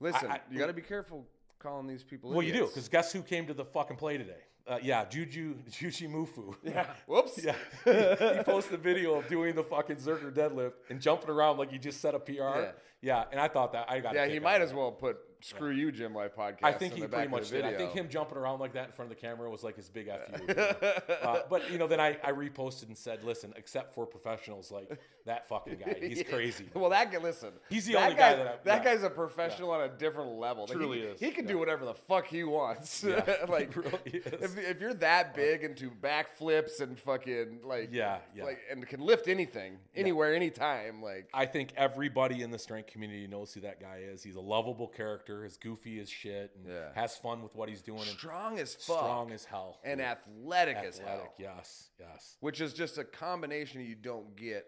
Listen, 0.00 0.30
I- 0.30 0.40
you 0.50 0.58
got 0.58 0.66
to 0.66 0.72
be 0.72 0.82
careful 0.82 1.26
calling 1.58 1.86
these 1.86 2.04
people. 2.04 2.30
Well, 2.30 2.42
you 2.42 2.52
do 2.52 2.66
because 2.66 2.88
guess 2.88 3.12
who 3.12 3.22
came 3.22 3.46
to 3.48 3.54
the 3.54 3.64
fucking 3.64 3.96
play 3.96 4.16
today? 4.18 4.42
Uh, 4.68 4.78
yeah, 4.82 5.04
Juju 5.06 5.54
Jujimufu. 5.70 6.54
Yeah. 6.62 6.86
Whoops. 7.06 7.42
Yeah, 7.42 7.54
he 7.84 8.42
posted 8.44 8.74
a 8.74 8.76
video 8.82 9.14
of 9.14 9.28
doing 9.28 9.54
the 9.54 9.62
fucking 9.64 9.96
Zercher 9.96 10.32
deadlift 10.32 10.72
and 10.90 11.00
jumping 11.00 11.30
around 11.30 11.56
like 11.56 11.70
he 11.70 11.78
just 11.78 12.00
set 12.00 12.14
a 12.14 12.18
PR. 12.18 12.32
Yeah, 12.32 12.72
Yeah. 13.00 13.24
and 13.30 13.40
I 13.40 13.48
thought 13.48 13.72
that 13.72 13.86
I 13.90 14.00
got. 14.00 14.14
Yeah, 14.14 14.26
he 14.26 14.38
might 14.38 14.60
as 14.60 14.74
well 14.74 14.90
put 14.92 15.18
"Screw 15.46 15.70
You, 15.70 15.92
Gym 15.92 16.14
Life" 16.14 16.32
podcast. 16.36 16.58
I 16.64 16.72
think 16.72 16.94
he 16.94 17.06
pretty 17.06 17.28
much 17.28 17.50
did. 17.50 17.64
I 17.64 17.74
think 17.74 17.92
him 17.92 18.08
jumping 18.08 18.38
around 18.38 18.60
like 18.60 18.72
that 18.74 18.86
in 18.86 18.92
front 18.92 19.10
of 19.10 19.16
the 19.16 19.20
camera 19.20 19.48
was 19.50 19.62
like 19.62 19.76
his 19.76 19.88
big 19.88 20.06
fu. 20.06 20.42
you 20.48 20.54
know? 20.54 20.62
uh, 21.22 21.42
but 21.48 21.70
you 21.70 21.78
know, 21.78 21.86
then 21.86 22.00
I, 22.00 22.18
I 22.24 22.32
reposted 22.32 22.88
and 22.88 22.96
said, 22.98 23.24
"Listen, 23.24 23.52
except 23.56 23.94
for 23.94 24.06
professionals 24.06 24.70
like 24.70 24.98
that 25.24 25.48
fucking 25.48 25.78
guy, 25.84 25.96
he's 26.00 26.22
crazy." 26.28 26.66
Well, 26.74 26.90
that 26.90 27.10
guy, 27.12 27.18
listen. 27.18 27.50
He's 27.68 27.86
the 27.86 27.94
that 27.94 28.02
only 28.02 28.14
guy 28.14 28.30
guy 28.32 28.36
that 28.36 28.46
I- 28.46 28.56
that 28.64 28.84
yeah. 28.84 28.94
guy's 28.94 29.02
a 29.02 29.10
professional 29.10 29.70
on 29.70 29.82
a 29.82 29.88
different 29.88 30.32
level. 30.32 30.64
Like, 30.64 30.76
Truly 30.76 30.98
he, 31.00 31.04
is. 31.04 31.20
He 31.20 31.30
can 31.30 31.44
Yeah. 31.46 31.52
do 31.52 31.58
whatever 31.58 31.84
the 31.84 31.94
fuck 31.94 32.26
he 32.26 32.44
wants. 32.44 33.04
Yeah, 33.04 33.24
like, 33.48 33.72
he 33.72 33.80
really 33.80 33.98
if, 34.14 34.58
if 34.58 34.80
you're 34.80 34.94
that 34.94 35.34
big 35.34 35.62
into 35.62 35.90
backflips 35.90 36.80
and 36.80 36.98
fucking 36.98 37.60
like, 37.64 37.90
Yeah, 37.92 38.18
yeah. 38.34 38.44
like, 38.44 38.58
and 38.70 38.86
can 38.86 39.00
lift 39.00 39.28
anything, 39.28 39.78
anywhere, 39.94 40.34
anytime, 40.34 41.02
like, 41.02 41.28
I 41.32 41.46
think 41.46 41.72
everybody 41.76 42.42
in 42.42 42.50
the 42.50 42.58
strength 42.58 42.90
community 42.90 43.26
knows 43.26 43.52
who 43.54 43.60
that 43.60 43.80
guy 43.80 44.00
is. 44.02 44.22
He's 44.22 44.36
a 44.36 44.40
lovable 44.40 44.88
character. 44.88 45.35
He's 45.44 45.56
goofy 45.56 45.98
as 46.00 46.08
shit 46.08 46.52
and 46.56 46.66
Yeah. 46.66 46.92
has 46.94 47.16
fun 47.16 47.42
with 47.42 47.54
what 47.54 47.68
he's 47.68 47.82
doing. 47.82 48.00
And 48.00 48.08
strong 48.10 48.58
as 48.58 48.74
fuck, 48.74 48.98
strong 48.98 49.32
as 49.32 49.44
hell 49.44 49.80
and 49.84 50.00
Yeah. 50.00 50.12
athletic, 50.12 50.76
as 50.76 50.98
hell. 50.98 51.08
athletic. 51.08 51.32
Yes, 51.38 51.90
yes. 51.98 52.36
which 52.40 52.60
is 52.60 52.72
just 52.74 52.98
a 52.98 53.04
combination 53.04 53.80
you 53.82 53.94
don't 53.94 54.34
get 54.36 54.66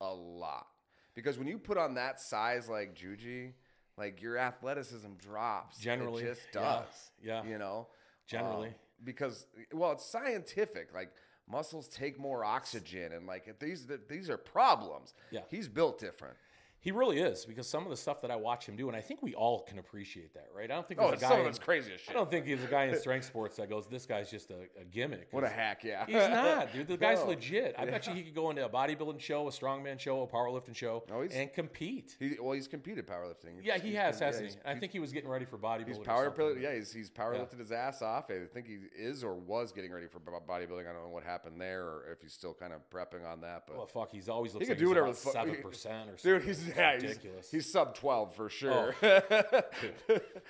a 0.00 0.12
lot. 0.12 0.66
Because 1.14 1.38
when 1.38 1.46
you 1.46 1.58
put 1.58 1.78
on 1.78 1.94
that 1.94 2.20
size 2.20 2.68
like 2.68 2.94
Juji, 2.94 3.52
like 3.96 4.20
your 4.20 4.36
athleticism 4.36 5.14
drops. 5.14 5.78
Generally, 5.78 6.24
it 6.24 6.34
just 6.34 6.48
yeah, 6.54 6.60
does. 6.60 7.10
yeah. 7.22 7.44
you 7.44 7.58
know, 7.58 7.88
Generally. 8.26 8.68
Um, 8.68 8.74
because 9.04 9.46
well, 9.72 9.92
it's 9.92 10.04
scientific. 10.04 10.92
Like 10.94 11.12
muscles 11.46 11.88
take 11.88 12.18
more 12.18 12.44
oxygen, 12.44 13.12
and 13.12 13.26
like 13.26 13.58
these 13.60 13.86
these 14.08 14.30
are 14.30 14.38
problems. 14.38 15.14
Yeah. 15.30 15.42
he's 15.50 15.68
built 15.68 15.98
different. 15.98 16.36
He 16.84 16.92
really 16.92 17.18
is 17.18 17.46
because 17.46 17.66
some 17.66 17.82
of 17.84 17.88
the 17.88 17.96
stuff 17.96 18.20
that 18.20 18.30
I 18.30 18.36
watch 18.36 18.66
him 18.68 18.76
do, 18.76 18.88
and 18.88 18.96
I 18.96 19.00
think 19.00 19.22
we 19.22 19.34
all 19.34 19.62
can 19.62 19.78
appreciate 19.78 20.34
that, 20.34 20.48
right? 20.54 20.70
I 20.70 20.74
don't 20.74 20.86
think 20.86 21.00
Oh, 21.00 21.08
there's 21.08 21.22
a 21.22 21.26
guy. 21.28 21.40
in- 21.40 21.54
crazy 21.54 21.94
as 21.94 22.00
shit. 22.02 22.10
I 22.10 22.12
don't 22.12 22.30
think 22.30 22.44
there's 22.44 22.62
a 22.62 22.66
guy 22.66 22.84
in 22.84 22.98
strength 23.00 23.24
sports 23.24 23.56
that 23.56 23.70
goes, 23.70 23.86
"This 23.86 24.04
guy's 24.04 24.30
just 24.30 24.50
a, 24.50 24.68
a 24.78 24.84
gimmick." 24.84 25.28
What 25.30 25.44
a 25.44 25.48
hack, 25.48 25.82
yeah. 25.82 26.04
He's 26.04 26.16
not, 26.16 26.74
dude. 26.74 26.86
The 26.88 26.98
guy's 26.98 27.20
No. 27.24 27.28
legit. 27.28 27.74
I 27.78 27.86
bet 27.86 28.06
you 28.06 28.12
he 28.12 28.22
could 28.22 28.34
go 28.34 28.50
into 28.50 28.66
a 28.66 28.68
bodybuilding 28.68 29.18
show, 29.18 29.48
a 29.48 29.50
strongman 29.50 29.98
show, 29.98 30.20
a 30.20 30.26
powerlifting 30.26 30.76
show, 30.76 31.02
Oh, 31.10 31.22
he's- 31.22 31.32
and 31.34 31.50
compete. 31.54 32.16
He, 32.20 32.36
well, 32.38 32.52
he's 32.52 32.68
competed 32.68 33.06
powerlifting. 33.06 33.54
Yeah, 33.62 33.78
he 33.78 33.94
has, 33.94 34.20
yeah, 34.20 34.26
hasn't 34.26 34.50
he? 34.50 34.56
I 34.66 34.74
think 34.78 34.92
he 34.92 34.98
was 35.00 35.10
getting 35.10 35.30
ready 35.30 35.46
for 35.46 35.56
bodybuilding. 35.56 35.88
He's 35.88 35.98
or 35.98 36.04
power 36.30 36.58
yeah, 36.58 36.74
he's 36.74 36.92
he's 36.92 37.08
power 37.08 37.38
lifted 37.38 37.60
his 37.60 37.72
ass 37.72 38.02
off. 38.02 38.30
I 38.30 38.44
think 38.52 38.66
he 38.66 38.76
is 38.94 39.24
or 39.24 39.32
was 39.34 39.72
getting 39.72 39.90
ready 39.90 40.06
for 40.06 40.20
bodybuilding. 40.20 40.80
I 40.86 40.92
don't 40.92 41.02
know 41.04 41.08
what 41.08 41.24
happened 41.24 41.58
there 41.58 41.82
or 41.84 42.08
if 42.12 42.20
he's 42.20 42.34
still 42.34 42.52
kind 42.52 42.74
of 42.74 42.80
prepping 42.90 43.24
on 43.26 43.40
that. 43.40 43.62
But 43.66 43.78
Well, 43.78 43.86
fuck, 43.86 44.10
he's 44.12 44.28
always 44.28 44.52
looks 44.52 44.66
he 44.66 44.72
like 44.72 44.78
do 44.78 44.88
whatever 44.88 45.06
he's 45.06 45.18
seven 45.18 45.56
percent 45.62 46.10
or 46.10 46.18
something. 46.18 46.32
Dude, 46.40 46.42
he's 46.42 46.73
yeah, 46.76 46.94
he's, 46.94 47.02
ridiculous. 47.02 47.50
he's 47.50 47.70
sub 47.70 47.94
twelve 47.94 48.34
for 48.34 48.48
sure. 48.48 48.94
Oh. 49.02 49.20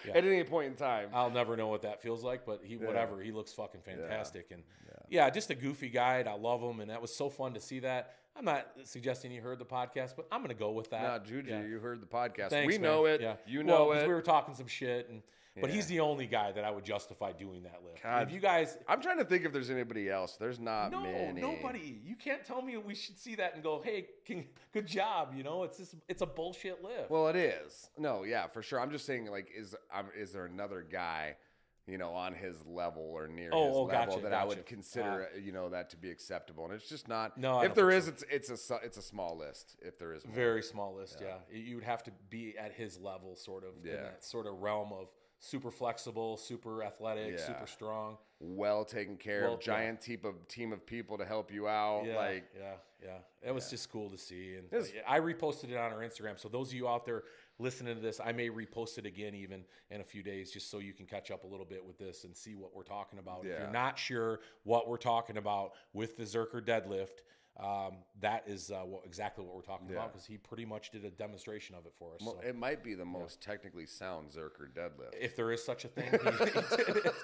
Yeah. 0.06 0.16
At 0.16 0.24
any 0.24 0.44
point 0.44 0.66
in 0.68 0.74
time. 0.74 1.08
I'll 1.14 1.30
never 1.30 1.56
know 1.56 1.68
what 1.68 1.82
that 1.82 2.02
feels 2.02 2.22
like, 2.22 2.44
but 2.44 2.60
he 2.62 2.76
whatever 2.76 3.22
he 3.22 3.32
looks 3.32 3.52
fucking 3.52 3.80
fantastic 3.80 4.50
and 4.50 4.62
yeah. 5.08 5.30
just 5.30 5.50
a 5.50 5.54
goofy 5.54 5.88
guy. 5.88 6.18
And 6.18 6.28
I 6.28 6.34
love 6.34 6.60
him, 6.60 6.80
and 6.80 6.90
that 6.90 7.00
was 7.00 7.14
so 7.14 7.30
fun 7.30 7.54
to 7.54 7.60
see 7.60 7.78
that. 7.80 8.14
I'm 8.37 8.44
not 8.44 8.66
suggesting 8.82 9.30
you 9.30 9.40
heard 9.40 9.58
the 9.58 9.64
podcast, 9.64 10.14
but 10.16 10.26
I'm 10.32 10.42
gonna 10.42 10.54
go 10.54 10.72
with 10.72 10.90
that. 10.90 11.02
Nah, 11.02 11.18
Juju, 11.20 11.50
Yeah. 11.50 11.64
you 11.64 11.78
heard 11.78 12.02
the 12.02 12.06
podcast. 12.06 12.50
Thanks, 12.50 12.72
we 12.72 12.78
man. 12.78 12.90
know 12.90 13.04
it. 13.06 13.20
Yeah. 13.20 13.37
You 13.46 13.64
Well, 13.64 13.92
it. 13.92 14.06
We 14.06 14.12
were 14.12 14.22
talking 14.22 14.54
some 14.54 14.66
shit, 14.66 15.08
and 15.08 15.22
but 15.61 15.71
Yeah. 15.71 15.77
he's 15.77 15.87
the 15.87 16.01
only 16.01 16.27
guy 16.27 16.51
that 16.53 16.64
I 16.64 16.71
would 16.71 16.85
justify 16.85 17.33
doing 17.33 17.62
that 17.62 17.83
lift. 17.85 18.03
God. 18.03 18.27
If 18.27 18.33
you 18.35 18.40
guys, 18.40 18.77
I'm 18.88 19.01
trying 19.01 19.19
to 19.19 19.25
think 19.25 19.45
if 19.45 19.53
there's 19.53 19.71
anybody 19.71 20.11
else. 20.11 20.37
There's 20.37 20.59
not 20.59 20.90
no, 20.90 21.03
many. 21.03 21.40
nobody. 21.40 22.01
You 22.05 22.17
can't 22.17 22.45
tell 22.45 22.61
me 22.62 22.77
we 22.77 22.95
should 22.95 23.19
see 23.19 23.35
that 23.37 23.55
and 23.55 23.62
go, 23.62 23.81
"Hey, 23.83 24.07
can, 24.25 24.47
good 24.73 24.87
job." 24.87 25.33
You 25.37 25.45
know, 25.45 25.62
it's 25.62 25.79
just 25.79 25.95
it's 26.09 26.23
a 26.23 26.27
bullshit 26.27 26.83
lift. 26.83 27.11
Well, 27.11 27.29
it 27.29 27.37
is. 27.37 27.90
No, 27.97 28.25
yeah, 28.25 28.47
for 28.49 28.62
sure. 28.62 28.81
I'm 28.81 28.90
just 28.90 29.07
saying, 29.07 29.27
like, 29.31 29.49
is 29.57 29.77
um, 29.93 30.07
is 30.17 30.33
there 30.33 30.47
another 30.47 30.83
guy, 30.83 31.37
you 31.87 31.99
know, 31.99 32.12
on 32.14 32.35
his 32.35 32.57
level 32.67 33.03
or 33.03 33.29
near 33.29 33.51
Oh, 33.53 33.67
his 33.69 33.77
oh, 33.77 33.83
level 33.85 34.14
gotcha, 34.17 34.23
that 34.23 34.33
I 34.33 34.45
would 34.45 34.67
consider, 34.67 35.29
you 35.40 35.53
know, 35.53 35.69
that 35.69 35.90
to 35.90 35.97
be 35.97 36.11
acceptable? 36.11 36.64
And 36.64 36.75
it's 36.75 36.88
just 36.88 37.07
not. 37.07 37.38
No, 37.38 37.61
if 37.62 37.75
there 37.75 37.90
is, 37.90 38.09
it's 38.09 38.25
it's 38.29 38.51
a 38.51 38.77
it's 38.83 38.97
a 38.97 39.03
small 39.03 39.37
list. 39.37 39.77
If 39.83 39.99
there 39.99 40.12
is, 40.14 40.27
more. 40.27 40.35
Very 40.35 40.62
small 40.62 40.95
list, 40.97 41.21
yeah. 41.23 41.37
You 41.57 41.77
would 41.77 41.85
have 41.85 42.03
to 42.05 42.11
be 42.29 42.59
at 42.59 42.73
his 42.73 42.99
level, 42.99 43.37
sort 43.37 43.62
of, 43.64 43.75
in 43.85 43.93
Yeah. 43.93 44.03
that 44.03 44.25
sort 44.25 44.47
of 44.47 44.61
realm 44.61 44.93
of 44.93 45.09
super 45.44 45.70
flexible, 45.70 46.37
super 46.38 46.83
athletic, 46.83 47.33
Yeah. 47.38 47.46
super 47.46 47.66
strong. 47.66 48.16
well 48.40 48.85
taken 48.85 49.16
care 49.16 49.42
Well, 49.44 49.54
of, 49.54 49.61
giant 49.61 50.00
team 50.02 50.20
of 50.24 50.46
team 50.48 50.72
of 50.72 50.85
people 50.85 51.16
to 51.18 51.24
help 51.24 51.50
you 51.52 51.66
out. 51.68 52.04
Yeah, 52.04 52.16
Like, 52.16 52.44
yeah, 52.59 52.74
yeah. 53.02 53.18
It 53.42 53.52
was 53.52 53.70
just 53.70 53.90
cool 53.90 54.11
to 54.11 54.18
see, 54.18 54.57
and 54.57 54.66
It's- 54.72 54.92
I 55.07 55.20
reposted 55.20 55.70
it 55.70 55.76
on 55.76 55.92
our 55.92 56.00
Instagram. 56.00 56.38
So 56.38 56.48
those 56.48 56.68
of 56.68 56.74
you 56.74 56.88
out 56.88 57.04
there 57.07 57.24
listening 57.59 57.94
to 57.94 58.00
this, 58.02 58.20
I 58.20 58.33
may 58.33 58.48
repost 58.50 58.98
it 58.98 59.07
again 59.07 59.35
even 59.35 59.64
in 59.90 60.00
a 60.00 60.04
few 60.04 60.22
days, 60.22 60.50
just 60.50 60.70
so 60.70 60.78
you 60.78 60.92
can 60.92 61.07
catch 61.07 61.30
up 61.30 61.44
a 61.44 61.46
little 61.46 61.64
bit 61.66 61.83
with 61.85 61.96
this 61.98 62.24
and 62.24 62.37
see 62.37 62.54
what 62.54 62.74
we're 62.74 62.83
talking 62.83 63.18
about. 63.18 63.46
If 63.46 63.59
you're 63.59 63.70
not 63.70 63.98
sure 63.98 64.40
what 64.64 64.88
we're 64.88 64.96
talking 64.98 65.37
about 65.37 65.74
with 65.92 66.16
the 66.16 66.24
Zercher 66.24 66.61
deadlift. 66.62 67.20
Um, 67.62 67.99
that 68.21 68.43
is 68.49 68.73
uh, 68.73 68.79
what, 68.85 69.03
exactly 69.05 69.45
what 69.45 69.55
we're 69.55 69.62
talking 69.62 69.87
Yeah. 69.88 69.95
about 69.99 70.12
because 70.12 70.27
he 70.27 70.38
pretty 70.38 70.64
much 70.64 70.90
did 70.90 71.05
a 71.05 71.11
demonstration 71.11 71.77
of 71.77 71.87
it 71.87 71.93
for 71.97 72.14
us. 72.14 72.21
mo- 72.21 72.37
so. 72.43 72.49
it 72.49 72.57
might 72.57 72.83
be 72.83 72.95
the 72.95 73.05
most 73.05 73.40
technically 73.40 73.87
sound 73.87 74.31
Zercher 74.31 74.69
deadlift. 74.75 75.14
If 75.21 75.37
there 75.37 75.53
is 75.53 75.64
such 75.64 75.85
a 75.85 75.88
thing, 75.88 76.11
he, 76.11 76.19
he 76.19 76.49
did 76.49 77.07
it. 77.07 77.14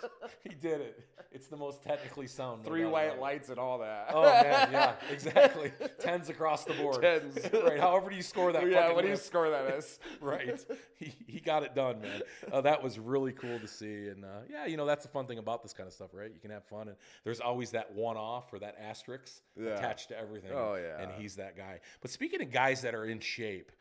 He 0.44 0.54
did 0.54 0.80
it. 0.82 1.04
It's 1.32 1.48
the 1.48 1.56
most 1.56 1.82
technically 1.82 2.26
sound. 2.28 2.64
Three 2.64 2.82
doubt 2.82 2.92
white 2.92 3.20
lights 3.20 3.48
and 3.48 3.58
all 3.58 3.78
that. 3.78 4.06
Oh 4.12 4.22
man, 4.22 4.68
yeah, 4.72 4.94
exactly. 5.10 5.72
Tens 5.98 6.28
across 6.28 6.64
the 6.64 6.74
board. 6.74 7.02
Tens. 7.02 7.38
right. 7.64 7.80
However 7.80 8.10
do 8.10 8.16
you 8.16 8.22
score 8.22 8.52
that? 8.52 8.68
yeah, 8.70 8.92
what 8.92 9.02
do 9.02 9.08
you 9.10 9.16
score 9.16 9.50
that 9.50 9.66
as? 9.66 9.98
right. 10.20 10.60
He, 10.96 11.12
he 11.26 11.40
got 11.40 11.62
it 11.64 11.74
done, 11.74 12.00
man. 12.02 12.22
Uh, 12.52 12.60
that 12.60 12.82
was 12.82 12.98
really 12.98 13.32
cool 13.32 13.58
to 13.58 13.66
see. 13.66 14.08
And 14.08 14.24
uh, 14.24 14.28
yeah, 14.48 14.66
you 14.66 14.76
know, 14.76 14.86
that's 14.86 15.02
the 15.04 15.10
fun 15.10 15.26
thing 15.26 15.38
about 15.38 15.62
this 15.62 15.72
kind 15.72 15.86
of 15.86 15.92
stuff, 15.92 16.10
right? 16.12 16.30
You 16.32 16.40
can 16.40 16.50
have 16.50 16.64
fun. 16.64 16.88
And 16.88 16.96
there's 17.24 17.40
always 17.40 17.70
that 17.72 17.92
one 17.94 18.16
off 18.16 18.52
or 18.52 18.58
that 18.60 18.76
asterisk 18.80 19.40
Yeah. 19.56 19.70
attached 19.70 20.08
to 20.08 20.19
everything. 20.20 20.52
Oh, 20.54 20.74
yeah. 20.76 21.02
And 21.02 21.10
he's 21.12 21.36
that 21.36 21.56
guy. 21.56 21.80
But 22.00 22.10
speaking 22.10 22.42
of 22.42 22.50
guys 22.52 22.82
that 22.82 22.94
are 22.94 23.06
in 23.06 23.20
shape, 23.20 23.72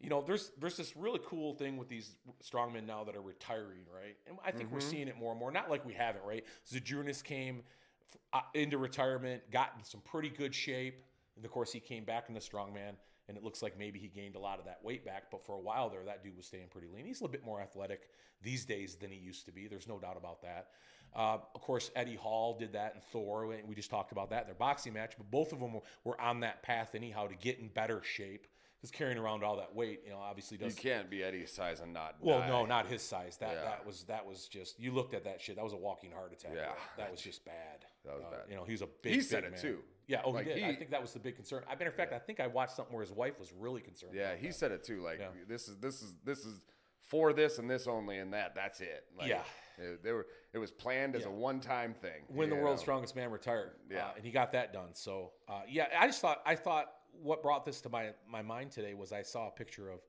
you 0.00 0.08
know, 0.08 0.20
there's 0.26 0.50
there's 0.58 0.76
this 0.76 0.96
really 0.96 1.20
cool 1.24 1.54
thing 1.54 1.76
with 1.76 1.88
these 1.88 2.16
strongmen 2.42 2.86
now 2.86 3.04
that 3.04 3.14
are 3.14 3.22
retiring, 3.22 3.80
right? 3.94 4.16
And 4.28 4.36
I 4.44 4.50
think 4.50 4.72
we're 4.72 4.78
Mm-hmm. 4.80 4.90
seeing 4.90 5.08
it 5.08 5.16
more 5.16 5.30
and 5.30 5.38
more. 5.38 5.52
Not 5.52 5.70
like 5.70 5.84
we 5.86 5.92
haven't, 5.92 6.24
right? 6.24 6.44
Zydrunas 6.68 7.22
came 7.22 7.62
f- 8.32 8.40
uh, 8.42 8.58
into 8.58 8.78
retirement, 8.78 9.42
got 9.52 9.72
in 9.78 9.84
some 9.84 10.00
pretty 10.00 10.28
good 10.28 10.54
shape, 10.54 11.04
and 11.36 11.44
of 11.44 11.50
course 11.52 11.72
he 11.72 11.78
came 11.78 12.04
back 12.04 12.24
in 12.28 12.34
the 12.34 12.40
strongman, 12.40 12.94
and 13.28 13.36
it 13.36 13.44
looks 13.44 13.62
like 13.62 13.78
maybe 13.78 14.00
he 14.00 14.08
gained 14.08 14.34
a 14.34 14.40
lot 14.40 14.58
of 14.58 14.64
that 14.64 14.80
weight 14.82 15.04
back. 15.04 15.30
But 15.30 15.44
for 15.46 15.54
a 15.54 15.60
while 15.60 15.88
there, 15.88 16.04
that 16.04 16.24
dude 16.24 16.36
was 16.36 16.46
staying 16.46 16.66
pretty 16.70 16.88
lean. 16.92 17.06
He's 17.06 17.20
a 17.20 17.24
little 17.24 17.32
bit 17.32 17.44
more 17.44 17.60
athletic 17.60 18.08
these 18.42 18.64
days 18.64 18.96
than 18.96 19.08
he 19.10 19.18
used 19.18 19.44
to 19.46 19.52
be. 19.52 19.68
There's 19.68 19.86
no 19.86 20.00
doubt 20.00 20.16
about 20.16 20.42
that. 20.42 20.70
Uh, 21.14 21.38
of 21.54 21.60
course, 21.60 21.90
Eddie 21.94 22.14
Hall 22.16 22.56
did 22.58 22.72
that 22.72 22.94
in 22.94 23.00
Thor. 23.12 23.54
We 23.66 23.74
just 23.74 23.90
talked 23.90 24.12
about 24.12 24.30
that 24.30 24.42
in 24.42 24.46
their 24.46 24.54
boxing 24.54 24.92
match. 24.94 25.12
But 25.18 25.30
both 25.30 25.52
of 25.52 25.60
them 25.60 25.74
were, 25.74 25.82
were 26.04 26.20
on 26.20 26.40
that 26.40 26.62
path 26.62 26.94
anyhow 26.94 27.26
to 27.26 27.34
get 27.34 27.58
in 27.58 27.68
better 27.68 28.02
shape 28.02 28.46
because 28.80 28.90
carrying 28.90 29.18
around 29.18 29.44
all 29.44 29.56
that 29.56 29.74
weight, 29.74 30.00
you 30.04 30.10
know, 30.10 30.18
obviously 30.18 30.56
does. 30.56 30.74
You 30.74 30.90
can't 30.90 31.08
be 31.10 31.22
Eddie's 31.22 31.52
size 31.52 31.80
and 31.80 31.92
not. 31.92 32.16
Well, 32.20 32.40
die. 32.40 32.48
no, 32.48 32.64
not 32.64 32.86
his 32.86 33.02
size. 33.02 33.36
That 33.36 33.52
Yeah. 33.54 33.64
that 33.64 33.86
was 33.86 34.04
that 34.04 34.26
was 34.26 34.48
just 34.48 34.80
you 34.80 34.92
looked 34.92 35.14
at 35.14 35.24
that 35.24 35.40
shit. 35.40 35.56
That 35.56 35.64
was 35.64 35.72
a 35.74 35.76
walking 35.76 36.10
heart 36.12 36.32
attack. 36.32 36.52
Yeah. 36.56 36.72
that 36.96 37.10
was 37.10 37.20
just 37.20 37.44
bad. 37.44 37.84
That 38.04 38.14
was 38.14 38.24
Uh, 38.24 38.30
bad. 38.30 38.40
You 38.48 38.56
know, 38.56 38.64
he 38.64 38.72
was 38.72 38.82
a 38.82 38.88
big. 39.02 39.12
He 39.12 39.18
big 39.18 39.26
said 39.26 39.44
it 39.44 39.52
man. 39.52 39.60
too. 39.60 39.78
Yeah. 40.08 40.22
Oh, 40.24 40.30
Like, 40.30 40.46
he 40.48 40.54
did. 40.54 40.64
I 40.64 40.74
think 40.74 40.90
that 40.90 41.00
was 41.00 41.12
the 41.12 41.20
big 41.20 41.36
concern. 41.36 41.62
I 41.68 41.74
matter 41.76 41.86
of 41.90 41.94
fact, 41.94 42.12
I 42.12 42.18
think 42.18 42.40
I 42.40 42.48
watched 42.48 42.74
something 42.74 42.92
where 42.94 43.04
his 43.04 43.12
wife 43.12 43.38
was 43.38 43.52
really 43.52 43.80
concerned. 43.82 44.14
Yeah, 44.14 44.34
he 44.34 44.48
that. 44.48 44.54
said 44.54 44.72
it 44.72 44.82
too. 44.82 45.00
Like 45.02 45.20
Yeah. 45.20 45.28
this 45.46 45.68
is 45.68 45.76
this 45.78 46.02
is 46.02 46.14
this 46.24 46.44
is 46.44 46.60
for 47.12 47.34
this 47.34 47.58
and 47.58 47.68
this 47.68 47.86
only 47.86 48.18
and 48.18 48.32
that. 48.32 48.54
That's 48.54 48.80
it. 48.80 49.04
Like, 49.18 49.28
Yeah. 49.28 49.42
it, 49.78 50.02
they 50.02 50.12
were. 50.12 50.26
It 50.54 50.58
was 50.58 50.70
planned 50.70 51.14
as 51.14 51.22
Yeah. 51.22 51.28
a 51.28 51.30
one-time 51.32 51.92
thing. 51.94 52.24
when 52.28 52.48
the 52.50 52.56
you 52.56 52.62
world's 52.62 52.80
know? 52.80 52.84
strongest 52.84 53.14
man 53.16 53.30
retired. 53.30 53.72
Yeah. 53.90 54.06
uh, 54.06 54.12
and 54.16 54.24
he 54.24 54.30
got 54.30 54.50
that 54.52 54.72
done. 54.72 54.94
So 54.94 55.32
uh, 55.46 55.62
yeah, 55.68 55.88
I 55.98 56.06
just 56.06 56.20
thought 56.22 56.40
I 56.46 56.54
thought 56.56 56.86
what 57.12 57.42
brought 57.42 57.64
this 57.66 57.80
to 57.82 57.88
my 57.90 58.10
my 58.26 58.40
mind 58.42 58.70
today 58.70 58.94
was 58.94 59.12
I 59.12 59.20
saw 59.22 59.48
a 59.48 59.50
picture 59.50 59.90
of 59.90 60.00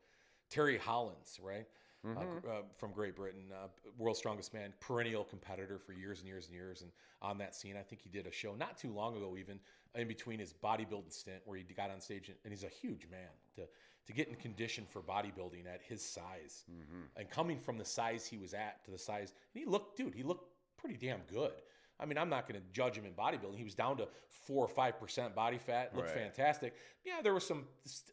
Terry 0.50 0.78
Hollands, 0.78 1.40
right, 1.44 1.68
Mm-hmm. 2.06 2.18
uh, 2.48 2.52
uh, 2.52 2.62
from 2.78 2.92
Great 2.92 3.16
Britain, 3.16 3.46
uh, 3.54 3.68
world's 3.98 4.20
strongest 4.20 4.54
man, 4.54 4.74
perennial 4.82 5.24
competitor 5.24 5.78
for 5.80 5.94
years 5.94 6.20
and 6.20 6.28
years 6.28 6.46
and 6.48 6.54
years, 6.56 6.82
and 6.82 6.92
on 7.22 7.38
that 7.38 7.56
scene, 7.56 7.76
I 7.78 7.82
think 7.82 8.02
he 8.02 8.10
did 8.10 8.28
a 8.28 8.32
show 8.32 8.56
not 8.56 8.78
too 8.78 8.92
long 8.94 9.16
ago, 9.16 9.36
even 9.38 9.58
in 9.96 10.08
between 10.10 10.38
his 10.40 10.54
bodybuilding 10.54 11.14
stint, 11.14 11.42
where 11.46 11.58
he 11.58 11.64
got 11.74 11.90
on 11.92 12.02
stage, 12.02 12.28
and, 12.28 12.38
and 12.44 12.52
he's 12.54 12.66
a 12.66 12.68
huge 12.82 13.08
man 13.10 13.30
to 13.56 13.62
to 14.08 14.14
get 14.14 14.28
in 14.28 14.36
condition 14.36 14.86
for 14.90 15.02
bodybuilding 15.02 15.66
at 15.74 15.82
his 15.82 16.04
size, 16.04 16.64
Mm-hmm. 16.72 17.02
and 17.18 17.30
coming 17.30 17.58
from 17.60 17.78
the 17.78 17.86
size 17.86 18.26
he 18.26 18.38
was 18.38 18.54
at 18.54 18.84
to 18.86 18.92
the 18.92 18.98
size, 18.98 19.34
and 19.54 19.64
he 19.64 19.70
looked, 19.70 19.98
dude, 19.98 20.14
he 20.14 20.24
looked 20.24 20.46
pretty 20.78 20.98
damn 20.98 21.22
good. 21.32 21.54
I 22.00 22.06
mean, 22.06 22.18
I'm 22.18 22.30
not 22.30 22.48
going 22.48 22.60
to 22.60 22.68
judge 22.74 22.98
him 22.98 23.06
in 23.06 23.14
bodybuilding. 23.14 23.56
He 23.58 23.64
was 23.64 23.76
down 23.76 23.98
to 23.98 24.08
four 24.28 24.66
or 24.66 24.68
five 24.68 25.00
percent 25.00 25.34
body 25.36 25.58
fat, 25.58 25.96
looked 25.96 26.10
Right. 26.10 26.18
fantastic. 26.18 26.74
Yeah, 27.06 27.22
there 27.22 27.34
was 27.34 27.46
some 27.46 27.66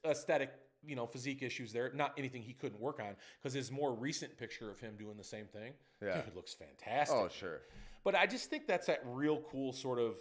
aesthetic, 0.04 0.50
you 0.86 0.94
know, 0.94 1.06
physique 1.06 1.42
issues 1.42 1.72
there. 1.72 1.90
Not 1.94 2.12
anything 2.18 2.42
he 2.42 2.52
couldn't 2.52 2.78
work 2.80 3.00
on 3.00 3.16
because 3.40 3.52
his 3.54 3.72
more 3.72 3.92
recent 3.94 4.36
picture 4.36 4.70
of 4.70 4.78
him 4.78 4.94
doing 4.98 5.16
the 5.16 5.24
same 5.24 5.46
thing, 5.46 5.72
Yeah. 6.02 6.20
dude, 6.20 6.36
looks 6.36 6.54
fantastic. 6.54 7.16
Oh 7.16 7.28
sure. 7.28 7.62
But 8.04 8.14
I 8.14 8.26
just 8.26 8.48
think 8.50 8.66
that's 8.66 8.86
that 8.86 9.00
real 9.04 9.42
cool 9.50 9.72
sort 9.72 9.98
of, 9.98 10.14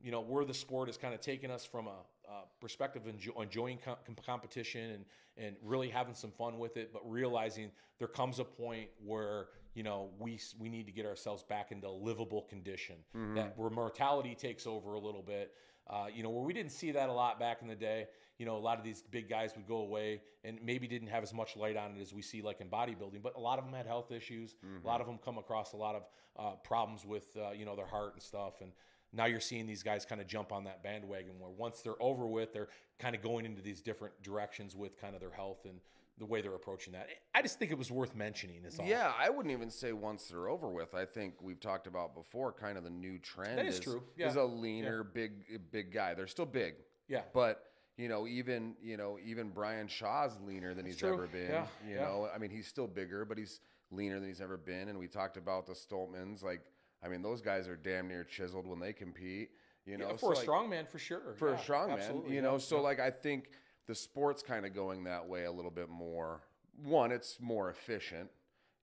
you 0.00 0.10
know, 0.10 0.20
where 0.20 0.44
the 0.44 0.54
sport 0.54 0.88
has 0.88 0.96
kind 0.96 1.12
of 1.12 1.20
taken 1.20 1.50
us 1.50 1.64
from 1.66 1.86
a, 1.88 1.96
a 2.32 2.60
perspective 2.60 3.06
of 3.06 3.14
enjo- 3.14 3.42
enjoying 3.42 3.78
com- 3.84 3.96
com- 4.06 4.16
competition 4.24 4.90
and 4.90 5.04
and 5.38 5.56
really 5.62 5.88
having 5.88 6.14
some 6.14 6.30
fun 6.30 6.58
with 6.58 6.76
it, 6.76 6.92
but 6.92 7.00
realizing 7.10 7.70
there 7.98 8.08
comes 8.08 8.38
a 8.38 8.44
point 8.44 8.88
where 9.04 9.46
you 9.74 9.82
know 9.82 10.10
we 10.18 10.38
we 10.58 10.68
need 10.68 10.86
to 10.86 10.92
get 10.92 11.06
ourselves 11.06 11.42
back 11.42 11.72
into 11.72 11.88
a 11.88 11.96
livable 12.08 12.42
condition 12.42 12.96
that 13.34 13.56
where 13.58 13.70
mortality 13.70 14.34
takes 14.34 14.66
over 14.66 14.94
a 14.94 15.00
little 15.00 15.22
bit. 15.22 15.54
Uh, 15.90 16.06
you 16.14 16.22
know, 16.22 16.30
where 16.30 16.44
we 16.44 16.52
didn't 16.52 16.70
see 16.70 16.92
that 16.92 17.08
a 17.08 17.12
lot 17.12 17.40
back 17.40 17.60
in 17.60 17.66
the 17.66 17.74
day. 17.74 18.06
You 18.38 18.46
know, 18.46 18.56
a 18.56 18.64
lot 18.68 18.78
of 18.78 18.84
these 18.84 19.02
big 19.10 19.28
guys 19.28 19.56
would 19.56 19.66
go 19.66 19.78
away 19.78 20.22
and 20.44 20.58
maybe 20.62 20.86
didn't 20.86 21.08
have 21.08 21.24
as 21.24 21.34
much 21.34 21.56
light 21.56 21.76
on 21.76 21.96
it 21.96 22.00
as 22.00 22.14
we 22.14 22.22
see 22.22 22.40
like 22.40 22.60
in 22.60 22.68
bodybuilding. 22.68 23.20
But 23.20 23.34
a 23.36 23.40
lot 23.40 23.58
of 23.58 23.64
them 23.64 23.74
had 23.74 23.86
health 23.86 24.12
issues. 24.12 24.54
A 24.82 24.86
lot 24.86 25.00
of 25.00 25.08
them 25.08 25.18
come 25.24 25.38
across 25.38 25.72
a 25.72 25.76
lot 25.76 25.96
of 25.96 26.02
uh, 26.38 26.56
problems 26.62 27.04
with 27.04 27.36
uh, 27.36 27.50
you 27.50 27.64
know 27.64 27.74
their 27.74 27.86
heart 27.86 28.12
and 28.14 28.22
stuff. 28.22 28.60
And 28.60 28.70
now 29.12 29.26
you're 29.26 29.40
seeing 29.40 29.66
these 29.66 29.82
guys 29.82 30.04
kind 30.04 30.20
of 30.20 30.26
jump 30.26 30.52
on 30.52 30.64
that 30.64 30.82
bandwagon 30.82 31.38
where 31.38 31.50
once 31.50 31.80
they're 31.80 32.00
over 32.00 32.26
with, 32.26 32.52
they're 32.52 32.68
kind 32.98 33.14
of 33.14 33.22
going 33.22 33.44
into 33.44 33.60
these 33.62 33.80
different 33.80 34.14
directions 34.22 34.74
with 34.74 35.00
kind 35.00 35.14
of 35.14 35.20
their 35.20 35.30
health 35.30 35.64
and 35.64 35.80
the 36.18 36.26
way 36.26 36.40
they're 36.40 36.54
approaching 36.54 36.92
that. 36.92 37.08
I 37.34 37.42
just 37.42 37.58
think 37.58 37.70
it 37.70 37.78
was 37.78 37.90
worth 37.90 38.14
mentioning. 38.14 38.64
Is 38.64 38.78
all. 38.78 38.86
Yeah, 38.86 39.12
I 39.18 39.28
wouldn't 39.30 39.52
even 39.52 39.70
say 39.70 39.92
once 39.92 40.26
they're 40.26 40.48
over 40.48 40.68
with. 40.68 40.94
I 40.94 41.04
think 41.04 41.34
we've 41.42 41.60
talked 41.60 41.86
about 41.86 42.14
before. 42.14 42.52
Kind 42.52 42.78
of 42.78 42.84
the 42.84 42.90
new 42.90 43.18
trend 43.18 43.58
That 43.58 43.66
is 43.66 43.80
true, 43.80 44.02
yeah. 44.16 44.28
is 44.28 44.36
a 44.36 44.44
leaner, 44.44 45.04
big, 45.04 45.32
big 45.70 45.92
guy. 45.92 46.14
They're 46.14 46.26
still 46.26 46.46
big. 46.46 46.74
Yeah. 47.08 47.22
But 47.32 47.64
you 47.96 48.08
know, 48.08 48.26
even 48.26 48.74
you 48.82 48.96
know, 48.96 49.18
even 49.24 49.50
Brian 49.50 49.88
Shaw's 49.88 50.38
leaner 50.46 50.74
than 50.74 50.86
he's 50.86 50.96
true. 50.98 51.12
ever 51.12 51.26
been. 51.26 51.48
Yeah, 51.50 51.66
You 51.86 51.94
yeah. 51.96 52.02
know, 52.02 52.28
I 52.34 52.38
mean, 52.38 52.50
he's 52.50 52.66
still 52.66 52.86
bigger, 52.86 53.24
but 53.24 53.36
he's 53.38 53.60
leaner 53.90 54.18
than 54.20 54.28
he's 54.28 54.40
ever 54.40 54.56
been. 54.56 54.88
And 54.88 54.98
we 54.98 55.08
talked 55.08 55.36
about 55.36 55.66
the 55.66 55.74
Stoltmans. 55.74 56.42
Like, 56.42 56.60
I 57.02 57.08
mean, 57.08 57.22
those 57.22 57.40
guys 57.40 57.68
are 57.68 57.76
damn 57.76 58.08
near 58.08 58.24
chiseled 58.24 58.66
when 58.66 58.78
they 58.80 58.92
compete. 58.92 59.50
You 59.84 59.98
know, 59.98 60.06
Yeah, 60.06 60.12
So, 60.12 60.16
for 60.18 60.32
a 60.32 60.34
like, 60.36 60.42
strong 60.44 60.70
man, 60.70 60.86
for 60.86 60.98
sure. 60.98 61.34
for 61.36 61.50
Yeah, 61.50 61.56
a 61.56 61.62
strong 61.62 61.88
man, 61.88 61.98
absolutely, 61.98 62.30
you 62.30 62.36
yeah, 62.36 62.42
know. 62.42 62.58
So 62.58 62.80
like 62.80 63.00
I 63.00 63.10
think 63.10 63.50
the 63.86 63.94
sport's 63.94 64.42
kind 64.42 64.64
of 64.64 64.74
going 64.74 65.04
that 65.04 65.26
way 65.28 65.44
a 65.44 65.50
little 65.52 65.70
bit 65.72 65.88
more. 65.88 66.42
One, 66.84 67.10
it's 67.10 67.40
more 67.40 67.68
efficient, 67.68 68.30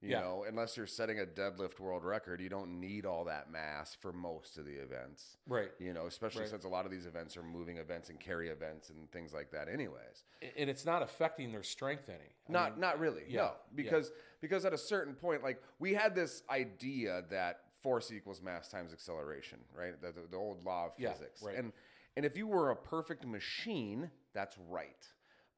you 0.02 0.10
Yeah. 0.10 0.20
know. 0.20 0.44
Unless 0.46 0.76
you're 0.76 0.86
setting 0.88 1.22
a 1.22 1.26
deadlift 1.26 1.80
world 1.80 2.04
record, 2.04 2.42
you 2.42 2.50
don't 2.50 2.82
need 2.82 3.06
all 3.06 3.24
that 3.26 3.50
mass 3.50 3.96
for 3.96 4.12
most 4.12 4.58
of 4.58 4.66
the 4.66 4.74
events, 4.76 5.38
right. 5.48 5.72
you 5.80 5.94
know. 5.94 6.06
Especially 6.06 6.42
Right. 6.42 6.50
since 6.50 6.66
a 6.66 6.70
lot 6.70 6.84
of 6.86 6.92
these 6.92 7.06
events 7.06 7.38
are 7.38 7.44
moving 7.44 7.78
events 7.78 8.10
and 8.10 8.20
carry 8.20 8.50
events 8.50 8.90
and 8.90 9.10
things 9.14 9.34
like 9.34 9.52
that, 9.52 9.70
anyways. 9.70 10.26
And 10.58 10.70
it's 10.70 10.86
not 10.86 11.02
affecting 11.02 11.54
their 11.54 11.64
strength 11.64 12.10
any. 12.10 12.36
I 12.50 12.52
Not 12.52 12.72
mean, 12.74 12.82
not 12.82 13.00
really. 13.00 13.24
yeah, 13.30 13.38
no, 13.38 13.44
yeah. 13.46 13.52
because 13.74 14.12
because 14.42 14.66
at 14.66 14.74
a 14.74 14.78
certain 14.78 15.16
point, 15.16 15.44
like 15.44 15.64
we 15.80 15.94
had 15.94 16.14
this 16.14 16.44
idea 16.50 17.24
that 17.30 17.62
force 17.82 18.12
equals 18.12 18.42
mass 18.42 18.68
times 18.68 18.94
acceleration, 18.94 19.60
right? 19.78 20.00
The, 20.02 20.12
the, 20.12 20.28
the 20.32 20.38
old 20.38 20.63
law 20.63 20.88
of 20.88 20.92
Yeah, 20.98 21.13
physics. 21.13 21.42
right. 21.42 21.56
And 21.58 21.72
and 22.18 22.26
if 22.26 22.36
you 22.36 22.48
were 22.48 22.72
a 22.72 22.76
perfect 22.76 23.26
machine, 23.26 24.10
that's 24.34 24.58
right. 24.70 25.08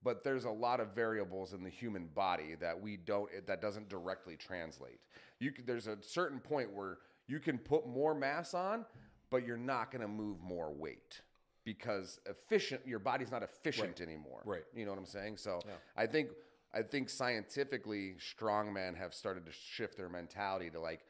But 0.04 0.24
there's 0.24 0.46
a 0.46 0.50
lot 0.52 0.80
of 0.80 0.94
variables 0.96 1.54
in 1.54 1.64
the 1.64 1.70
human 1.70 2.08
body 2.08 2.56
that 2.60 2.80
we 2.80 2.98
don't 2.98 3.30
that 3.48 3.62
doesn't 3.62 3.90
directly 3.90 4.36
translate. 4.36 5.00
You 5.40 5.52
there's 5.66 5.88
a 5.88 5.98
certain 6.02 6.40
point 6.40 6.74
where 6.74 7.00
you 7.28 7.40
can 7.40 7.58
put 7.58 7.88
more 7.88 8.14
mass 8.14 8.54
on, 8.54 8.86
but 9.30 9.46
you're 9.46 9.58
not 9.58 9.92
going 9.92 10.02
to 10.02 10.08
move 10.08 10.42
more 10.42 10.72
weight 10.74 11.22
because 11.64 12.20
efficient 12.26 12.82
your 12.86 13.00
body's 13.00 13.32
not 13.32 13.44
efficient 13.44 14.02
anymore. 14.02 14.42
Right. 14.46 14.64
You 14.76 14.86
know 14.86 14.92
what 14.92 15.00
I'm 15.00 15.06
saying? 15.06 15.38
So 15.38 15.60
I 15.96 16.06
think 16.08 16.30
I 16.74 16.82
think 16.82 17.10
scientifically 17.10 18.16
strongmen 18.20 18.96
have 18.98 19.14
started 19.14 19.46
to 19.46 19.52
shift 19.52 19.98
their 19.98 20.10
mentality 20.10 20.70
to 20.70 20.80
like, 20.80 21.02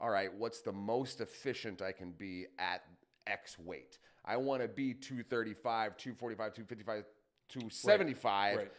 all 0.00 0.10
right, 0.10 0.32
what's 0.32 0.60
the 0.60 0.72
most 0.72 1.20
efficient 1.20 1.82
I 1.82 1.92
can 1.92 2.12
be 2.12 2.46
at 2.58 2.82
X 3.26 3.58
weight? 3.58 3.98
I 4.24 4.36
want 4.36 4.62
to 4.62 4.68
be 4.68 4.92
235, 4.92 5.96
245, 5.96 6.54
255, 6.54 7.04
275. 7.48 8.56
Right. 8.56 8.72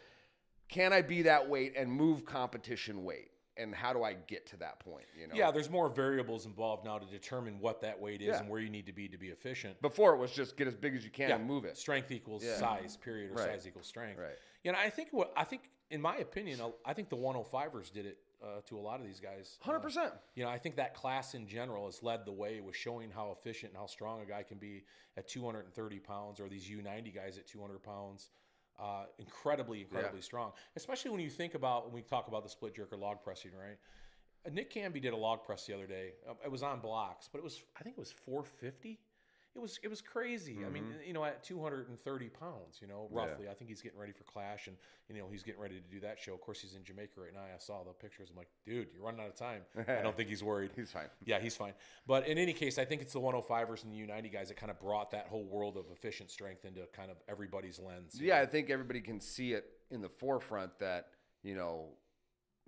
Can 0.68 0.92
I 0.92 1.02
be 1.02 1.22
that 1.22 1.48
weight 1.48 1.74
and 1.76 1.90
move 1.90 2.24
competition 2.24 3.04
weight? 3.04 3.30
And 3.56 3.74
how 3.74 3.92
do 3.92 4.04
I 4.04 4.12
get 4.12 4.46
to 4.50 4.56
that 4.58 4.78
point? 4.78 5.06
You 5.18 5.26
know? 5.26 5.34
Yeah, 5.34 5.50
there's 5.50 5.68
more 5.68 5.88
variables 5.88 6.46
involved 6.46 6.84
now 6.84 6.96
to 6.98 7.06
determine 7.06 7.58
what 7.58 7.80
that 7.80 7.98
weight 7.98 8.20
is 8.20 8.28
Yeah. 8.28 8.38
and 8.38 8.48
where 8.48 8.60
you 8.60 8.70
need 8.70 8.86
to 8.86 8.92
be 8.92 9.08
to 9.08 9.18
be 9.18 9.30
efficient. 9.30 9.80
Before 9.82 10.14
it 10.14 10.18
was 10.18 10.30
just 10.30 10.56
get 10.56 10.68
as 10.68 10.76
big 10.76 10.94
as 10.94 11.04
you 11.04 11.10
can 11.10 11.32
and 11.32 11.44
move 11.44 11.64
it. 11.64 11.76
Strength 11.76 12.12
equals 12.12 12.44
Yeah. 12.44 12.54
size, 12.56 12.96
period, 12.96 13.32
or 13.32 13.34
Right. 13.34 13.46
size 13.46 13.66
equals 13.66 13.88
strength. 13.88 14.20
Right. 14.20 14.38
You 14.62 14.70
know, 14.70 14.78
I 14.78 14.90
think 14.90 15.12
what 15.12 15.32
I 15.36 15.42
think, 15.42 15.70
in 15.90 16.00
my 16.00 16.18
opinion, 16.18 16.60
I 16.84 16.94
think 16.94 17.08
the 17.08 17.16
105ers 17.16 17.90
did 17.90 18.06
it 18.06 18.18
uh, 18.42 18.60
to 18.66 18.78
a 18.78 18.80
lot 18.80 19.00
of 19.00 19.06
these 19.06 19.20
guys. 19.20 19.58
Uh, 19.66 19.72
100%. 19.72 20.12
you 20.34 20.44
know, 20.44 20.50
I 20.50 20.58
think 20.58 20.76
that 20.76 20.94
class 20.94 21.34
in 21.34 21.46
general 21.46 21.86
has 21.86 22.02
led 22.02 22.24
the 22.24 22.32
way 22.32 22.60
with 22.60 22.76
showing 22.76 23.10
how 23.10 23.30
efficient 23.38 23.72
and 23.72 23.80
how 23.80 23.86
strong 23.86 24.20
a 24.22 24.24
guy 24.24 24.42
can 24.42 24.58
be 24.58 24.84
at 25.16 25.28
230 25.28 25.98
pounds, 25.98 26.40
or 26.40 26.48
these 26.48 26.68
U90 26.68 27.14
guys 27.14 27.38
at 27.38 27.46
200 27.46 27.82
pounds. 27.82 28.30
Uh, 28.80 29.06
incredibly, 29.18 29.80
incredibly 29.80 30.20
strong. 30.20 30.52
Especially 30.76 31.10
when 31.10 31.18
you 31.20 31.30
think 31.30 31.54
about 31.54 31.86
when 31.86 31.92
we 31.94 32.00
talk 32.02 32.28
about 32.28 32.44
the 32.44 32.48
split 32.48 32.76
jerk 32.76 32.92
or 32.92 32.96
log 32.96 33.22
pressing, 33.24 33.50
right? 33.58 33.76
Uh, 34.46 34.50
Nick 34.52 34.70
Canby 34.70 35.00
did 35.00 35.12
a 35.12 35.16
log 35.16 35.42
press 35.42 35.66
the 35.66 35.74
other 35.74 35.86
day. 35.88 36.12
Uh, 36.28 36.34
It 36.44 36.50
was 36.52 36.62
on 36.62 36.78
blocks, 36.78 37.28
but 37.30 37.38
it 37.38 37.44
was 37.44 37.60
I 37.78 37.82
think 37.82 37.96
it 37.96 37.98
was 37.98 38.12
450. 38.12 39.00
It 39.58 39.60
was 39.60 39.80
it 39.82 39.88
was 39.88 40.00
crazy. 40.00 40.58
I 40.64 40.70
mean, 40.70 40.84
mm-hmm. 40.84 41.04
you 41.04 41.12
know, 41.12 41.24
at 41.24 41.42
230 41.42 42.28
pounds, 42.28 42.78
you 42.80 42.86
know, 42.86 43.08
roughly. 43.10 43.48
I 43.50 43.54
think 43.54 43.68
he's 43.68 43.82
getting 43.82 43.98
ready 43.98 44.12
for 44.12 44.22
Clash, 44.22 44.68
and 44.68 44.76
you 45.08 45.20
know, 45.20 45.26
he's 45.28 45.42
getting 45.42 45.60
ready 45.60 45.74
to 45.74 45.80
do 45.90 45.98
that 45.98 46.16
show. 46.20 46.32
Of 46.32 46.40
course, 46.40 46.60
he's 46.60 46.76
in 46.76 46.84
Jamaica 46.84 47.20
right 47.20 47.34
now. 47.34 47.40
I 47.40 47.58
saw 47.58 47.82
the 47.82 47.92
pictures. 47.92 48.28
I'm 48.30 48.36
like, 48.36 48.46
dude, 48.64 48.86
you're 48.94 49.02
running 49.02 49.20
out 49.20 49.26
of 49.26 49.34
time. 49.34 49.62
I 49.88 50.00
don't 50.00 50.16
think 50.16 50.28
he's 50.28 50.44
worried. 50.44 50.70
He's 50.76 50.92
fine. 50.92 51.08
Yeah, 51.24 51.40
he's 51.40 51.56
fine. 51.56 51.72
But 52.06 52.28
in 52.28 52.38
any 52.38 52.52
case, 52.52 52.78
I 52.78 52.84
think 52.84 53.02
it's 53.02 53.12
the 53.12 53.20
105ers 53.20 53.82
and 53.82 53.92
the 53.92 53.96
U90 53.96 54.32
guys 54.32 54.48
that 54.48 54.56
kind 54.56 54.70
of 54.70 54.78
brought 54.78 55.10
that 55.10 55.26
whole 55.26 55.44
world 55.44 55.76
of 55.76 55.86
efficient 55.92 56.30
strength 56.30 56.64
into 56.64 56.82
kind 56.92 57.10
of 57.10 57.16
everybody's 57.28 57.80
lens. 57.80 58.16
Yeah, 58.20 58.38
I 58.38 58.46
think 58.46 58.70
everybody 58.70 59.00
can 59.00 59.20
see 59.20 59.54
it 59.54 59.64
in 59.90 60.00
the 60.00 60.08
forefront 60.08 60.78
that, 60.78 61.08
you 61.42 61.56
know, 61.56 61.88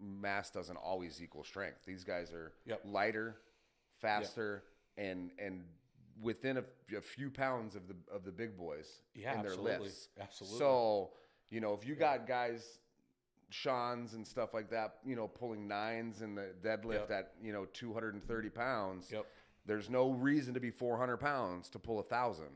mass 0.01 0.51
doesn't 0.51 0.77
always 0.77 1.23
equal 1.23 1.45
strength. 1.45 1.85
These 1.87 2.03
guys 2.03 2.33
are 2.33 2.53
Yep. 2.67 2.83
lighter, 2.87 3.37
faster, 4.01 4.64
and 4.97 5.31
and 5.39 5.64
within 6.23 6.59
a, 6.59 6.64
a 6.97 7.01
few 7.01 7.31
pounds 7.31 7.75
of 7.75 7.89
the 7.89 7.97
of 8.12 8.25
the 8.25 8.33
big 8.33 8.57
boys 8.57 9.01
Yeah, 9.14 9.35
in 9.35 9.43
their 9.43 9.51
absolutely. 9.53 9.79
lifts. 9.87 10.09
Absolutely. 10.21 10.59
So, 10.59 11.11
you 11.51 11.61
know, 11.61 11.75
if 11.75 11.87
you 11.87 11.95
got 11.95 12.27
guys 12.27 12.79
Sean's 13.51 14.14
and 14.14 14.27
stuff 14.27 14.55
like 14.55 14.71
that, 14.71 14.99
you 15.05 15.16
know, 15.16 15.27
pulling 15.27 15.66
nines 15.66 16.23
in 16.23 16.35
the 16.35 16.53
deadlift 16.62 17.09
Yep. 17.09 17.11
at, 17.11 17.33
you 17.43 17.53
know, 17.53 17.66
230 17.73 18.49
pounds, 18.51 19.11
Yep. 19.11 19.27
there's 19.66 19.91
no 19.91 20.11
reason 20.12 20.55
to 20.55 20.61
be 20.61 20.71
400 20.71 21.16
pounds 21.16 21.68
to 21.71 21.79
pull 21.79 21.99
a 21.99 22.05
thousand. 22.05 22.51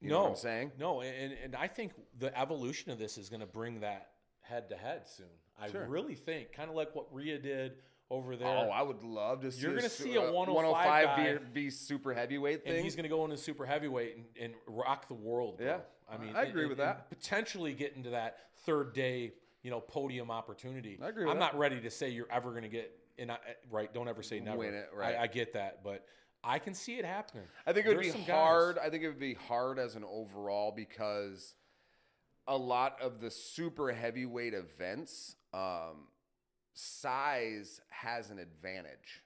You 0.00 0.08
no, 0.08 0.16
know 0.16 0.22
what 0.22 0.30
I'm 0.30 0.36
saying? 0.36 0.72
No, 0.78 1.00
and, 1.02 1.32
and 1.44 1.54
I 1.54 1.68
think 1.68 1.92
the 2.18 2.36
evolution 2.38 2.90
of 2.90 2.98
this 2.98 3.18
is 3.18 3.28
going 3.28 3.40
to 3.40 3.46
bring 3.46 3.80
that 3.80 4.10
head 4.40 4.68
to 4.70 4.76
head 4.76 5.06
soon. 5.06 5.26
I 5.60 5.70
Sure. 5.70 5.86
really 5.86 6.14
think, 6.14 6.52
kind 6.52 6.68
of 6.70 6.74
like 6.74 6.94
what 6.94 7.12
Rhea 7.14 7.38
did 7.38 7.74
over 8.12 8.36
there. 8.36 8.46
Oh, 8.46 8.68
I 8.70 8.82
would 8.82 9.02
love 9.02 9.40
to 9.40 9.50
see. 9.50 9.62
You're 9.62 9.74
gonna 9.74 9.88
see 9.88 10.14
a 10.16 10.28
uh, 10.28 10.32
105 10.32 11.04
guy. 11.04 11.34
v, 11.34 11.38
v 11.64 11.70
super 11.70 12.12
heavyweight 12.12 12.62
thing. 12.64 12.74
and 12.74 12.84
he's 12.84 12.94
going 12.94 13.04
to 13.04 13.08
go 13.08 13.24
into 13.24 13.36
super 13.38 13.64
heavyweight 13.64 14.16
and, 14.16 14.24
and 14.40 14.54
rock 14.66 15.08
the 15.08 15.14
world. 15.14 15.56
Bro. 15.58 15.66
Yeah, 15.66 15.78
I 16.10 16.18
mean, 16.18 16.36
I 16.36 16.42
agree 16.44 16.62
and- 16.62 16.70
with 16.70 16.78
and 16.80 16.88
that. 16.88 17.08
Potentially 17.10 17.72
get 17.72 17.96
into 17.96 18.10
that 18.10 18.36
third 18.66 18.92
day, 18.92 19.32
you 19.62 19.70
know, 19.70 19.80
podium 19.80 20.30
opportunity. 20.30 20.98
I 21.02 21.08
agree 21.08 21.24
with 21.24 21.32
I'm 21.32 21.40
that. 21.40 21.52
not 21.54 21.58
ready 21.58 21.80
to 21.80 21.90
say 21.90 22.10
you're 22.10 22.30
ever 22.30 22.50
going 22.50 22.62
to 22.64 22.68
get 22.68 22.92
in. 23.16 23.30
I- 23.30 23.38
Right? 23.70 23.92
Don't 23.92 24.08
ever 24.08 24.22
say 24.22 24.38
never. 24.40 24.58
Win 24.58 24.74
it, 24.74 24.90
right. 24.94 25.16
I, 25.16 25.22
I 25.22 25.26
get 25.26 25.54
that, 25.54 25.82
but 25.82 26.04
I 26.44 26.58
can 26.58 26.74
see 26.74 26.98
it 26.98 27.04
happening. 27.06 27.44
I 27.66 27.72
think 27.72 27.86
it 27.86 27.90
would 27.90 27.96
There's 27.98 28.08
be 28.08 28.12
some 28.12 28.24
guys. 28.26 28.36
hard. 28.36 28.78
I 28.78 28.90
think 28.90 29.02
it 29.04 29.08
would 29.08 29.18
be 29.18 29.34
hard 29.34 29.78
as 29.78 29.96
an 29.96 30.04
overall 30.04 30.70
because 30.76 31.54
a 32.46 32.56
lot 32.56 33.00
of 33.00 33.20
the 33.20 33.30
super 33.30 33.90
heavyweight 33.92 34.52
events, 34.52 35.36
um, 35.54 36.08
size 36.74 37.80
has 37.90 38.30
an 38.30 38.38
advantage. 38.38 39.22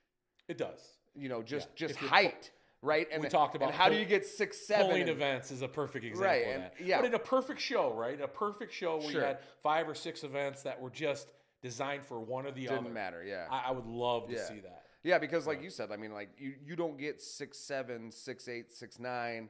It 0.48 0.58
does. 0.58 0.80
You 1.14 1.28
know, 1.28 1.42
just 1.42 1.68
Yeah. 1.68 1.88
just 1.88 1.94
If 2.02 2.08
height, 2.08 2.50
right? 2.82 3.08
And 3.10 3.22
We 3.22 3.28
talked 3.28 3.56
about 3.56 3.68
and 3.68 3.74
how 3.76 3.88
do 3.88 3.96
you 3.96 4.04
get 4.04 4.26
six 4.26 4.58
seven? 4.66 4.86
Pulling 4.86 5.02
and- 5.02 5.10
events 5.10 5.50
is 5.50 5.62
a 5.62 5.68
perfect 5.68 6.04
example 6.04 6.26
Right, 6.26 6.42
of 6.46 6.54
and- 6.54 6.62
that. 6.64 6.80
yeah. 6.80 6.98
But 7.00 7.06
in 7.06 7.14
a 7.14 7.18
perfect 7.18 7.60
show, 7.60 7.92
right? 7.94 8.20
A 8.20 8.28
perfect 8.28 8.72
show 8.72 8.98
where 8.98 9.10
Sure. 9.10 9.20
you 9.20 9.26
had 9.26 9.40
five 9.62 9.88
or 9.88 9.94
six 9.94 10.24
events 10.24 10.62
that 10.62 10.80
were 10.80 10.90
just 10.90 11.32
designed 11.62 12.04
for 12.04 12.20
one 12.20 12.46
or 12.46 12.50
the 12.52 12.62
Didn't 12.62 12.78
other. 12.78 12.88
matter, 12.90 13.24
yeah. 13.24 13.48
I, 13.50 13.68
I 13.68 13.70
would 13.70 13.86
love 13.86 14.28
to 14.28 14.34
Yeah. 14.34 14.44
see 14.44 14.60
that. 14.60 14.82
Yeah, 15.02 15.18
because 15.18 15.46
like 15.46 15.62
you 15.62 15.70
said, 15.70 15.90
I 15.92 15.96
mean, 15.96 16.12
like 16.12 16.30
you 16.38 16.56
you 16.64 16.76
don't 16.76 16.96
get 16.96 17.22
six 17.22 17.58
seven, 17.58 18.10
six 18.10 18.48
eight, 18.48 18.72
six 18.72 18.98
nine, 18.98 19.48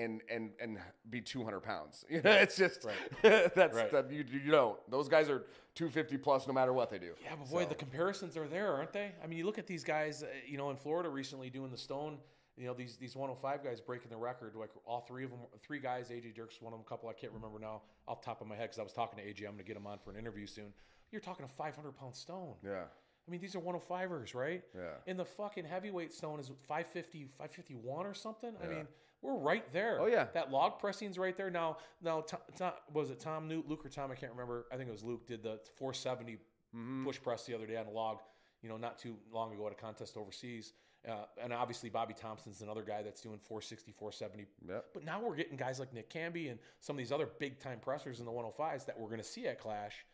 and 0.00 0.22
and 0.30 0.50
and 0.60 0.78
be 1.10 1.20
two 1.20 1.44
hundred 1.44 1.60
pounds. 1.60 2.04
You 2.10 2.22
know, 2.22 2.30
it's 2.32 2.56
just 2.56 2.86
that's 3.22 3.76
Right. 3.76 3.90
that 3.92 4.10
you 4.10 4.24
you 4.46 4.50
don't. 4.50 4.78
Those 4.90 5.08
guys 5.08 5.28
are 5.28 5.44
two 5.74 5.88
fifty 5.88 6.16
plus 6.16 6.46
no 6.46 6.52
matter 6.52 6.72
what 6.72 6.90
they 6.90 6.98
do. 6.98 7.12
Yeah, 7.24 7.30
but 7.38 7.50
boy, 7.50 7.62
So, 7.62 7.68
the 7.68 7.74
comparisons 7.74 8.36
are 8.36 8.48
there, 8.48 8.72
aren't 8.74 8.92
they? 8.92 9.12
I 9.22 9.26
mean, 9.26 9.38
you 9.38 9.46
look 9.46 9.58
at 9.58 9.66
these 9.66 9.84
guys, 9.84 10.22
uh, 10.22 10.26
you 10.46 10.58
know, 10.58 10.70
in 10.70 10.76
Florida 10.76 11.08
recently 11.08 11.50
doing 11.50 11.70
the 11.70 11.78
stone. 11.78 12.18
You 12.56 12.66
know, 12.66 12.74
these 12.74 12.96
these 12.96 13.16
105 13.16 13.64
guys 13.64 13.80
breaking 13.80 14.10
the 14.10 14.16
record. 14.16 14.54
Like 14.54 14.70
all 14.84 15.00
three 15.00 15.24
of 15.24 15.30
them, 15.30 15.40
three 15.62 15.80
guys. 15.80 16.10
AJ 16.10 16.34
Dirk's 16.34 16.60
one 16.60 16.72
of 16.72 16.78
them. 16.78 16.84
A 16.86 16.88
couple 16.88 17.08
I 17.08 17.12
can't 17.14 17.32
remember 17.32 17.58
now 17.58 17.82
off 18.08 18.20
the 18.20 18.26
top 18.26 18.40
of 18.40 18.46
my 18.48 18.54
head 18.56 18.64
because 18.64 18.78
I 18.78 18.82
was 18.82 18.92
talking 18.92 19.18
to 19.18 19.24
AJ. 19.24 19.40
I'm 19.46 19.52
going 19.52 19.58
to 19.58 19.64
get 19.64 19.76
him 19.76 19.86
on 19.86 19.98
for 19.98 20.10
an 20.10 20.16
interview 20.18 20.46
soon. 20.46 20.72
You're 21.12 21.20
talking 21.22 21.44
a 21.44 21.48
500 21.48 21.92
pound 21.96 22.14
stone. 22.14 22.54
yeah, 22.64 22.82
I 23.26 23.30
mean, 23.30 23.40
these 23.40 23.54
are 23.56 23.60
105ers, 23.60 24.34
right? 24.34 24.62
Yeah. 24.74 24.82
And 25.06 25.18
the 25.18 25.24
fucking 25.24 25.64
heavyweight 25.64 26.12
stone 26.12 26.38
is 26.38 26.48
550, 26.68 27.24
551 27.38 28.06
or 28.06 28.14
something. 28.14 28.52
I 28.62 28.66
mean, 28.66 28.86
we're 29.22 29.36
right 29.36 29.70
there. 29.72 29.98
Oh, 30.00 30.06
yeah. 30.06 30.26
That 30.34 30.50
log 30.50 30.78
pressing's 30.78 31.18
right 31.18 31.36
there. 31.36 31.50
Now, 31.50 31.76
now, 32.02 32.22
Tom, 32.22 32.40
Tom, 32.56 32.72
was 32.92 33.10
it 33.10 33.20
Tom 33.20 33.48
Newt, 33.48 33.68
Luke 33.68 33.84
or 33.84 33.88
Tom? 33.88 34.10
I 34.10 34.14
can't 34.14 34.32
remember. 34.32 34.66
I 34.72 34.76
think 34.76 34.88
it 34.88 34.92
was 34.92 35.04
Luke 35.04 35.26
did 35.26 35.42
the 35.42 35.60
470 35.76 36.38
Mm-hmm. 36.72 37.04
push 37.04 37.20
press 37.20 37.44
the 37.46 37.52
other 37.54 37.66
day 37.66 37.76
on 37.76 37.86
a 37.86 37.90
log. 37.90 38.20
You 38.62 38.68
know, 38.68 38.76
not 38.76 38.96
too 38.96 39.16
long 39.32 39.52
ago 39.52 39.66
at 39.66 39.72
a 39.72 39.74
contest 39.74 40.16
overseas. 40.16 40.72
Uh, 41.08 41.24
and 41.42 41.52
obviously 41.52 41.88
Bobby 41.90 42.14
Thompson's 42.14 42.60
another 42.60 42.82
guy 42.82 43.02
that's 43.02 43.20
doing 43.20 43.38
460, 43.38 43.90
470. 43.90 44.46
Yep. 44.68 44.84
But 44.94 45.04
now 45.04 45.20
we're 45.20 45.34
getting 45.34 45.56
guys 45.56 45.80
like 45.80 45.92
Nick 45.92 46.10
Camby 46.12 46.48
and 46.48 46.60
some 46.78 46.94
of 46.94 46.98
these 46.98 47.10
other 47.10 47.26
big 47.40 47.58
time 47.58 47.80
pressers 47.80 48.20
in 48.20 48.24
the 48.24 48.30
105s 48.30 48.86
that 48.86 48.96
we're 48.96 49.08
going 49.08 49.18
to 49.18 49.24
see 49.26 49.46
at 49.48 49.58
Clash 49.58 50.04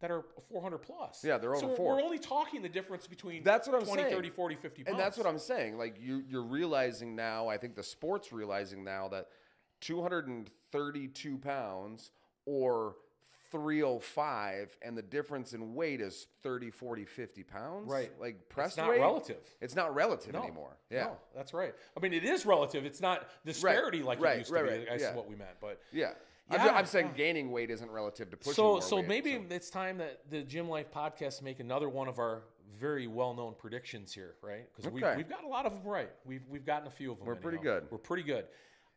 that 0.00 0.10
are 0.10 0.24
400 0.50 0.78
plus. 0.78 1.24
Yeah, 1.24 1.38
they're 1.38 1.50
so 1.54 1.56
over 1.58 1.66
we're- 1.68 1.76
four. 1.76 1.94
We're 1.96 2.02
only 2.02 2.18
talking 2.18 2.62
the 2.62 2.68
difference 2.68 3.06
between 3.06 3.42
That's 3.42 3.66
what 3.66 3.76
I'm 3.80 3.86
20, 3.86 4.02
saying. 4.02 4.14
30, 4.14 4.30
40, 4.30 4.54
50 4.56 4.84
pounds. 4.84 4.90
and 4.92 4.98
that's 5.00 5.16
what 5.16 5.26
I'm 5.26 5.38
saying. 5.38 5.78
Like 5.78 5.96
you 6.00 6.22
you're 6.28 6.42
realizing 6.42 7.16
now. 7.16 7.48
I 7.48 7.56
think 7.56 7.74
the 7.76 7.82
sport's 7.82 8.32
realizing 8.32 8.84
now 8.84 9.08
that 9.08 9.28
two 9.80 10.02
hundred 10.02 10.26
and 10.28 10.50
thirty 10.72 11.08
two 11.08 11.38
pounds 11.38 12.10
or 12.44 12.96
305 13.52 14.76
and 14.82 14.98
the 14.98 15.02
difference 15.02 15.52
in 15.52 15.74
weight 15.74 16.00
is 16.00 16.26
30 16.42 16.70
40 16.70 17.04
50 17.04 17.42
pounds 17.44 17.90
Right. 17.90 18.10
like 18.20 18.48
press 18.48 18.68
It's 18.70 18.76
not 18.76 18.88
weight 18.90 19.00
relative. 19.00 19.36
it's 19.60 19.74
not 19.76 19.94
relative 19.94 20.32
No, 20.34 20.42
anymore 20.42 20.76
yeah 20.90 21.04
No, 21.04 21.16
that's 21.34 21.54
right. 21.54 21.72
I 21.96 22.00
mean, 22.00 22.12
it 22.12 22.24
is 22.24 22.44
relative. 22.44 22.84
It's 22.84 23.00
not 23.00 23.28
disparity 23.44 24.02
like 24.02 24.20
right, 24.20 24.36
it 24.36 24.38
used 24.40 24.50
right, 24.50 24.60
to 24.62 24.66
be. 24.66 24.78
right, 24.78 24.88
I 24.88 24.92
guess 24.98 25.00
yeah. 25.02 25.14
what 25.14 25.28
we 25.28 25.36
meant. 25.36 25.56
But 25.60 25.80
Yeah. 25.92 26.12
I'm, 26.48 26.58
Yeah, 26.60 26.68
ju- 26.68 26.74
I'm 26.74 26.86
saying 26.86 27.06
yeah. 27.08 27.16
gaining 27.16 27.50
weight 27.50 27.70
isn't 27.70 27.90
relative 27.90 28.30
to 28.30 28.36
pushing 28.36 28.54
so 28.54 28.80
so 28.80 28.96
weight, 28.96 29.08
maybe 29.08 29.40
it's 29.50 29.68
time 29.70 29.98
that 29.98 30.20
the 30.30 30.42
Gym 30.42 30.68
Life 30.68 30.92
podcast 30.94 31.42
make 31.42 31.58
another 31.60 31.88
one 31.88 32.06
of 32.08 32.18
our 32.18 32.42
very 32.78 33.06
well 33.06 33.34
known 33.34 33.54
predictions 33.58 34.12
here, 34.12 34.34
right? 34.42 34.66
Because 34.72 34.86
Okay. 34.92 35.06
we've, 35.06 35.16
we've 35.16 35.28
got 35.28 35.44
a 35.44 35.48
lot 35.48 35.66
of 35.66 35.72
them 35.72 35.82
right. 35.84 36.10
We've 36.24 36.42
we've 36.48 36.64
gotten 36.66 36.86
a 36.86 36.90
few 36.90 37.10
of 37.12 37.18
them. 37.18 37.26
We're 37.26 37.34
pretty 37.36 37.58
anyhow. 37.58 37.80
good. 37.80 37.84
We're 37.90 37.98
pretty 37.98 38.22
good. 38.22 38.44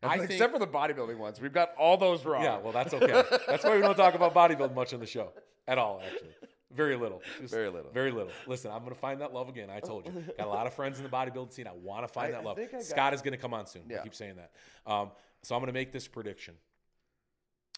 I 0.02 0.14
Except 0.14 0.32
think, 0.32 0.52
for 0.52 0.58
the 0.58 0.66
bodybuilding 0.66 1.18
ones. 1.18 1.40
We've 1.40 1.52
got 1.52 1.72
all 1.78 1.96
those 1.98 2.24
wrong. 2.24 2.42
yeah, 2.42 2.58
well, 2.58 2.72
that's 2.72 2.94
okay. 2.94 3.22
that's 3.46 3.64
why 3.64 3.74
we 3.76 3.82
don't 3.82 3.96
talk 3.96 4.14
about 4.14 4.32
bodybuilding 4.34 4.74
much 4.74 4.94
on 4.94 5.00
the 5.00 5.06
show 5.06 5.32
at 5.68 5.76
all. 5.76 6.00
Actually, 6.04 6.30
very 6.72 6.96
little. 6.96 7.20
Just 7.40 7.52
Very 7.52 7.68
little. 7.68 7.90
Very 7.90 8.10
little. 8.12 8.32
Listen, 8.46 8.70
I'm 8.70 8.82
gonna 8.84 8.94
find 8.94 9.20
that 9.22 9.34
love 9.34 9.48
again. 9.48 9.68
I 9.70 9.80
told 9.80 10.06
you. 10.06 10.12
Got 10.38 10.46
a 10.46 10.48
lot 10.50 10.66
of 10.66 10.72
friends 10.74 10.98
in 10.98 11.04
the 11.04 11.10
bodybuilding 11.10 11.52
scene. 11.52 11.66
I 11.66 11.72
want 11.72 12.06
to 12.06 12.08
find 12.12 12.28
I- 12.28 12.30
that 12.38 12.44
love. 12.44 12.56
think 12.56 12.68
I 12.70 12.76
got- 12.78 12.82
Scott 12.84 13.12
is 13.14 13.22
gonna 13.22 13.36
come 13.36 13.52
on 13.52 13.66
soon. 13.66 13.82
I 13.92 14.02
keep 14.02 14.14
saying 14.14 14.36
that. 14.36 14.52
Um, 14.90 15.10
so 15.42 15.54
I'm 15.54 15.60
gonna 15.62 15.72
make 15.72 15.90
this 15.92 16.06
prediction. 16.08 16.54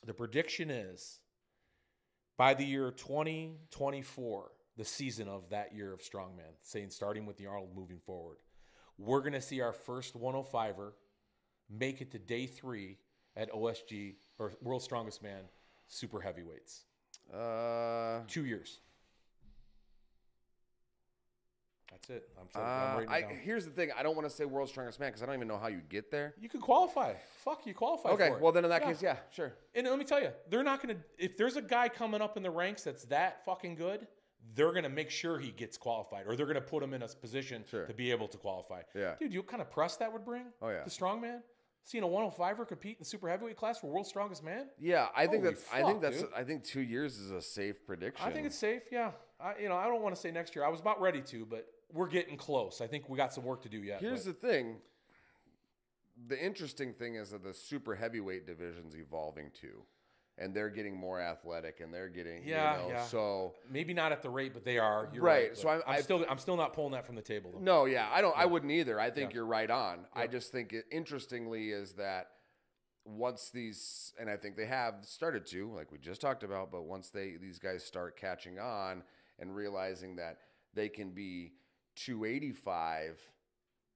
The 0.04 0.14
prediction 0.14 0.70
is 0.70 1.20
by 2.36 2.54
the 2.54 2.64
year 2.64 2.90
2024, 2.90 4.50
the 4.76 4.84
season 4.84 5.28
of 5.28 5.48
that 5.50 5.74
year 5.74 5.92
of 5.92 6.00
strongman, 6.00 6.54
saying 6.60 6.90
starting 6.90 7.24
with 7.24 7.36
the 7.36 7.46
Arnold 7.46 7.70
moving 7.74 8.00
forward, 8.04 8.38
we're 8.98 9.20
going 9.20 9.32
to 9.32 9.40
see 9.40 9.60
our 9.60 9.72
first 9.72 10.18
105er 10.18 10.92
make 11.70 12.00
it 12.00 12.10
to 12.12 12.18
day 12.18 12.46
three 12.46 12.98
at 13.36 13.52
OSG 13.52 14.14
or 14.38 14.52
World's 14.60 14.84
Strongest 14.84 15.22
Man 15.22 15.42
super 15.86 16.20
heavyweights. 16.20 16.84
Uh, 17.32 18.20
Two 18.26 18.44
years. 18.44 18.80
That's 21.92 22.10
it. 22.10 22.28
I'm, 22.38 22.60
uh, 22.60 22.64
I'm 22.64 23.08
I, 23.08 23.22
here's 23.42 23.64
the 23.64 23.70
thing. 23.70 23.90
I 23.96 24.02
don't 24.02 24.16
want 24.16 24.28
to 24.28 24.34
say 24.34 24.44
world's 24.44 24.72
strongest 24.72 24.98
man 24.98 25.10
because 25.10 25.22
I 25.22 25.26
don't 25.26 25.34
even 25.34 25.48
know 25.48 25.58
how 25.58 25.68
you 25.68 25.80
get 25.88 26.10
there. 26.10 26.34
You 26.40 26.48
can 26.48 26.60
qualify. 26.60 27.14
Fuck, 27.44 27.66
you 27.66 27.74
qualify. 27.74 28.10
Okay. 28.10 28.28
for 28.28 28.36
it. 28.36 28.42
Well, 28.42 28.52
then 28.52 28.64
in 28.64 28.70
that 28.70 28.82
case, 28.82 29.02
yeah, 29.02 29.16
sure. 29.30 29.52
And 29.74 29.86
let 29.86 29.98
me 29.98 30.04
tell 30.04 30.20
you, 30.20 30.30
they're 30.50 30.64
not 30.64 30.82
going 30.82 30.96
to. 30.96 31.02
If 31.18 31.36
there's 31.36 31.56
a 31.56 31.62
guy 31.62 31.88
coming 31.88 32.20
up 32.20 32.36
in 32.36 32.42
the 32.42 32.50
ranks 32.50 32.82
that's 32.82 33.04
that 33.04 33.44
fucking 33.44 33.76
good, 33.76 34.06
they're 34.54 34.72
going 34.72 34.82
to 34.84 34.88
make 34.88 35.10
sure 35.10 35.38
he 35.38 35.50
gets 35.50 35.76
qualified, 35.76 36.24
or 36.26 36.34
they're 36.36 36.46
going 36.46 36.54
to 36.54 36.60
put 36.60 36.82
him 36.82 36.94
in 36.94 37.02
a 37.02 37.08
position 37.08 37.64
Sure. 37.70 37.86
to 37.86 37.94
be 37.94 38.10
able 38.10 38.28
to 38.28 38.36
qualify. 38.36 38.82
Yeah. 38.94 39.14
dude, 39.18 39.32
you 39.32 39.38
know 39.38 39.42
what 39.42 39.48
kind 39.50 39.62
of 39.62 39.70
press 39.70 39.96
that 39.96 40.12
would 40.12 40.24
bring? 40.24 40.46
Oh, 40.60 40.68
yeah. 40.68 40.82
the 40.84 40.90
strongman. 40.90 41.40
Seeing 41.84 42.04
a 42.04 42.06
105er 42.06 42.66
compete 42.68 42.92
in 42.92 42.98
the 43.00 43.04
super 43.04 43.28
heavyweight 43.28 43.56
class 43.56 43.80
for 43.80 43.88
world's 43.88 44.08
strongest 44.08 44.44
man. 44.44 44.66
Yeah, 44.78 45.08
I 45.16 45.26
think 45.26 45.42
Holy 45.42 45.54
that's. 45.54 45.64
I 45.72 45.82
think 45.82 46.00
that's. 46.00 46.20
dude. 46.20 46.30
I 46.36 46.44
think 46.44 46.62
two 46.62 46.80
years 46.80 47.18
is 47.18 47.32
a 47.32 47.42
safe 47.42 47.84
prediction. 47.84 48.24
I 48.24 48.30
think 48.30 48.46
it's 48.46 48.56
safe. 48.58 48.82
Yeah, 48.92 49.10
I, 49.40 49.54
you 49.60 49.68
know, 49.68 49.74
I 49.74 49.88
don't 49.88 50.00
want 50.00 50.14
to 50.14 50.20
say 50.20 50.30
next 50.30 50.54
year. 50.54 50.64
I 50.64 50.68
was 50.68 50.78
about 50.78 51.00
ready 51.00 51.20
to, 51.22 51.44
but 51.44 51.66
we're 51.92 52.08
getting 52.08 52.36
close. 52.36 52.80
I 52.80 52.86
think 52.86 53.08
we 53.08 53.16
got 53.16 53.32
some 53.32 53.44
work 53.44 53.62
to 53.62 53.68
do 53.68 53.82
yet. 53.82 54.00
Here's 54.00 54.24
but- 54.24 54.40
the 54.40 54.46
thing. 54.48 54.76
The 56.28 56.38
interesting 56.42 56.92
thing 56.92 57.16
is 57.16 57.30
that 57.30 57.42
the 57.42 57.54
super 57.54 57.94
heavyweight 57.94 58.46
division's 58.46 58.94
evolving 58.94 59.50
too, 59.58 59.82
and 60.38 60.54
they're 60.54 60.68
getting 60.70 60.94
more 60.96 61.20
athletic, 61.20 61.80
and 61.80 61.92
they're 61.92 62.08
getting 62.10 62.46
Yeah, 62.46 62.76
You 62.76 62.82
know, 62.82 62.88
yeah. 62.94 63.04
So 63.06 63.54
maybe 63.70 63.94
not 63.94 64.12
at 64.12 64.22
the 64.22 64.28
rate, 64.30 64.52
but 64.52 64.62
they 64.64 64.78
are. 64.78 65.08
You're 65.12 65.22
Right, 65.22 65.48
right. 65.48 65.56
so 65.56 65.68
I'm- 65.68 65.82
I'm 65.86 65.94
I've- 65.94 66.02
still, 66.02 66.24
I'm 66.28 66.38
still 66.38 66.56
not 66.56 66.74
pulling 66.74 66.92
that 66.92 67.06
from 67.06 67.16
the 67.16 67.22
table. 67.22 67.52
Though. 67.52 67.58
no, 67.60 67.84
yeah, 67.86 68.08
I 68.12 68.20
don't. 68.20 68.36
I 68.36 68.44
wouldn't 68.44 68.70
either. 68.70 69.00
I 69.00 69.10
think 69.10 69.30
Yeah. 69.30 69.36
you're 69.36 69.46
right 69.46 69.70
on. 69.70 70.06
I 70.12 70.26
just 70.26 70.52
think 70.52 70.72
it 70.74 70.84
interestingly 70.90 71.70
is 71.72 71.94
that 71.94 72.30
once 73.04 73.50
these, 73.50 74.12
and 74.20 74.30
I 74.30 74.36
think 74.36 74.56
they 74.56 74.66
have 74.66 75.04
started 75.06 75.44
to, 75.46 75.72
like 75.74 75.90
we 75.90 75.98
just 75.98 76.20
talked 76.20 76.44
about, 76.44 76.70
but 76.70 76.82
once 76.82 77.08
they 77.10 77.36
these 77.36 77.58
guys 77.58 77.82
start 77.84 78.16
catching 78.16 78.58
on 78.60 79.02
and 79.40 79.56
realizing 79.56 80.16
that 80.16 80.38
they 80.74 80.88
can 80.88 81.10
be 81.10 81.54
285, 81.96 83.20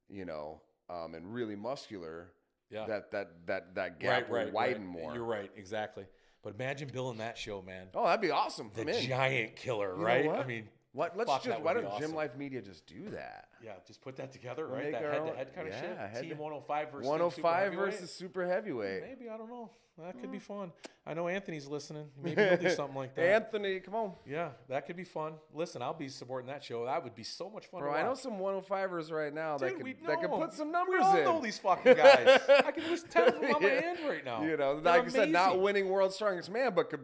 you 0.09 0.24
know, 0.24 0.61
um, 0.88 1.14
and 1.14 1.32
really 1.32 1.57
muscular. 1.57 2.32
Yeah. 2.70 2.86
That 2.86 3.12
that 3.12 3.47
that 3.47 3.74
that 3.76 4.01
gap 4.01 4.28
will 4.28 4.51
widen 4.51 4.84
more. 4.84 5.14
You're 5.14 5.24
right, 5.24 5.51
exactly. 5.57 6.05
But 6.42 6.55
imagine 6.55 6.88
billing 6.92 7.18
that 7.18 7.36
show, 7.38 7.62
man. 7.62 7.88
Oh, 7.94 8.05
that'd 8.05 8.20
be 8.20 8.30
awesome. 8.30 8.70
the 8.74 8.86
in. 8.86 9.03
giant 9.09 9.57
killer, 9.57 9.97
You 9.97 10.05
right? 10.05 10.28
I 10.28 10.44
mean, 10.44 10.68
What? 10.97 11.14
Let's 11.14 11.30
fuck, 11.30 11.42
just. 11.42 11.61
Why 11.61 11.74
don't 11.74 11.99
Gym. 11.99 12.14
Life 12.14 12.36
Media 12.36 12.62
just 12.62 12.86
do 12.86 13.11
that? 13.11 13.49
yeah, 13.62 13.72
just 13.86 14.01
put 14.01 14.16
that 14.16 14.32
together, 14.32 14.66
We'll 14.66 14.76
right? 14.76 14.84
make 14.84 14.92
That 14.94 15.05
our 15.05 15.11
head 15.12 15.20
own- 15.20 15.28
to 15.28 15.36
head 15.36 15.55
kind 15.55 15.68
of 15.68 15.74
yeah, 15.74 15.80
shit. 15.80 15.99
head 15.99 16.22
Team 16.22 16.38
105 16.38 16.90
versus 16.90 17.03
Team 17.03 17.11
105 17.11 17.64
Super 17.72 17.76
versus 17.76 18.01
Heavyweight. 18.01 18.11
super 18.11 18.47
heavyweight. 18.47 19.03
Maybe 19.03 19.28
I 19.28 19.36
don't 19.36 19.51
know. 19.51 19.70
That 19.99 20.20
could 20.20 20.30
be 20.30 20.38
hmm. 20.38 20.44
fun. 20.44 20.72
I 21.07 21.14
know 21.14 21.26
Anthony's 21.28 21.66
listening. 21.66 22.09
Maybe 22.22 22.42
he'll 22.42 22.57
do 22.59 22.70
something 22.70 22.97
like 22.97 23.14
that. 23.14 23.24
Anthony, 23.26 23.80
come 23.80 23.94
on, 23.94 24.12
yeah, 24.26 24.51
that 24.68 24.86
could 24.86 24.97
be 24.97 25.05
fun. 25.05 25.34
Listen, 25.55 25.80
I'll 25.80 25.94
be 25.94 26.09
supporting 26.09 26.49
that 26.49 26.62
show. 26.64 26.84
That 26.84 27.03
would 27.05 27.14
be 27.14 27.22
so 27.24 27.49
much 27.49 27.66
fun. 27.66 27.80
bro. 27.80 27.92
to 27.92 27.99
I 27.99 28.03
know 28.03 28.11
watch. 28.11 28.18
some 28.18 28.34
105ers 28.38 29.11
right 29.11 29.32
now 29.32 29.57
that 29.59 29.68
Dude, 29.70 29.78
could 29.84 29.97
that 30.07 30.20
could 30.20 30.30
know 30.30 30.38
put 30.38 30.53
some 30.53 30.70
numbers 30.72 31.01
We 31.01 31.05
all 31.07 31.16
in. 31.16 31.24
know 31.24 31.40
these 31.40 31.59
fucking 31.59 31.94
guys. 31.94 32.40
I 32.49 32.72
can 32.72 32.90
list 32.90 33.09
ten 33.11 33.28
of 33.28 33.40
them 33.40 33.55
on 33.55 33.62
my 33.62 33.68
Yeah. 33.68 33.80
hand 33.80 33.99
right 34.07 34.24
now. 34.24 34.42
You 34.42 34.57
know, 34.59 34.80
They're 34.80 34.99
like 34.99 35.07
I 35.07 35.09
said, 35.09 35.30
not 35.30 35.49
amazing. 35.49 35.62
winning 35.62 35.88
world's 35.88 36.14
strongest 36.14 36.51
man, 36.51 36.72
but 36.74 36.90
could 36.90 37.01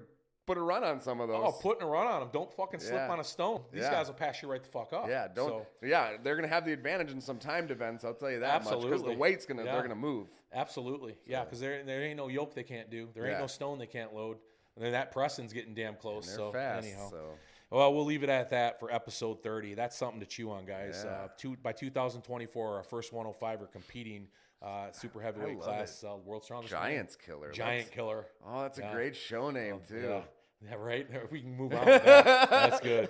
put 0.55 0.59
a 0.59 0.63
run 0.63 0.85
on 0.85 1.01
some 1.01 1.21
of 1.21 1.29
those. 1.29 1.43
Oh, 1.47 1.53
putting 1.53 1.83
a 1.83 1.87
run 1.87 2.07
on 2.07 2.21
them. 2.21 2.31
Don't 2.33 2.53
fucking 2.53 2.81
slip 2.81 2.95
Yeah. 2.95 3.11
on 3.11 3.21
a 3.21 3.25
stone. 3.25 3.63
These 3.73 3.83
Yeah. 3.83 3.91
guys 3.91 4.07
will 4.09 4.15
pass 4.15 4.43
you 4.43 4.51
right 4.51 4.63
the 4.63 4.69
fuck 4.69 4.93
up. 4.93 5.09
yeah, 5.09 5.29
don't. 5.29 5.49
So, 5.49 5.67
yeah, 5.83 6.17
they're 6.23 6.37
gonna 6.37 6.49
have 6.49 6.65
the 6.65 6.73
advantage 6.73 7.11
in 7.11 7.21
some 7.21 7.39
timed 7.39 7.71
events. 7.71 8.05
I'll 8.05 8.15
tell 8.15 8.31
you 8.31 8.41
that 8.41 8.65
much 8.65 8.71
because 8.73 8.85
Absolutely. 8.85 9.15
the 9.15 9.19
weight's 9.21 9.47
gonna 9.47 9.65
Yeah. 9.65 9.73
they're 9.73 9.83
gonna 9.83 9.95
move. 9.95 10.29
absolutely. 10.53 11.17
Yeah, 11.27 11.45
because 11.45 11.61
there, 11.61 11.83
there 11.85 12.03
ain't 12.03 12.17
no 12.19 12.29
yoke 12.29 12.55
they 12.55 12.63
can't 12.65 12.91
do. 12.91 13.09
There 13.15 13.25
ain't 13.25 13.33
Yeah. 13.35 13.41
no 13.41 13.47
stone 13.47 13.79
they 13.79 13.87
can't 13.87 14.15
load. 14.15 14.39
And 14.77 14.85
then 14.85 14.93
that 14.93 15.11
pressing's 15.13 15.53
getting 15.53 15.75
damn 15.75 15.97
close. 15.97 16.29
So 16.35 16.53
fast. 16.53 16.87
anyhow. 16.87 17.09
So 17.11 17.39
Well, 17.71 17.95
we'll 17.95 18.05
leave 18.05 18.23
it 18.23 18.29
at 18.29 18.51
that 18.51 18.79
for 18.79 18.91
episode 18.93 19.43
30. 19.43 19.73
That's 19.75 19.97
something 19.97 20.21
to 20.21 20.27
chew 20.27 20.51
on, 20.51 20.67
guys. 20.67 21.03
Yeah. 21.07 21.11
Uh, 21.13 21.29
two, 21.39 21.57
by 21.57 21.73
2024, 21.73 22.77
our 22.77 22.83
first 22.83 23.13
105 23.15 23.63
are 23.63 23.67
competing 23.67 24.29
uh, 24.61 24.93
super 24.93 25.21
heavyweight 25.21 25.59
class, 25.61 26.05
uh, 26.05 26.15
world 26.25 26.45
strongest 26.45 26.73
man. 26.73 26.83
Giants 26.83 27.17
killer. 27.17 27.51
giant 27.51 27.87
That's- 27.87 27.95
killer. 27.97 28.27
Oh, 28.47 28.63
that's 28.63 28.79
a 28.79 28.89
great 28.93 29.17
show 29.17 29.51
name 29.51 29.81
too. 29.89 30.01
Yeah. 30.03 30.23
Yeah, 30.71 30.77
right. 30.79 31.07
We 31.33 31.41
can 31.41 31.57
move 31.57 31.73
on. 31.73 31.85
With 31.87 32.05
that. 32.05 32.51
That's 32.51 32.81
good. 32.81 33.09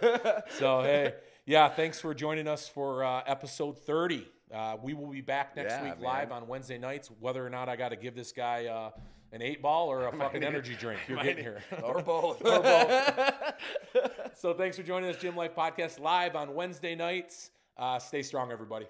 So 0.58 0.80
hey, 0.82 1.14
yeah, 1.46 1.68
thanks 1.68 2.00
for 2.00 2.14
joining 2.14 2.48
us 2.48 2.66
for 2.68 3.04
uh, 3.04 3.22
episode 3.26 3.78
30. 3.78 4.26
Uh, 4.52 4.76
we 4.82 4.94
will 4.94 5.10
be 5.10 5.20
back 5.20 5.56
next 5.56 5.72
Yeah, 5.72 5.82
week 5.84 5.94
man. 6.00 6.02
live 6.02 6.32
on 6.32 6.46
Wednesday 6.46 6.78
nights. 6.78 7.10
Whether 7.20 7.44
or 7.46 7.50
not 7.50 7.68
I 7.68 7.76
got 7.76 7.88
to 7.90 7.96
give 7.96 8.14
this 8.14 8.32
guy 8.32 8.66
uh, 8.66 8.90
an 9.32 9.42
eight 9.42 9.62
ball 9.62 9.88
or 9.88 10.06
a 10.08 10.12
fucking 10.16 10.44
energy 10.44 10.74
drink, 10.78 11.00
you're 11.08 11.22
getting 11.22 11.42
here. 11.44 11.62
or 11.82 12.02
both. 12.02 12.44
Or 12.44 12.60
both. 12.60 14.34
so 14.34 14.52
thanks 14.54 14.76
for 14.76 14.82
joining 14.82 15.08
us, 15.10 15.16
Gym 15.16 15.36
Life 15.36 15.54
Podcast, 15.54 16.00
live 16.00 16.36
on 16.36 16.54
Wednesday 16.54 16.94
nights. 16.94 17.50
Uh, 17.78 17.98
stay 17.98 18.22
strong, 18.22 18.52
everybody. 18.52 18.86